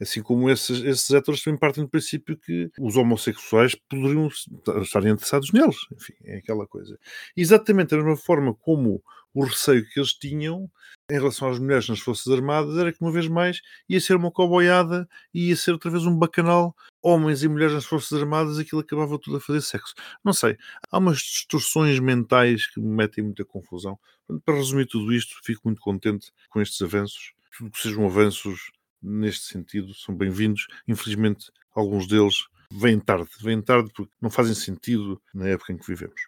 Assim 0.00 0.22
como 0.22 0.50
esses, 0.50 0.82
esses 0.82 1.10
héteros 1.10 1.42
também 1.42 1.58
partem 1.58 1.84
do 1.84 1.90
princípio 1.90 2.36
que 2.36 2.70
os 2.78 2.96
homossexuais 2.96 3.74
poderiam 3.88 4.28
estar 4.28 5.04
interessados 5.04 5.52
neles. 5.52 5.76
Enfim, 5.92 6.14
é 6.24 6.36
aquela 6.38 6.66
coisa. 6.66 6.98
Exatamente 7.36 7.90
da 7.90 7.96
mesma 7.98 8.16
forma 8.16 8.54
como 8.54 9.02
o 9.36 9.44
receio 9.44 9.86
que 9.90 10.00
eles 10.00 10.14
tinham 10.14 10.70
em 11.10 11.14
relação 11.14 11.50
às 11.50 11.58
mulheres 11.58 11.86
nas 11.88 12.00
Forças 12.00 12.32
Armadas 12.32 12.78
era 12.78 12.90
que, 12.90 13.02
uma 13.02 13.12
vez 13.12 13.28
mais, 13.28 13.60
ia 13.86 14.00
ser 14.00 14.16
uma 14.16 14.30
coboiada 14.30 15.06
e 15.32 15.50
ia 15.50 15.56
ser 15.56 15.72
outra 15.72 15.90
vez 15.90 16.06
um 16.06 16.16
bacanal. 16.16 16.74
Homens 17.02 17.42
e 17.42 17.48
mulheres 17.48 17.74
nas 17.74 17.84
Forças 17.84 18.18
Armadas, 18.18 18.58
aquilo 18.58 18.80
acabava 18.80 19.18
tudo 19.18 19.36
a 19.36 19.40
fazer 19.40 19.60
sexo. 19.60 19.94
Não 20.24 20.32
sei. 20.32 20.56
Há 20.90 20.98
umas 20.98 21.18
distorções 21.18 22.00
mentais 22.00 22.66
que 22.66 22.80
me 22.80 22.88
metem 22.88 23.22
muita 23.22 23.44
confusão. 23.44 23.98
Para 24.42 24.56
resumir 24.56 24.86
tudo 24.86 25.12
isto, 25.12 25.36
fico 25.44 25.60
muito 25.64 25.82
contente 25.82 26.32
com 26.48 26.60
estes 26.60 26.80
avanços. 26.80 27.34
Que 27.72 27.78
sejam 27.78 28.06
avanços 28.06 28.70
neste 29.02 29.46
sentido 29.46 29.94
são 29.94 30.16
bem-vindos. 30.16 30.66
Infelizmente, 30.86 31.50
alguns 31.74 32.06
deles 32.06 32.46
vêm 32.72 32.98
tarde, 32.98 33.30
vêm 33.40 33.62
tarde 33.62 33.90
porque 33.94 34.12
não 34.20 34.30
fazem 34.30 34.54
sentido 34.54 35.20
na 35.34 35.48
época 35.48 35.72
em 35.72 35.76
que 35.78 35.86
vivemos. 35.86 36.20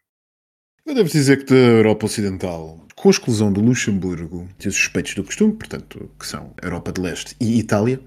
Eu 0.89 0.95
devo 0.95 1.11
dizer 1.11 1.45
que 1.45 1.53
da 1.53 1.55
Europa 1.55 2.07
Ocidental, 2.07 2.83
com 2.97 3.09
a 3.09 3.11
exclusão 3.11 3.53
do 3.53 3.61
Luxemburgo 3.61 4.49
os 4.59 4.75
suspeitos 4.75 5.15
do 5.15 5.23
costume, 5.23 5.53
portanto, 5.53 6.11
que 6.19 6.27
são 6.27 6.51
Europa 6.63 6.91
de 6.91 7.03
Leste 7.03 7.37
e 7.39 7.59
Itália, 7.59 8.01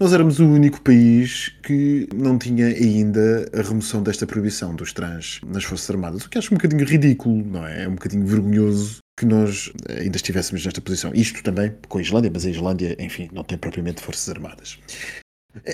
nós 0.00 0.14
éramos 0.14 0.40
o 0.40 0.46
único 0.46 0.80
país 0.80 1.52
que 1.62 2.08
não 2.14 2.38
tinha 2.38 2.68
ainda 2.68 3.50
a 3.52 3.60
remoção 3.60 4.02
desta 4.02 4.26
proibição 4.26 4.74
dos 4.74 4.94
trans 4.94 5.42
nas 5.46 5.62
Forças 5.62 5.90
Armadas, 5.90 6.24
o 6.24 6.30
que 6.30 6.38
acho 6.38 6.54
um 6.54 6.56
bocadinho 6.56 6.86
ridículo, 6.86 7.44
não 7.44 7.66
é? 7.66 7.84
É 7.84 7.88
um 7.88 7.96
bocadinho 7.96 8.26
vergonhoso 8.26 9.00
que 9.14 9.26
nós 9.26 9.70
ainda 9.90 10.16
estivéssemos 10.16 10.64
nesta 10.64 10.80
posição. 10.80 11.12
Isto 11.14 11.42
também 11.42 11.74
com 11.86 11.98
a 11.98 12.00
Islândia, 12.00 12.30
mas 12.32 12.46
a 12.46 12.50
Islândia, 12.50 12.96
enfim, 12.98 13.28
não 13.30 13.44
tem 13.44 13.58
propriamente 13.58 14.00
Forças 14.00 14.30
Armadas. 14.30 14.78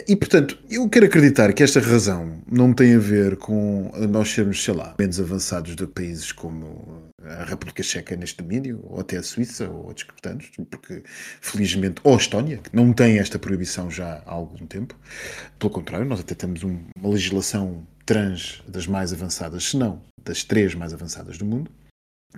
E, 0.08 0.16
portanto, 0.16 0.58
eu 0.68 0.88
quero 0.88 1.06
acreditar 1.06 1.52
que 1.52 1.62
esta 1.62 1.78
razão 1.78 2.42
não 2.50 2.72
tem 2.72 2.96
a 2.96 2.98
ver 2.98 3.36
com 3.36 3.90
nós 4.08 4.30
sermos, 4.30 4.62
sei 4.62 4.74
lá, 4.74 4.94
menos 4.98 5.20
avançados 5.20 5.76
do 5.76 5.86
que 5.86 5.94
países 5.94 6.32
como 6.32 7.08
a 7.22 7.44
República 7.44 7.82
Checa 7.82 8.16
neste 8.16 8.42
domínio, 8.42 8.80
ou 8.82 9.00
até 9.00 9.18
a 9.18 9.22
Suíça, 9.22 9.68
ou 9.70 9.86
outros 9.86 10.04
cotanos, 10.04 10.50
porque, 10.70 11.02
felizmente, 11.40 12.00
ou 12.02 12.14
a 12.14 12.16
Estónia, 12.16 12.58
que 12.58 12.74
não 12.74 12.92
tem 12.92 13.18
esta 13.18 13.38
proibição 13.38 13.88
já 13.88 14.22
há 14.26 14.32
algum 14.32 14.66
tempo. 14.66 14.96
Pelo 15.58 15.70
contrário, 15.70 16.06
nós 16.06 16.20
até 16.20 16.34
temos 16.34 16.64
um, 16.64 16.78
uma 16.96 17.10
legislação 17.10 17.86
trans 18.04 18.62
das 18.66 18.86
mais 18.86 19.12
avançadas, 19.12 19.64
se 19.64 19.76
não 19.76 20.02
das 20.24 20.42
três 20.42 20.74
mais 20.74 20.92
avançadas 20.92 21.38
do 21.38 21.44
mundo. 21.44 21.70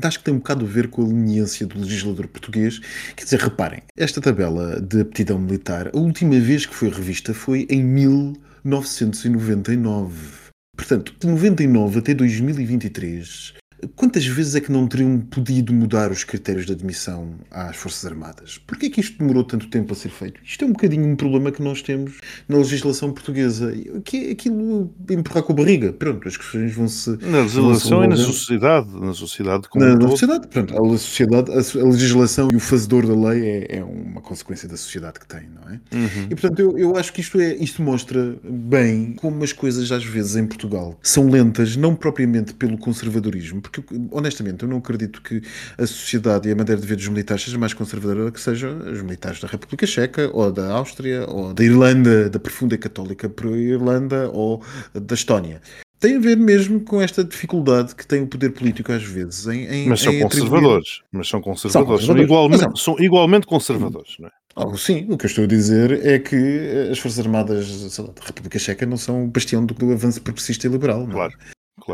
Acho 0.03 0.19
que 0.19 0.25
tem 0.25 0.35
um 0.35 0.39
bocado 0.39 0.65
a 0.65 0.69
ver 0.69 0.89
com 0.89 1.03
a 1.03 1.07
leniência 1.07 1.67
do 1.67 1.79
legislador 1.79 2.27
português. 2.29 2.79
Quer 3.17 3.25
dizer, 3.25 3.41
reparem, 3.41 3.83
esta 3.97 4.21
tabela 4.21 4.81
de 4.81 5.01
aptidão 5.01 5.37
militar, 5.39 5.91
a 5.93 5.99
última 5.99 6.39
vez 6.39 6.65
que 6.65 6.75
foi 6.75 6.89
revista 6.89 7.35
foi 7.35 7.67
em 7.69 7.83
1999. 7.83 10.51
Portanto, 10.77 11.13
de 11.19 11.27
99 11.27 11.99
até 11.99 12.15
2023, 12.15 13.55
Quantas 13.97 14.27
vezes 14.27 14.55
é 14.55 14.61
que 14.61 14.71
não 14.71 14.87
teriam 14.87 15.21
podido 15.21 15.73
mudar 15.73 16.11
os 16.11 16.25
critérios 16.25 16.67
de 16.67 16.73
admissão 16.73 17.35
às 17.51 17.77
Forças 17.77 18.05
Armadas? 18.05 18.59
Porquê 18.67 18.87
é 18.87 18.91
que 18.91 19.01
isto 19.01 19.19
demorou 19.19 19.45
tanto 19.45 19.69
tempo 19.69 19.93
a 19.93 19.97
ser 19.97 20.11
feito? 20.11 20.41
Isto 20.45 20.65
é 20.65 20.69
um 20.69 20.73
bocadinho 20.73 21.07
um 21.07 21.17
problema 21.17 21.51
que 21.51 21.63
nós 21.63 21.83
temos 21.83 22.19
na 22.49 22.59
legislação 22.59 23.13
portuguesa, 23.13 23.73
que 24.05 24.29
é 24.29 24.31
aquilo 24.33 24.93
empurrar 25.09 25.43
com 25.43 25.53
a 25.53 25.57
barriga. 25.57 25.93
Pronto, 25.93 26.27
as 26.27 26.37
questões 26.37 26.75
vão-se... 26.75 27.11
Na 27.23 27.41
legislação 27.41 28.05
e 28.05 28.09
na 28.09 28.17
sociedade, 28.17 28.89
na 29.01 29.15
sociedade 29.15 29.69
como 29.69 29.85
na, 29.85 29.97
na 29.97 30.09
sociedade, 30.09 30.49
pronto, 30.49 30.75
a 30.75 30.99
sociedade, 30.99 31.51
a 31.51 31.85
legislação 31.85 32.49
e 32.53 32.57
o 32.57 32.61
fazedor 32.61 33.07
da 33.07 33.15
lei 33.29 33.43
é, 33.43 33.79
é 33.79 33.85
uma 33.85 34.21
consequência 34.21 34.69
da 34.69 34.77
sociedade 34.77 35.21
que 35.21 35.27
tem, 35.27 35.49
não 35.49 35.73
é? 35.73 35.81
Uhum. 35.95 36.25
E 36.25 36.29
portanto 36.29 36.59
eu, 36.61 36.79
eu 36.79 36.97
acho 36.97 37.13
que 37.13 37.21
isto, 37.21 37.41
é, 37.41 37.55
isto 37.57 37.83
mostra 37.83 38.37
bem 38.45 39.15
como 39.15 39.43
as 39.43 39.53
coisas 39.53 39.91
às 39.91 40.05
vezes 40.05 40.37
em 40.37 40.47
Portugal 40.47 40.99
são 41.03 41.29
lentas, 41.29 41.77
não 41.77 41.95
propriamente 41.95 42.55
pelo 42.55 42.77
conservadorismo, 42.79 43.61
porque 43.71 43.95
honestamente 44.11 44.63
eu 44.63 44.69
não 44.69 44.79
acredito 44.79 45.23
que 45.23 45.43
a 45.79 45.87
sociedade 45.87 46.49
e 46.49 46.53
a 46.53 46.57
maneira 46.57 46.81
de 46.81 46.87
ver 46.87 46.97
dos 46.97 47.09
militares 47.09 47.45
seja 47.45 47.59
mais 47.59 47.73
conservadora 47.73 48.31
que 48.31 48.41
sejam 48.41 48.79
os 48.91 49.03
militares 49.03 49.41
da 49.41 49.49
República 49.49 49.87
Checa 49.87 50.31
ou 50.33 50.51
da 50.51 50.73
Áustria 50.73 51.25
ou 51.29 51.55
da 51.55 51.65
Irlanda, 51.65 52.29
da 52.29 52.39
profunda 52.39 52.77
católica 52.77 53.29
por 53.29 53.57
Irlanda 53.57 54.31
ou 54.33 54.63
da 54.95 55.15
Estónia 55.15 55.61
tem 56.01 56.17
a 56.17 56.19
ver 56.19 56.37
mesmo 56.37 56.81
com 56.81 57.01
esta 57.01 57.23
dificuldade 57.23 57.95
que 57.95 58.07
tem 58.07 58.23
o 58.23 58.27
poder 58.27 58.51
político 58.51 58.91
às 58.91 59.03
vezes 59.03 59.47
em, 59.47 59.67
em 59.67 59.87
Mas 59.87 60.01
são 60.01 60.13
em 60.15 60.23
conservadores. 60.23 61.03
Mas 61.13 61.29
são 61.29 61.43
conservadores. 61.43 61.73
São, 61.73 61.85
conservadores. 61.85 62.25
igualmente, 62.25 62.67
Mas 62.71 62.81
são 62.81 62.99
igualmente 62.99 63.47
conservadores, 63.47 64.17
não 64.19 64.29
é? 64.29 64.31
Oh, 64.57 64.77
sim, 64.77 65.07
o 65.09 65.17
que 65.17 65.27
eu 65.27 65.29
estou 65.29 65.45
a 65.45 65.47
dizer 65.47 66.05
é 66.05 66.19
que 66.19 66.89
as 66.91 66.99
Forças 66.99 67.25
Armadas 67.25 67.99
lá, 67.99 68.07
da 68.07 68.23
República 68.25 68.59
Checa 68.59 68.85
não 68.85 68.97
são 68.97 69.25
o 69.25 69.29
bastião 69.29 69.65
do, 69.65 69.75
do 69.75 69.93
avanço 69.93 70.21
progressista 70.23 70.67
e 70.67 70.71
liberal. 70.71 71.01
não 71.01 71.11
é? 71.11 71.13
Claro. 71.13 71.35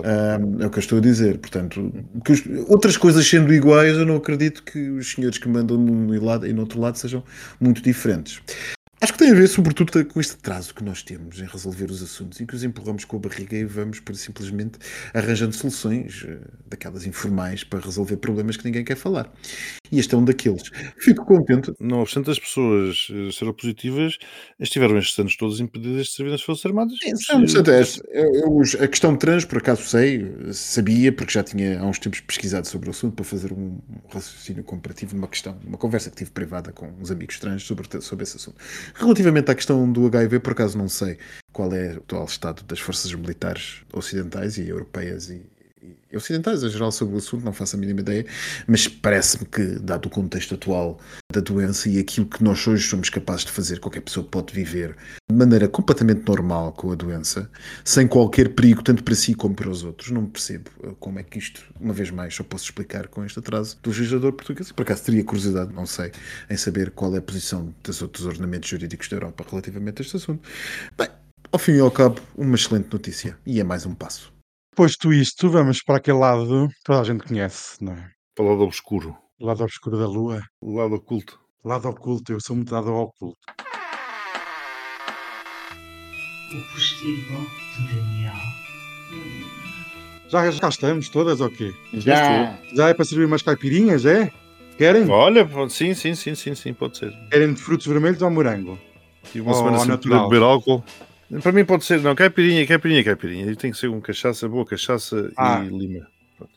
Claro. 0.02 0.08
Ah, 0.60 0.62
é 0.64 0.66
o 0.66 0.70
que 0.70 0.78
eu 0.78 0.80
estou 0.80 0.98
a 0.98 1.00
dizer. 1.00 1.38
Portanto, 1.38 1.92
os- 2.28 2.42
outras 2.68 2.96
coisas 2.96 3.26
sendo 3.26 3.52
iguais, 3.52 3.96
eu 3.96 4.06
não 4.06 4.16
acredito 4.16 4.62
que 4.62 4.90
os 4.90 5.12
senhores 5.12 5.38
que 5.38 5.48
mandam 5.48 5.76
num 5.76 6.22
lado 6.24 6.46
e 6.46 6.52
no 6.52 6.60
outro 6.60 6.80
lado 6.80 6.96
sejam 6.98 7.22
muito 7.60 7.82
diferentes. 7.82 8.40
Acho 8.98 9.12
que 9.12 9.18
tem 9.18 9.30
a 9.30 9.34
ver, 9.34 9.46
sobretudo, 9.46 10.06
com 10.06 10.18
este 10.18 10.34
atraso 10.36 10.74
que 10.74 10.82
nós 10.82 11.02
temos 11.02 11.38
em 11.38 11.44
resolver 11.44 11.90
os 11.90 12.02
assuntos 12.02 12.40
e 12.40 12.46
que 12.46 12.54
os 12.54 12.64
empurramos 12.64 13.04
com 13.04 13.18
a 13.18 13.20
barriga 13.20 13.54
e 13.54 13.62
vamos 13.62 14.00
por 14.00 14.16
simplesmente 14.16 14.78
arranjando 15.12 15.54
soluções 15.54 16.24
eh, 16.26 16.38
daquelas 16.66 17.04
informais 17.04 17.62
para 17.62 17.78
resolver 17.78 18.16
problemas 18.16 18.56
que 18.56 18.64
ninguém 18.64 18.82
quer 18.82 18.96
falar. 18.96 19.30
E 19.92 19.98
este 19.98 20.14
é 20.14 20.18
um 20.18 20.24
daqueles. 20.24 20.62
Fico 20.98 21.26
contente. 21.26 21.74
Não 21.78 22.00
obstante 22.00 22.30
as 22.30 22.38
pessoas 22.38 23.08
eh, 23.10 23.30
seropositivas, 23.32 24.16
estiveram 24.58 24.96
estes 24.96 25.18
anos 25.18 25.36
todos 25.36 25.60
impedidas 25.60 26.06
de 26.06 26.12
servir 26.14 26.30
nas 26.30 26.40
Forças 26.42 26.64
Armadas. 26.64 26.96
É, 28.08 28.22
eu- 28.22 28.34
eu- 28.34 28.56
os- 28.56 28.74
a 28.76 28.88
questão 28.88 29.14
trans, 29.14 29.44
por 29.44 29.58
acaso 29.58 29.82
sei, 29.82 30.26
sabia, 30.54 31.12
porque 31.12 31.34
já 31.34 31.42
tinha 31.44 31.80
há 31.80 31.84
uns 31.84 31.98
tempos 31.98 32.20
pesquisado 32.20 32.66
sobre 32.66 32.88
o 32.88 32.92
assunto 32.92 33.14
para 33.14 33.26
fazer 33.26 33.52
um 33.52 33.78
raciocínio 34.08 34.64
comparativo 34.64 35.14
numa 35.14 35.28
questão, 35.28 35.58
uma 35.66 35.76
conversa 35.76 36.08
que 36.08 36.16
tive 36.16 36.30
privada 36.30 36.72
com 36.72 36.86
uns 36.98 37.10
amigos 37.10 37.38
trans 37.38 37.62
sobre, 37.62 37.86
sobre 38.00 38.22
esse 38.22 38.36
assunto. 38.38 38.56
Relativamente 38.98 39.50
à 39.50 39.54
questão 39.54 39.90
do 39.90 40.06
HIV, 40.06 40.40
por 40.40 40.52
acaso 40.52 40.78
não 40.78 40.88
sei 40.88 41.18
qual 41.52 41.72
é 41.74 41.94
o 41.94 41.98
atual 41.98 42.24
estado 42.24 42.62
das 42.64 42.80
forças 42.80 43.12
militares 43.12 43.82
ocidentais 43.92 44.56
e 44.56 44.68
europeias 44.68 45.28
e, 45.28 45.44
ocidentais 46.14 46.62
em 46.62 46.68
geral 46.68 46.90
sobre 46.92 47.14
o 47.14 47.18
assunto, 47.18 47.44
não 47.44 47.52
faço 47.52 47.76
a 47.76 47.78
mínima 47.78 48.00
ideia, 48.00 48.26
mas 48.66 48.88
parece-me 48.88 49.46
que, 49.46 49.62
dado 49.80 50.06
o 50.06 50.10
contexto 50.10 50.54
atual 50.54 50.98
da 51.32 51.40
doença 51.40 51.88
e 51.88 51.98
aquilo 51.98 52.26
que 52.26 52.42
nós 52.42 52.66
hoje 52.66 52.88
somos 52.88 53.10
capazes 53.10 53.44
de 53.44 53.52
fazer, 53.52 53.80
qualquer 53.80 54.00
pessoa 54.00 54.26
pode 54.26 54.52
viver 54.52 54.96
de 55.28 55.36
maneira 55.36 55.68
completamente 55.68 56.26
normal 56.26 56.72
com 56.72 56.92
a 56.92 56.94
doença, 56.94 57.50
sem 57.84 58.06
qualquer 58.06 58.54
perigo, 58.54 58.82
tanto 58.82 59.02
para 59.02 59.14
si 59.14 59.34
como 59.34 59.54
para 59.54 59.68
os 59.68 59.82
outros. 59.82 60.10
Não 60.10 60.26
percebo 60.26 60.70
eh, 60.82 60.92
como 60.98 61.18
é 61.18 61.22
que 61.22 61.38
isto, 61.38 61.62
uma 61.80 61.92
vez 61.92 62.10
mais, 62.10 62.34
só 62.34 62.44
posso 62.44 62.64
explicar 62.64 63.08
com 63.08 63.24
este 63.24 63.38
atraso 63.38 63.78
do 63.82 63.90
legislador 63.90 64.32
português. 64.32 64.72
Por 64.72 64.82
acaso 64.82 65.04
teria 65.04 65.24
curiosidade, 65.24 65.72
não 65.74 65.86
sei, 65.86 66.12
em 66.48 66.56
saber 66.56 66.90
qual 66.90 67.14
é 67.14 67.18
a 67.18 67.22
posição 67.22 67.74
dos 67.82 68.00
outros 68.02 68.24
ordenamentos 68.26 68.68
jurídicos 68.68 69.08
da 69.08 69.16
Europa 69.16 69.44
relativamente 69.48 70.00
a 70.00 70.04
este 70.04 70.16
assunto. 70.16 70.48
Bem, 70.96 71.08
ao 71.52 71.58
fim 71.58 71.72
e 71.72 71.80
ao 71.80 71.90
cabo, 71.90 72.20
uma 72.36 72.54
excelente 72.54 72.92
notícia. 72.92 73.36
E 73.46 73.60
é 73.60 73.64
mais 73.64 73.86
um 73.86 73.94
passo. 73.94 74.35
Posto 74.76 75.12
isto, 75.12 75.48
vamos 75.50 75.82
para 75.82 75.96
aquele 75.96 76.18
lado 76.18 76.68
que 76.68 76.74
toda 76.84 77.00
a 77.00 77.04
gente 77.04 77.24
conhece, 77.24 77.82
não 77.82 77.94
é? 77.94 78.10
Para 78.34 78.44
o 78.44 78.48
lado 78.50 78.62
obscuro, 78.62 79.16
O 79.40 79.46
lado 79.46 79.62
obscuro 79.64 79.98
da 79.98 80.06
lua, 80.06 80.42
o 80.60 80.76
lado 80.76 80.94
oculto. 80.94 81.38
o 81.64 81.68
lado 81.68 81.88
oculto. 81.88 82.32
Eu 82.32 82.40
sou 82.40 82.54
muito 82.56 82.70
dado 82.70 82.90
ao 82.90 83.04
oculto. 83.04 83.38
O 86.54 86.72
postigo 86.72 87.46
de 87.78 87.94
Daniel. 87.94 88.34
Já, 90.28 90.50
já 90.50 90.60
cá 90.60 90.68
estamos 90.68 91.08
todas 91.08 91.40
ou 91.40 91.48
quê? 91.50 91.72
Já! 91.94 92.58
Já 92.74 92.88
é 92.88 92.94
para 92.94 93.04
servir 93.04 93.24
umas 93.24 93.42
caipirinhas, 93.42 94.04
é? 94.04 94.30
Querem? 94.76 95.08
Olha, 95.08 95.46
pode- 95.46 95.72
sim, 95.72 95.94
sim, 95.94 96.14
sim, 96.14 96.34
sim, 96.34 96.54
sim, 96.54 96.74
pode 96.74 96.98
ser. 96.98 97.12
Querem 97.30 97.54
de 97.54 97.60
frutos 97.62 97.86
vermelhos 97.86 98.20
ou 98.20 98.30
morango? 98.30 98.78
Tive 99.32 99.40
uma 99.40 99.52
Oh, 99.52 99.54
semana 99.54 99.78
sem 99.78 99.88
natural. 99.88 100.24
poder 100.24 100.34
beber 100.34 100.44
álcool. 100.46 100.84
Para 101.42 101.52
mim 101.52 101.64
pode 101.64 101.84
ser, 101.84 102.00
não, 102.00 102.14
caipirinha, 102.14 102.66
caipirinha, 102.66 103.04
caipirinha. 103.04 103.50
E 103.50 103.56
Tem 103.56 103.72
que 103.72 103.78
ser 103.78 103.88
com 103.90 104.00
cachaça, 104.00 104.48
boa 104.48 104.64
cachaça 104.66 105.30
Ah. 105.36 105.64
e 105.64 105.68
lima. 105.68 106.06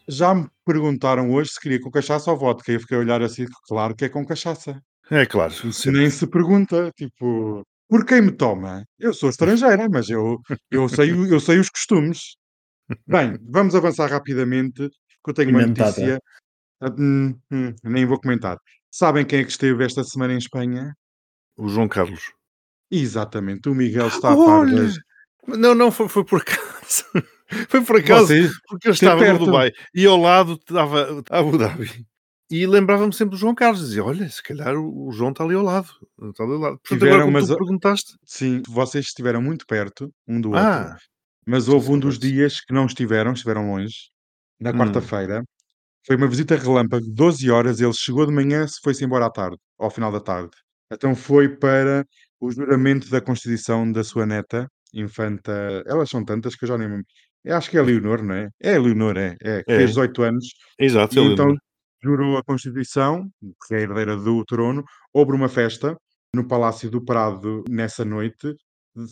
Já 0.08 0.36
me 0.36 0.48
perguntaram 0.66 1.32
hoje 1.32 1.52
se 1.52 1.60
queria 1.60 1.80
com 1.82 1.90
cachaça 1.90 2.30
ou 2.32 2.38
vodka. 2.38 2.72
Eu 2.72 2.80
fiquei 2.80 2.98
a 2.98 3.00
olhar 3.00 3.22
assim, 3.22 3.46
claro 3.68 3.96
que 3.96 4.06
é 4.06 4.10
com 4.10 4.26
cachaça. 4.26 4.82
É 5.10 5.26
claro. 5.26 5.52
Isso 5.52 5.92
nem 5.92 6.10
se 6.10 6.28
pergunta, 6.28 6.92
tipo, 6.96 7.64
por 7.88 8.06
quem 8.06 8.22
me 8.22 8.32
toma? 8.32 8.84
Eu 9.00 9.14
sou 9.14 9.30
estrangeira, 9.30 9.88
mas 9.90 10.10
eu, 10.10 10.38
eu, 10.70 10.88
sei, 10.90 11.12
eu 11.12 11.40
sei 11.40 11.58
os 11.60 11.70
costumes. 11.70 12.36
Bem, 13.08 13.38
vamos 13.50 13.74
avançar 13.74 14.10
rapidamente, 14.10 14.88
que 14.90 15.30
eu 15.30 15.34
tenho 15.34 15.50
uma 15.52 15.60
Pimentada. 15.62 15.90
notícia. 15.90 16.20
Ah, 16.82 16.92
hum, 16.98 17.36
hum, 17.52 17.74
nem 17.84 18.06
vou 18.06 18.20
comentar. 18.20 18.58
Sabem 18.92 19.26
quem 19.26 19.40
é 19.40 19.44
que 19.44 19.52
esteve 19.52 19.84
esta 19.84 20.04
semana 20.04 20.34
em 20.34 20.38
Espanha? 20.38 20.94
O 21.58 21.68
João 21.70 21.88
Carlos. 21.88 22.32
Exatamente, 22.92 23.70
o 23.70 23.76
Miguel 23.76 24.08
está 24.08 24.32
a 24.34 24.36
par 24.36 24.60
Olha! 24.62 24.84
das... 24.84 24.96
Não, 25.48 25.74
não, 25.76 25.92
foi, 25.92 26.08
foi 26.08 26.24
por 26.24 26.42
acaso. 26.42 27.06
foi 27.68 27.82
por 27.84 27.98
acaso, 27.98 28.28
Vocês, 28.28 28.52
porque 28.68 28.88
eu 28.88 28.92
estava 28.94 29.20
perto. 29.22 29.40
no 29.40 29.46
Dubai 29.46 29.72
e 29.94 30.06
ao 30.06 30.18
lado 30.18 30.54
estava 30.54 31.24
Abu 31.30 31.58
Dhabi. 31.58 32.06
E 32.52 32.66
lembrava-me 32.66 33.14
sempre 33.14 33.32
do 33.36 33.38
João 33.38 33.54
Carlos. 33.54 33.80
Dizia, 33.82 34.04
olha, 34.04 34.28
se 34.28 34.42
calhar 34.42 34.76
o 34.76 35.12
João 35.12 35.30
está 35.32 35.44
ali 35.44 35.54
ao 35.54 35.62
lado. 35.64 35.88
Está 36.30 36.44
ali 36.44 36.54
ao 36.54 36.60
lado. 36.60 36.80
Portanto, 36.80 37.00
Tiveram, 37.00 37.16
agora 37.18 37.32
mas 37.32 37.48
tu 37.48 37.56
perguntaste... 37.58 38.14
sim, 38.26 38.62
vocês 38.68 39.06
estiveram 39.06 39.40
muito 39.42 39.68
perto 39.68 40.12
um 40.28 40.42
do 40.42 40.50
outro. 40.50 40.64
Ah, 40.66 40.98
Mas 41.46 41.66
Sim, 41.66 41.72
houve 41.74 41.92
um 41.92 42.00
dos 42.00 42.18
dias 42.18 42.60
que 42.60 42.74
não 42.74 42.88
estiveram, 42.88 43.34
estiveram 43.34 43.70
longe, 43.72 44.10
na 44.60 44.72
Hum. 44.72 44.78
quarta-feira. 44.78 45.44
Foi 46.08 46.16
uma 46.16 46.28
visita 46.28 46.56
relâmpago 46.56 47.04
de 47.06 47.12
12 47.14 47.52
horas. 47.52 47.80
Ele 47.82 47.94
chegou 47.94 48.26
de 48.26 48.32
manhã, 48.34 48.66
se 48.68 48.80
foi-se 48.84 49.06
embora 49.06 49.28
à 49.28 49.30
tarde, 49.32 49.58
ao 49.80 49.92
final 49.92 50.12
da 50.12 50.20
tarde. 50.20 50.50
Então 50.92 51.16
foi 51.16 51.50
para 51.50 52.04
o 52.40 52.52
juramento 52.52 53.10
da 53.10 53.22
Constituição 53.22 53.92
da 53.92 54.04
sua 54.04 54.26
neta, 54.26 54.68
infanta. 54.94 55.52
Elas 55.86 56.10
são 56.10 56.24
tantas 56.24 56.56
que 56.56 56.66
eu 56.66 56.70
já 56.70 56.78
nem 56.78 56.90
me. 56.90 57.04
Eu 57.44 57.56
acho 57.56 57.70
que 57.70 57.78
é 57.78 57.80
a 57.80 57.84
Leonor, 57.84 58.24
não 58.24 58.36
é? 58.36 58.50
É 58.62 58.76
a 58.76 58.80
Leonor, 58.82 59.18
é. 59.18 59.36
é 59.42 59.64
que 59.64 59.72
É. 59.72 59.78
fez 59.78 59.90
18 59.92 60.24
anos 60.24 60.46
exato. 60.78 61.16
e 61.16 61.20
ele 61.20 61.34
então 61.34 61.56
jurou 62.04 62.38
a 62.38 62.44
Constituição, 62.44 63.28
que 63.68 63.76
é 63.76 63.78
a 63.78 63.82
herdeira 63.82 64.16
do 64.18 64.44
trono. 64.46 64.84
Houve 65.14 65.34
uma 65.34 65.50
festa 65.50 65.96
no 66.34 66.48
Palácio 66.48 66.90
do 66.90 67.04
Prado 67.04 67.64
nessa 67.70 68.04
noite. 68.06 68.56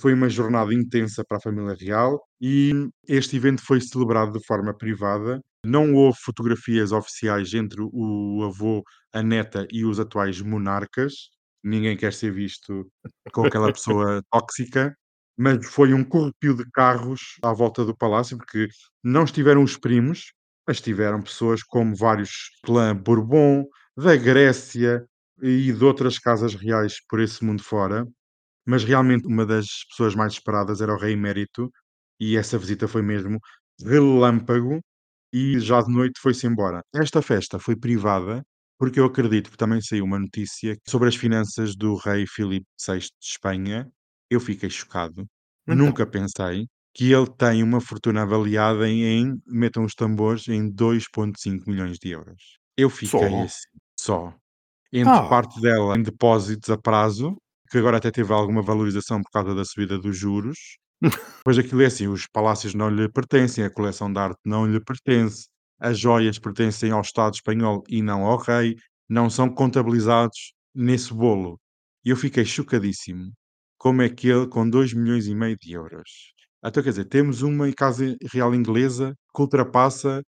Foi 0.02 0.14
uma 0.14 0.28
jornada 0.30 0.74
intensa 0.74 1.24
para 1.28 1.38
a 1.38 1.42
família 1.42 1.76
real 1.80 2.20
e 2.42 2.74
este 3.08 3.38
evento 3.38 3.62
foi 3.64 3.80
celebrado 3.80 4.34
de 4.38 4.46
forma 4.46 4.74
privada. 4.76 5.40
Não 5.66 5.94
houve 5.94 6.18
fotografias 6.22 6.92
oficiais 6.92 7.54
entre 7.54 7.80
o 7.82 8.44
avô, 8.44 8.84
a 9.14 9.22
neta 9.24 9.66
e 9.72 9.86
os 9.86 10.00
atuais 10.00 10.42
monarcas. 10.42 11.30
Ninguém 11.68 11.97
quer 11.97 12.13
ser 12.13 12.32
visto 12.32 12.89
com 13.34 13.45
aquela 13.45 13.72
pessoa 13.74 14.22
tóxica, 14.32 14.95
mas 15.38 15.65
foi 15.68 15.93
um 15.93 16.03
corrupio 16.03 16.55
de 16.55 16.63
carros 16.72 17.20
à 17.43 17.51
volta 17.51 17.84
do 17.84 17.95
palácio, 17.95 18.38
porque 18.38 18.70
não 19.03 19.26
estiveram 19.26 19.63
os 19.63 19.76
primos, 19.76 20.32
mas 20.65 20.80
tiveram 20.80 21.22
pessoas 21.22 21.61
como 21.63 21.93
vários 21.93 22.32
clã 22.63 22.95
Bourbon, 22.95 23.65
da 23.97 24.15
Grécia 24.15 25.05
e 25.41 25.74
de 25.74 25.84
outras 25.84 26.18
casas 26.18 26.55
reais 26.55 26.95
por 27.09 27.20
esse 27.20 27.43
mundo 27.43 27.61
fora. 27.61 28.07
Mas 28.65 28.86
realmente 28.86 29.28
uma 29.28 29.45
das 29.45 29.68
pessoas 29.89 30.15
mais 30.15 30.34
esperadas 30.34 30.80
era 30.80 30.93
o 30.93 30.97
rei 30.97 31.13
emérito 31.13 31.70
e 32.20 32.38
essa 32.38 32.57
visita 32.57 32.88
foi 32.88 33.01
mesmo 33.01 33.39
relâmpago 33.84 34.80
e 35.34 35.59
já 35.59 35.82
de 35.82 35.91
noite 35.91 36.20
foi-se 36.22 36.47
embora. 36.47 36.82
Esta 36.95 37.22
festa 37.22 37.59
foi 37.59 37.76
privada 37.76 38.41
porque 38.78 39.00
eu 39.00 39.06
acredito 39.06 39.50
que 39.52 39.58
também 39.58 39.82
saiu 39.82 40.06
uma 40.06 40.20
notícia 40.20 40.78
sobre 40.88 41.10
as 41.10 41.16
finanças 41.16 41.76
do 41.76 41.96
rei 41.96 42.26
Filipe 42.28 42.66
VI 42.86 43.00
de 43.00 43.10
Espanha. 43.22 43.88
Eu 44.30 44.40
fiquei 44.40 44.70
chocado. 44.70 45.26
Então. 45.68 45.76
Nunca 45.76 46.06
pensei 46.06 46.68
que 46.94 47.12
ele 47.12 47.28
tem 47.38 47.64
uma 47.64 47.80
fortuna 47.82 48.24
avaliada 48.24 48.88
em, 48.90 49.04
em 49.04 49.42
metam 49.48 49.84
os 49.86 49.94
tambores, 49.94 50.48
em 50.48 50.72
2,5 50.72 51.68
milhões 51.68 51.98
de 52.00 52.10
euros. 52.10 52.58
Eu 52.78 52.90
fiquei 52.90 53.20
Só? 53.30 53.44
assim, 53.44 53.70
só. 54.00 54.36
Entre 54.94 55.14
Ah. 55.14 55.28
parte 55.28 55.60
dela 55.62 55.98
em 55.98 56.04
depósitos 56.04 56.70
a 56.70 56.78
prazo, 56.78 57.38
que 57.70 57.78
agora 57.78 57.98
até 57.98 58.12
teve 58.12 58.34
alguma 58.34 58.62
valorização 58.62 59.22
por 59.22 59.32
causa 59.32 59.54
da 59.56 59.66
subida 59.66 59.98
dos 60.00 60.18
juros. 60.18 60.58
Pois 61.46 61.58
aquilo 61.58 61.82
é 61.84 61.86
assim, 61.88 62.08
os 62.08 62.26
palácios 62.28 62.74
não 62.74 62.90
lhe 62.90 63.10
pertencem, 63.10 63.64
a 63.64 63.70
coleção 63.70 64.12
de 64.12 64.20
arte 64.20 64.40
não 64.46 64.66
lhe 64.68 64.80
pertence, 64.84 65.48
as 65.80 66.00
joias 66.00 66.40
pertencem 66.40 66.92
ao 66.92 67.02
Estado 67.02 67.36
espanhol 67.36 67.84
e 67.88 68.02
não 68.02 68.26
ao 68.26 68.38
rei, 68.38 68.76
não 69.10 69.30
são 69.30 69.50
contabilizados 69.50 70.54
nesse 70.74 71.14
bolo. 71.14 71.60
E 72.06 72.10
eu 72.10 72.18
fiquei 72.18 72.46
chocadíssimo. 72.46 73.32
Como 73.78 74.02
é 74.02 74.10
que 74.10 74.28
ele, 74.28 74.48
com 74.48 74.70
2 74.70 74.94
milhões 74.94 75.28
e 75.28 75.36
meio 75.36 75.58
de 75.58 75.74
euros. 75.74 76.34
Então, 76.64 76.84
quer 76.84 76.90
dizer, 76.90 77.06
temos 77.06 77.42
uma 77.42 77.72
casa 77.74 78.16
real 78.32 78.54
inglesa 78.56 79.14
que 79.36 79.42
ultrapassa 79.42 80.24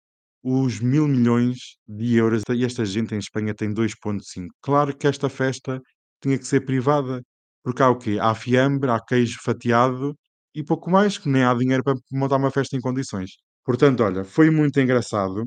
os 0.43 0.80
mil 0.80 1.08
milhões 1.08 1.78
de 1.88 2.16
euros 2.16 2.43
e 2.50 2.64
esta 2.66 2.86
gente 2.86 3.14
em 3.16 3.20
Espanha 3.20 3.54
tem 3.54 3.74
2,5. 3.74 4.48
Claro 4.62 4.95
que 4.95 5.08
esta 5.08 5.30
festa 5.30 5.82
tinha 6.22 6.38
que 6.38 6.45
ser 6.48 6.62
privada, 6.66 7.22
porque 7.64 7.82
há 7.82 7.89
o 7.89 7.98
quê? 7.98 8.18
Há 8.22 8.34
fiambre, 8.36 8.89
há 8.91 9.00
queijo 9.00 9.39
fatiado 9.43 10.16
e 10.56 10.64
pouco 10.64 10.89
mais, 10.89 11.18
que 11.18 11.30
nem 11.30 11.43
há 11.43 11.54
dinheiro 11.54 11.84
para 11.84 11.95
montar 12.12 12.38
uma 12.38 12.52
festa 12.52 12.76
em 12.78 12.82
condições. 12.82 13.32
Portanto, 13.68 14.01
olha, 14.01 14.24
foi 14.24 14.49
muito 14.49 14.80
engraçado. 14.80 15.45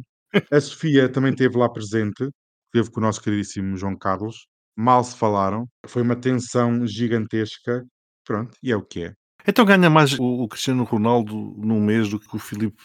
A 0.53 0.61
Sofia 0.61 1.09
também 1.09 1.33
esteve 1.33 1.57
lá 1.57 1.71
presente, 1.71 2.29
esteve 2.67 2.91
com 2.91 3.01
o 3.01 3.03
nosso 3.03 3.23
queridíssimo 3.23 3.79
João 3.79 3.97
Carlos. 3.97 4.47
Mal 4.77 5.03
se 5.03 5.17
falaram, 5.17 5.67
foi 5.87 6.03
uma 6.03 6.15
tensão 6.15 6.87
gigantesca. 6.87 7.83
Pronto, 8.23 8.55
e 8.63 8.71
é 8.71 8.77
o 8.77 8.83
que 8.83 9.05
é. 9.05 9.15
Então 9.49 9.65
ganha 9.65 9.89
mais 9.89 10.19
o, 10.19 10.43
o 10.43 10.49
Cristiano 10.49 10.85
Ronaldo 10.85 11.35
num 11.57 11.81
mês 11.81 12.11
do 12.11 12.21
que 12.21 12.37
o 12.37 12.39
Filipe 12.39 12.77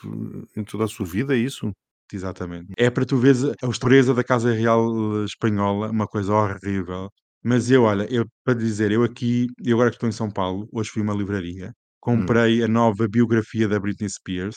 em 0.56 0.64
toda 0.64 0.86
a 0.86 0.88
sua 0.88 1.06
vida, 1.06 1.36
é 1.36 1.38
isso? 1.38 1.70
Exatamente. 2.14 2.72
É 2.78 2.90
para 2.90 3.06
tu 3.06 3.18
veres 3.18 3.44
a 3.44 3.68
história 3.70 4.02
da 4.14 4.24
Casa 4.24 4.54
Real 4.54 5.22
eh, 5.22 5.26
Espanhola, 5.26 5.92
uma 5.92 6.08
coisa 6.08 6.34
horrível. 6.34 7.10
Mas 7.44 7.70
eu, 7.70 7.84
olha, 7.84 8.08
eu 8.10 8.26
para 8.46 8.58
dizer, 8.58 8.90
eu 8.90 9.04
aqui, 9.04 9.48
eu 9.62 9.76
agora 9.76 9.90
que 9.90 9.98
estou 9.98 10.08
em 10.08 10.14
São 10.14 10.32
Paulo, 10.32 10.66
hoje 10.72 10.92
fui 10.92 11.02
a 11.02 11.04
uma 11.04 11.14
livraria, 11.14 11.74
comprei 12.00 12.64
a 12.64 12.70
nova 12.70 13.06
biografia 13.10 13.68
da 13.68 13.78
Britney 13.78 14.10
Spears, 14.10 14.56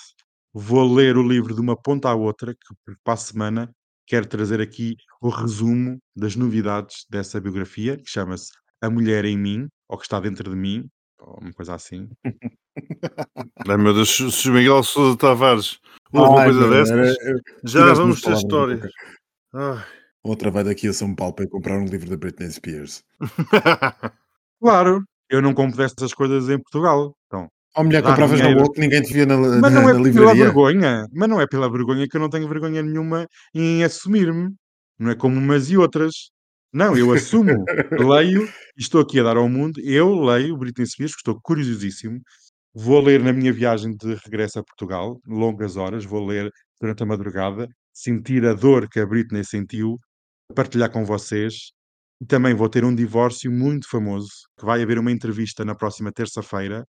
vou 0.53 0.95
ler 0.95 1.17
o 1.17 1.27
livro 1.27 1.55
de 1.55 1.61
uma 1.61 1.77
ponta 1.77 2.09
à 2.09 2.15
outra, 2.15 2.55
que 2.55 2.95
para 3.05 3.15
a 3.15 3.17
semana 3.17 3.71
quero 4.07 4.27
trazer 4.27 4.61
aqui 4.61 4.97
o 5.21 5.29
resumo 5.29 5.99
das 6.17 6.35
novidades 6.35 7.05
dessa 7.11 7.41
biografia, 7.41 7.97
que 7.97 8.09
chama-se 8.09 8.51
A 8.81 8.89
Mulher 8.89 9.25
em 9.25 9.37
Mim, 9.37 9.69
ou 9.89 9.99
que 9.99 10.05
está 10.05 10.19
dentro 10.19 10.51
de 10.51 10.57
mim, 10.57 10.89
ou 11.21 11.39
uma 11.41 11.53
coisa 11.53 11.75
assim. 11.75 12.09
Ai 13.69 13.77
meu 13.77 13.93
Deus, 13.93 14.17
se 14.17 14.51
Miguel 14.51 14.83
Sousa 14.83 15.17
Tavares 15.17 15.79
uma 16.13 16.45
coisa 16.45 16.71
dessas, 16.71 17.17
já 17.65 17.93
vamos 17.93 18.21
ter 18.21 18.25
palavras 18.25 18.25
da 18.25 18.33
história. 18.33 18.77
boca. 18.77 18.91
Ai. 19.53 19.85
Outra 20.23 20.51
vai 20.51 20.65
daqui 20.65 20.89
a 20.89 20.93
São 20.93 21.15
Paulo 21.15 21.35
para 21.35 21.45
ir 21.45 21.49
comprar 21.49 21.79
um 21.79 21.85
livro 21.85 22.11
da 22.11 22.17
Britney 22.17 22.51
Spears. 22.51 23.05
Claro, 24.61 25.05
eu 25.31 25.41
não 25.41 25.55
compro 25.55 25.77
dessas 25.77 26.13
coisas 26.13 26.49
em 26.49 26.59
Portugal. 26.59 27.17
Então, 27.27 27.49
Ou 27.77 27.89
Dar 27.89 28.03
compravas 28.03 28.41
na 28.41 28.47
dinheiro. 28.47 28.65
boca, 28.65 28.81
ninguém 28.81 29.03
te 29.03 29.13
via 29.13 29.27
na, 29.27 29.37
Mas 29.37 29.73
na, 29.73 29.81
não 29.83 29.83
é 29.89 29.93
na 29.93 30.03
pela 30.13 30.33
livraria. 30.33 30.45
vergonha, 30.45 31.07
mas 31.13 31.29
não 31.29 31.41
é 31.41 31.47
pela 31.47 31.71
vergonha 31.71 32.07
que 32.09 32.17
eu 32.17 32.21
não 32.21 32.29
tenho 32.31 32.49
vergonha 32.49 32.83
nenhuma 32.83 33.27
em 33.55 33.85
assumir-me. 33.85 34.51
Não 34.99 35.11
é 35.11 35.15
como 35.15 35.39
umas 35.39 35.71
e 35.71 35.77
outras. 35.77 36.13
Não, 36.73 36.97
eu 36.97 37.13
assumo, 37.13 37.53
leio 37.93 38.49
estou 38.77 39.01
aqui 39.01 39.21
a 39.21 39.23
dar 39.23 39.37
ao 39.37 39.49
mundo. 39.49 39.81
Eu 39.83 40.15
leio 40.15 40.57
Britney 40.57 40.87
Spears, 40.87 41.13
que 41.15 41.21
estou 41.21 41.39
curiosíssimo. 41.41 42.21
Vou 42.75 43.01
ler 43.01 43.23
na 43.23 43.33
minha 43.33 43.53
viagem 43.53 43.95
de 43.97 44.15
regresso 44.25 44.59
a 44.59 44.65
Portugal, 44.65 45.19
longas 45.27 45.77
horas, 45.77 46.05
vou 46.05 46.25
ler 46.27 46.51
durante 46.81 47.03
a 47.03 47.07
madrugada, 47.07 47.67
sentir 47.93 48.45
a 48.47 48.55
dor 48.55 48.89
que 48.89 49.01
a 49.01 49.07
Britney 49.07 49.45
sentiu, 49.45 49.99
partilhar 50.55 50.91
com 50.91 51.05
vocês. 51.05 51.73
E 52.21 52.27
também 52.27 52.55
vou 52.55 52.69
ter 52.69 52.85
um 52.85 52.95
divórcio 52.95 53.51
muito 53.51 53.89
famoso, 53.89 54.29
que 54.59 54.65
vai 54.67 54.83
haver 54.83 54.99
uma 54.99 55.11
entrevista 55.13 55.65
na 55.65 55.75
próxima 55.75 56.13
terça-feira, 56.13 56.85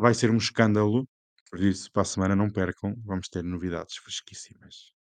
vai 0.00 0.14
ser 0.14 0.30
um 0.30 0.36
escândalo, 0.36 1.06
por 1.50 1.60
isso, 1.60 1.90
para 1.92 2.02
a 2.02 2.04
semana 2.04 2.36
não 2.36 2.50
percam, 2.50 2.94
vamos 3.04 3.28
ter 3.28 3.42
novidades 3.42 3.96
fresquíssimas. 3.96 4.92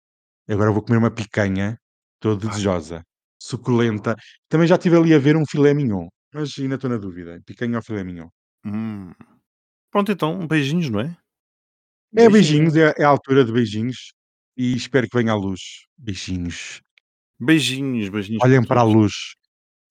Agora 0.49 0.71
vou 0.71 0.81
comer 0.81 0.97
uma 0.97 1.11
picanha, 1.11 1.77
toda 2.19 2.47
desejosa, 2.47 3.03
suculenta. 3.41 4.15
Também 4.49 4.67
já 4.67 4.75
estive 4.75 4.97
ali 4.97 5.13
a 5.13 5.19
ver 5.19 5.37
um 5.37 5.45
filé 5.45 5.73
mignon, 5.73 6.07
mas 6.33 6.57
ainda 6.57 6.75
estou 6.75 6.89
na 6.89 6.97
dúvida. 6.97 7.39
Picanha 7.45 7.77
ou 7.77 7.83
filé 7.83 8.03
mignon? 8.03 8.29
Hum. 8.65 9.11
Pronto, 9.91 10.11
então, 10.11 10.47
beijinhos, 10.47 10.89
não 10.89 10.99
é? 11.01 11.15
É 12.15 12.27
beijinhos, 12.27 12.75
é, 12.75 12.93
é 12.97 13.03
a 13.03 13.09
altura 13.09 13.45
de 13.45 13.51
beijinhos 13.51 14.13
e 14.57 14.75
espero 14.75 15.07
que 15.07 15.17
venha 15.17 15.31
à 15.31 15.35
luz. 15.35 15.61
Beijinhos. 15.97 16.81
Beijinhos, 17.39 18.09
beijinhos. 18.09 18.43
Olhem 18.43 18.65
para 18.65 18.81
a 18.81 18.83
luz. 18.83 19.35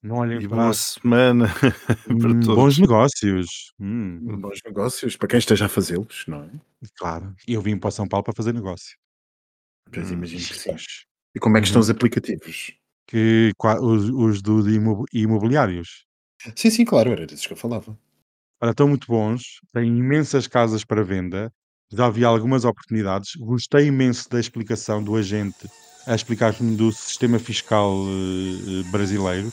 Não 0.02 0.16
olhem 0.16 0.38
E 0.40 0.48
para 0.48 0.56
boa 0.56 0.74
semana 0.74 1.46
para 2.06 2.14
Hum, 2.14 2.40
todos. 2.40 2.56
bons 2.56 2.78
negócios. 2.78 3.72
Hum, 3.80 4.40
Bons 4.40 4.60
negócios, 4.64 5.16
para 5.16 5.28
quem 5.28 5.38
esteja 5.38 5.66
a 5.66 5.68
fazê-los, 5.68 6.24
não 6.26 6.44
é? 6.44 6.50
claro. 6.96 7.34
Eu 7.46 7.60
vim 7.60 7.76
para 7.76 7.90
São 7.90 8.06
Paulo 8.06 8.24
para 8.24 8.34
fazer 8.34 8.52
negócio. 8.52 8.96
Pois 9.92 10.10
Hum, 10.10 10.14
imagino 10.14 10.44
que 10.44 10.54
sim. 10.54 10.76
E 11.34 11.40
como 11.40 11.56
é 11.56 11.60
que 11.60 11.66
estão 11.66 11.80
Uhum. 11.80 11.84
os 11.84 11.90
aplicativos? 11.90 12.72
Que, 13.06 13.52
os, 13.80 14.10
os 14.10 14.42
do, 14.42 14.60
imobiliários. 15.12 16.04
Sim, 16.54 16.70
sim, 16.70 16.84
claro, 16.84 17.10
era 17.10 17.26
disso 17.26 17.46
que 17.48 17.54
eu 17.54 17.56
falava. 17.56 17.98
Olha, 18.60 18.70
estão 18.70 18.88
muito 18.88 19.06
bons, 19.06 19.42
têm 19.72 19.98
imensas 19.98 20.46
casas 20.46 20.84
para 20.84 21.02
venda, 21.04 21.50
já 21.92 22.08
vi 22.10 22.24
algumas 22.24 22.64
oportunidades. 22.64 23.34
Gostei 23.36 23.86
imenso 23.86 24.28
da 24.28 24.38
explicação 24.40 25.02
do 25.02 25.16
agente 25.16 25.68
a 26.06 26.14
explicar-me 26.14 26.76
do 26.76 26.90
sistema 26.92 27.38
fiscal 27.38 27.92
eh, 27.92 28.90
brasileiro. 28.90 29.52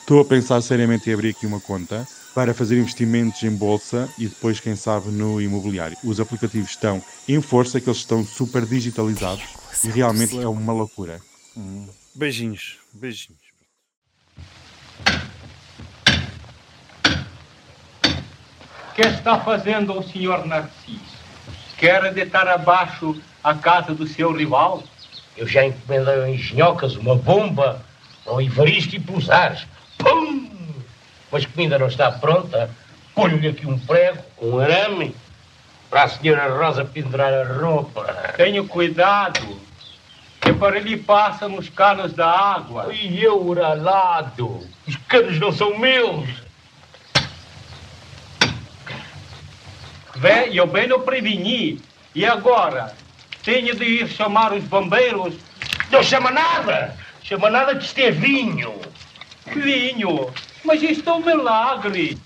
Estou 0.00 0.20
a 0.20 0.24
pensar 0.24 0.60
seriamente 0.62 1.10
em 1.10 1.12
abrir 1.12 1.30
aqui 1.30 1.46
uma 1.46 1.60
conta 1.60 2.06
para 2.34 2.54
fazer 2.54 2.78
investimentos 2.78 3.42
em 3.42 3.54
bolsa 3.54 4.08
e 4.18 4.26
depois, 4.26 4.58
quem 4.58 4.74
sabe, 4.74 5.10
no 5.10 5.40
imobiliário. 5.40 5.96
Os 6.02 6.18
aplicativos 6.18 6.70
estão 6.70 7.02
em 7.28 7.42
força, 7.42 7.78
que 7.78 7.88
eles 7.88 7.98
estão 7.98 8.24
super 8.24 8.64
digitalizados 8.64 9.44
e 9.84 9.88
realmente 9.88 10.38
é 10.40 10.48
uma 10.48 10.72
loucura. 10.72 11.20
Beijinhos, 12.14 12.78
beijinhos. 12.92 13.38
O 18.90 18.94
que 18.94 19.02
está 19.02 19.40
fazendo 19.40 19.98
o 19.98 20.02
senhor 20.02 20.46
Narciso? 20.46 21.00
Quer 21.76 22.12
deitar 22.14 22.48
abaixo 22.48 23.20
a 23.44 23.54
casa 23.54 23.94
do 23.94 24.06
seu 24.06 24.32
rival? 24.32 24.82
Eu 25.36 25.46
já 25.46 25.66
encomendei 25.66 26.14
ao 26.14 26.28
Engenhocas 26.28 26.96
uma 26.96 27.14
bomba 27.14 27.84
ao 28.26 28.40
Ivaristo 28.40 28.96
e 28.96 29.00
pelos 29.00 29.28
ares. 29.28 29.66
Pum! 30.02 30.48
Mas 31.30 31.46
como 31.46 31.62
ainda 31.62 31.78
não 31.78 31.86
está 31.86 32.10
pronta, 32.10 32.70
ponho-lhe 33.14 33.48
aqui 33.48 33.66
um 33.66 33.78
prego, 33.78 34.22
um 34.40 34.58
arame, 34.58 35.14
para 35.88 36.04
a 36.04 36.08
senhora 36.08 36.48
Rosa 36.48 36.84
pendurar 36.84 37.32
a 37.32 37.44
roupa. 37.44 38.04
Tenha 38.36 38.62
cuidado, 38.64 39.60
que 40.40 40.52
para 40.54 40.76
ali 40.76 40.96
passam 40.96 41.56
os 41.56 41.68
canos 41.68 42.12
da 42.12 42.28
água. 42.28 42.92
E 42.92 43.22
eu, 43.22 43.40
uralado, 43.40 44.66
os 44.86 44.96
canos 45.08 45.38
não 45.38 45.52
são 45.52 45.78
meus. 45.78 46.28
Vê, 50.16 50.48
eu 50.52 50.66
bem 50.66 50.86
não 50.86 51.00
preveni. 51.00 51.80
E 52.14 52.24
agora? 52.24 52.94
Tenho 53.42 53.74
de 53.74 53.84
ir 53.84 54.08
chamar 54.08 54.52
os 54.52 54.64
bombeiros? 54.64 55.34
Não 55.90 56.02
chama 56.02 56.30
nada! 56.30 56.96
Chama 57.22 57.50
nada 57.50 57.76
que 57.76 57.84
isto 57.84 57.98
é 57.98 58.10
vinho. 58.10 58.74
Vinho, 59.60 60.32
mas 60.64 60.82
isto 60.82 61.08
é 61.08 61.12
um 61.12 61.24
milagre. 61.24 62.18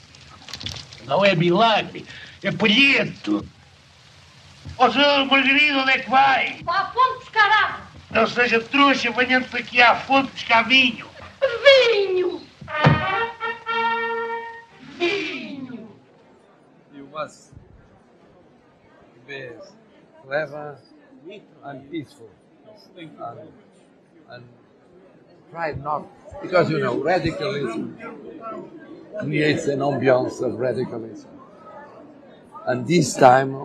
Não 1.05 1.24
é 1.24 1.35
milagre, 1.35 2.05
é 2.43 2.51
palheto. 2.53 3.47
Ó, 4.79 4.91
senhor 4.91 5.27
Margarida, 5.27 5.79
onde 5.79 5.91
é 5.93 5.99
que 5.99 6.11
vai? 6.11 6.61
Vá 6.64 6.81
à 6.81 6.87
fonte 6.93 7.18
buscar 7.20 7.51
água. 7.51 7.87
Não 8.11 8.27
seja 8.27 8.61
trouxa, 8.61 9.11
venhando 9.11 9.49
daqui 9.51 9.81
à 9.81 9.95
fonte 9.95 10.31
buscar 10.33 10.62
vinho. 10.68 11.07
Vinho. 11.64 12.43
Vinho. 14.99 15.89
You 16.95 17.07
must 17.12 17.53
be 19.27 19.51
clever 20.22 20.79
and 21.64 21.91
peaceful. 21.91 22.31
And, 22.99 23.49
and 24.31 24.45
try 25.51 25.73
not, 25.73 26.07
because 26.43 26.71
you 26.71 26.79
know, 26.79 26.97
radicalism 26.99 27.97
creates 29.21 29.67
an 29.67 29.81
ambiance 29.81 30.43
of 30.43 30.59
radicalism. 30.59 31.31
And 32.67 32.87
this 32.87 33.15
time, 33.15 33.57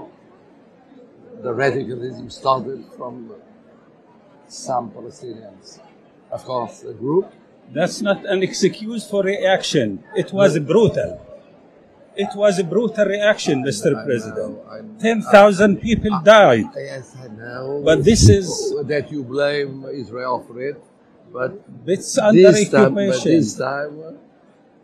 the 1.41 1.53
radicalism 1.53 2.29
started 2.29 2.85
from 2.97 3.33
some 4.47 4.91
Palestinians. 4.91 5.79
Of 6.31 6.45
course, 6.45 6.83
a 6.83 6.93
group. 6.93 7.31
That's 7.73 8.01
not 8.01 8.25
an 8.25 8.43
excuse 8.43 9.09
for 9.09 9.23
reaction. 9.23 10.03
It 10.15 10.31
was 10.31 10.59
brutal. 10.59 11.25
It 12.15 12.35
was 12.35 12.59
a 12.59 12.63
brutal 12.63 13.05
reaction, 13.05 13.63
Mr. 13.63 14.03
President. 14.05 14.59
10,000 14.99 15.77
people 15.77 16.19
died. 16.23 16.65
Yes, 16.75 17.15
I 17.23 17.27
know. 17.29 17.81
But 17.83 18.03
this 18.03 18.27
is 18.27 18.75
that 18.83 19.11
you 19.11 19.23
blame 19.23 19.85
Israel 19.91 20.43
for 20.45 20.61
it, 20.61 20.83
but 21.31 21.51
it's 21.85 22.17
under 22.17 22.51
this 22.51 22.69
time, 22.69 22.93
but 22.93 23.09
occupation. 23.09 23.31
this 23.39 23.55
time, 23.57 23.99
uh, 24.05 24.11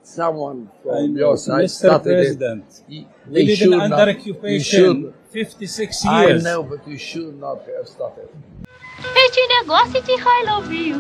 someone 0.04 0.70
I 0.80 0.84
from 0.84 1.18
your 1.18 1.38
side 1.38 1.66
Mr. 1.66 1.70
started 1.70 2.04
President. 2.04 2.64
it. 2.90 3.06
We 3.28 3.34
They 3.34 3.46
live 3.46 3.58
should 3.58 3.74
in 3.74 3.78
not. 3.80 3.92
under 3.92 4.12
You 4.12 4.18
occupation 4.18 5.02
should. 5.02 5.14
56 5.32 6.06
I 6.06 6.26
years. 6.28 6.44
know, 6.44 6.64
but 6.64 6.88
you 6.88 6.98
should 6.98 7.38
not 7.40 7.60
have 7.68 7.88
started. 7.88 8.30
Este 9.16 9.42
negócio 9.62 10.02
de 10.02 10.14
I 10.14 10.44
love 10.48 10.72
you, 10.74 10.98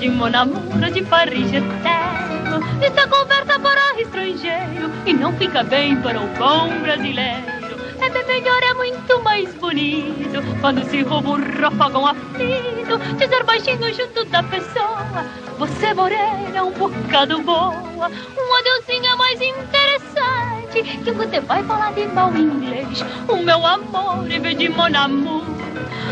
de 0.00 0.08
mon 0.08 0.34
amour, 0.34 0.90
de 0.90 1.02
Paris 1.02 1.52
eterno, 1.52 2.60
essa 2.82 3.06
conversa 3.06 3.58
para 3.60 3.94
o 3.96 4.00
estrangeiro 4.00 4.90
e 5.06 5.12
não 5.12 5.32
fica 5.36 5.62
bem 5.62 6.00
para 6.00 6.18
o 6.20 6.26
bom 6.38 6.80
brasileiro. 6.80 7.67
É 8.00 8.24
melhor, 8.24 8.62
é 8.62 8.74
muito 8.74 9.22
mais 9.22 9.52
bonito 9.54 10.42
quando 10.60 10.84
se 10.88 11.02
rouba 11.02 11.30
um 11.30 11.60
rafagão 11.60 12.06
aflito, 12.06 12.98
dizer 13.16 13.44
baixinho 13.44 13.92
junto 13.92 14.24
da 14.26 14.42
pessoa. 14.42 15.24
Você 15.58 15.92
morena, 15.94 16.56
é 16.56 16.62
um 16.62 16.72
bocado 16.72 17.42
boa, 17.42 18.08
um 18.08 18.54
adeusinho 18.58 19.06
é 19.06 19.14
mais 19.16 19.40
interessante 19.40 20.82
que 21.04 21.10
você 21.10 21.40
vai 21.40 21.62
falar 21.64 21.92
de 21.92 22.06
mal 22.06 22.34
inglês. 22.36 23.04
O 23.28 23.36
meu 23.36 23.66
amor, 23.66 24.30
em 24.30 24.40
vez 24.40 24.56
de 24.58 24.68
mon 24.68 24.94
amour. 24.94 25.44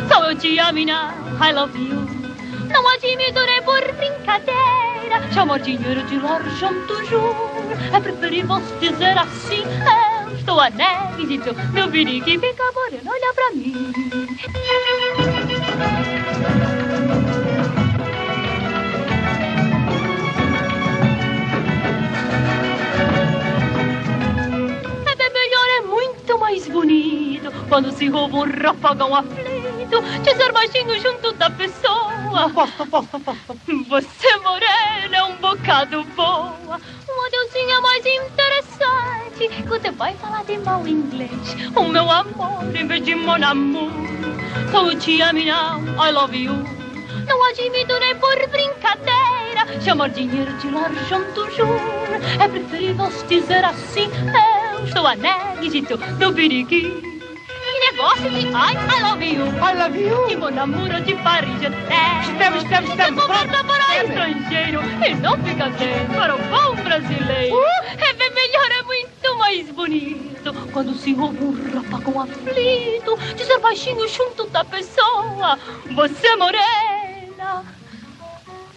Só 0.08 0.30
eu 0.30 0.36
te 0.36 0.58
amo 0.58 0.78
I 0.78 1.52
love 1.52 1.78
you. 1.78 2.06
Não 2.68 2.88
admito 2.88 3.40
nem 3.40 3.62
por 3.62 3.92
brincadeira. 3.94 5.32
Chamar 5.32 5.60
dinheiro 5.60 6.02
de 6.04 6.18
l'argent 6.18 6.74
toujours. 6.86 7.36
É 7.92 8.00
preferível 8.00 8.60
se 8.60 8.90
dizer 8.90 9.16
assim. 9.18 9.62
Eu 9.62 10.05
estou 10.46 10.60
anésito. 10.60 11.52
Meu 11.72 11.88
birique 11.88 12.38
fica 12.38 12.72
moreno, 12.72 13.10
olha 13.10 13.34
pra 13.34 13.50
mim. 13.50 13.92
É 25.04 25.16
bem 25.16 25.32
melhor, 25.32 25.68
é 25.68 25.80
muito 25.80 26.38
mais 26.38 26.68
bonito 26.68 27.50
quando 27.68 27.90
se 27.90 28.08
rouba 28.08 28.36
um 28.36 28.62
rafagão 28.62 29.16
aflito, 29.16 30.00
dizer 30.22 30.52
baixinho 30.52 31.00
junto 31.00 31.32
da 31.32 31.50
pessoa. 31.50 32.06
Você 33.88 34.36
morena 34.36 35.16
é 35.16 35.24
um 35.24 35.34
bocado 35.36 36.04
boa, 36.14 36.80
um 37.08 37.26
adeusinho 37.26 37.70
é 37.70 37.80
mais 37.80 38.06
interessante. 38.06 39.15
Você 39.66 39.90
vai 39.90 40.14
falar 40.14 40.44
de 40.44 40.56
mal 40.58 40.88
inglês, 40.88 41.30
o 41.74 41.84
meu 41.84 42.10
amor 42.10 42.74
em 42.74 42.86
vez 42.86 43.04
de 43.04 43.14
mon 43.14 43.42
amour. 43.42 43.90
Te 44.98 45.12
e 45.12 45.18
não, 45.18 45.82
I 46.02 46.10
love 46.10 46.36
you. 46.36 46.54
Não 47.26 47.44
admito 47.44 47.98
nem 48.00 48.16
por 48.16 48.48
brincadeira 48.48 49.80
chamar 49.82 50.08
dinheiro 50.10 50.52
de 50.54 50.70
l'argent 50.70 51.24
toujours. 51.34 51.80
É 52.40 52.48
preferível 52.48 53.10
se 53.10 53.26
dizer 53.26 53.64
assim: 53.64 54.08
Eu 54.72 54.84
estou 54.84 55.06
anésito 55.06 55.98
do 56.18 56.32
biriqui. 56.32 57.15
Que 57.86 57.92
negócio 57.92 58.30
de 58.30 58.50
ai, 58.52 58.74
I 58.74 59.02
love 59.02 59.22
you. 59.22 59.46
I 59.46 59.74
love 59.78 59.96
you. 59.96 60.28
E 60.28 60.36
mon 60.36 60.58
amour 60.58 61.00
de 61.02 61.14
Paris 61.22 61.54
até. 61.64 62.32
Estamos, 62.32 62.64
estamos, 62.64 62.90
estamos. 62.90 63.22
Conversa 63.24 63.64
para 63.64 64.04
estrangeiro 64.04 64.80
e 65.06 65.14
não 65.14 65.38
fica 65.44 65.68
bem 65.70 66.06
para 66.16 66.34
o 66.34 66.38
bom 66.38 66.82
brasileiro. 66.82 67.56
É 67.96 68.12
bem 68.14 68.30
melhor, 68.34 68.70
é 68.72 68.82
muito 68.82 69.38
mais 69.38 69.70
bonito 69.70 70.52
quando 70.72 70.94
se 70.94 71.14
ouve 71.14 71.44
um 71.44 71.74
rafagão 71.74 72.22
aflito 72.22 73.16
dizer 73.36 73.58
baixinho 73.60 74.08
junto 74.08 74.48
da 74.48 74.64
pessoa. 74.64 75.56
Você 75.94 76.26
é 76.26 76.36
morena. 76.36 77.64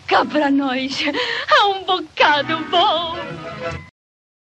Cá 0.05 0.24
pra 0.24 0.51
nós 0.51 1.03
é 1.03 1.64
um 1.66 1.84
bocado 1.84 2.60
bom. 2.70 3.89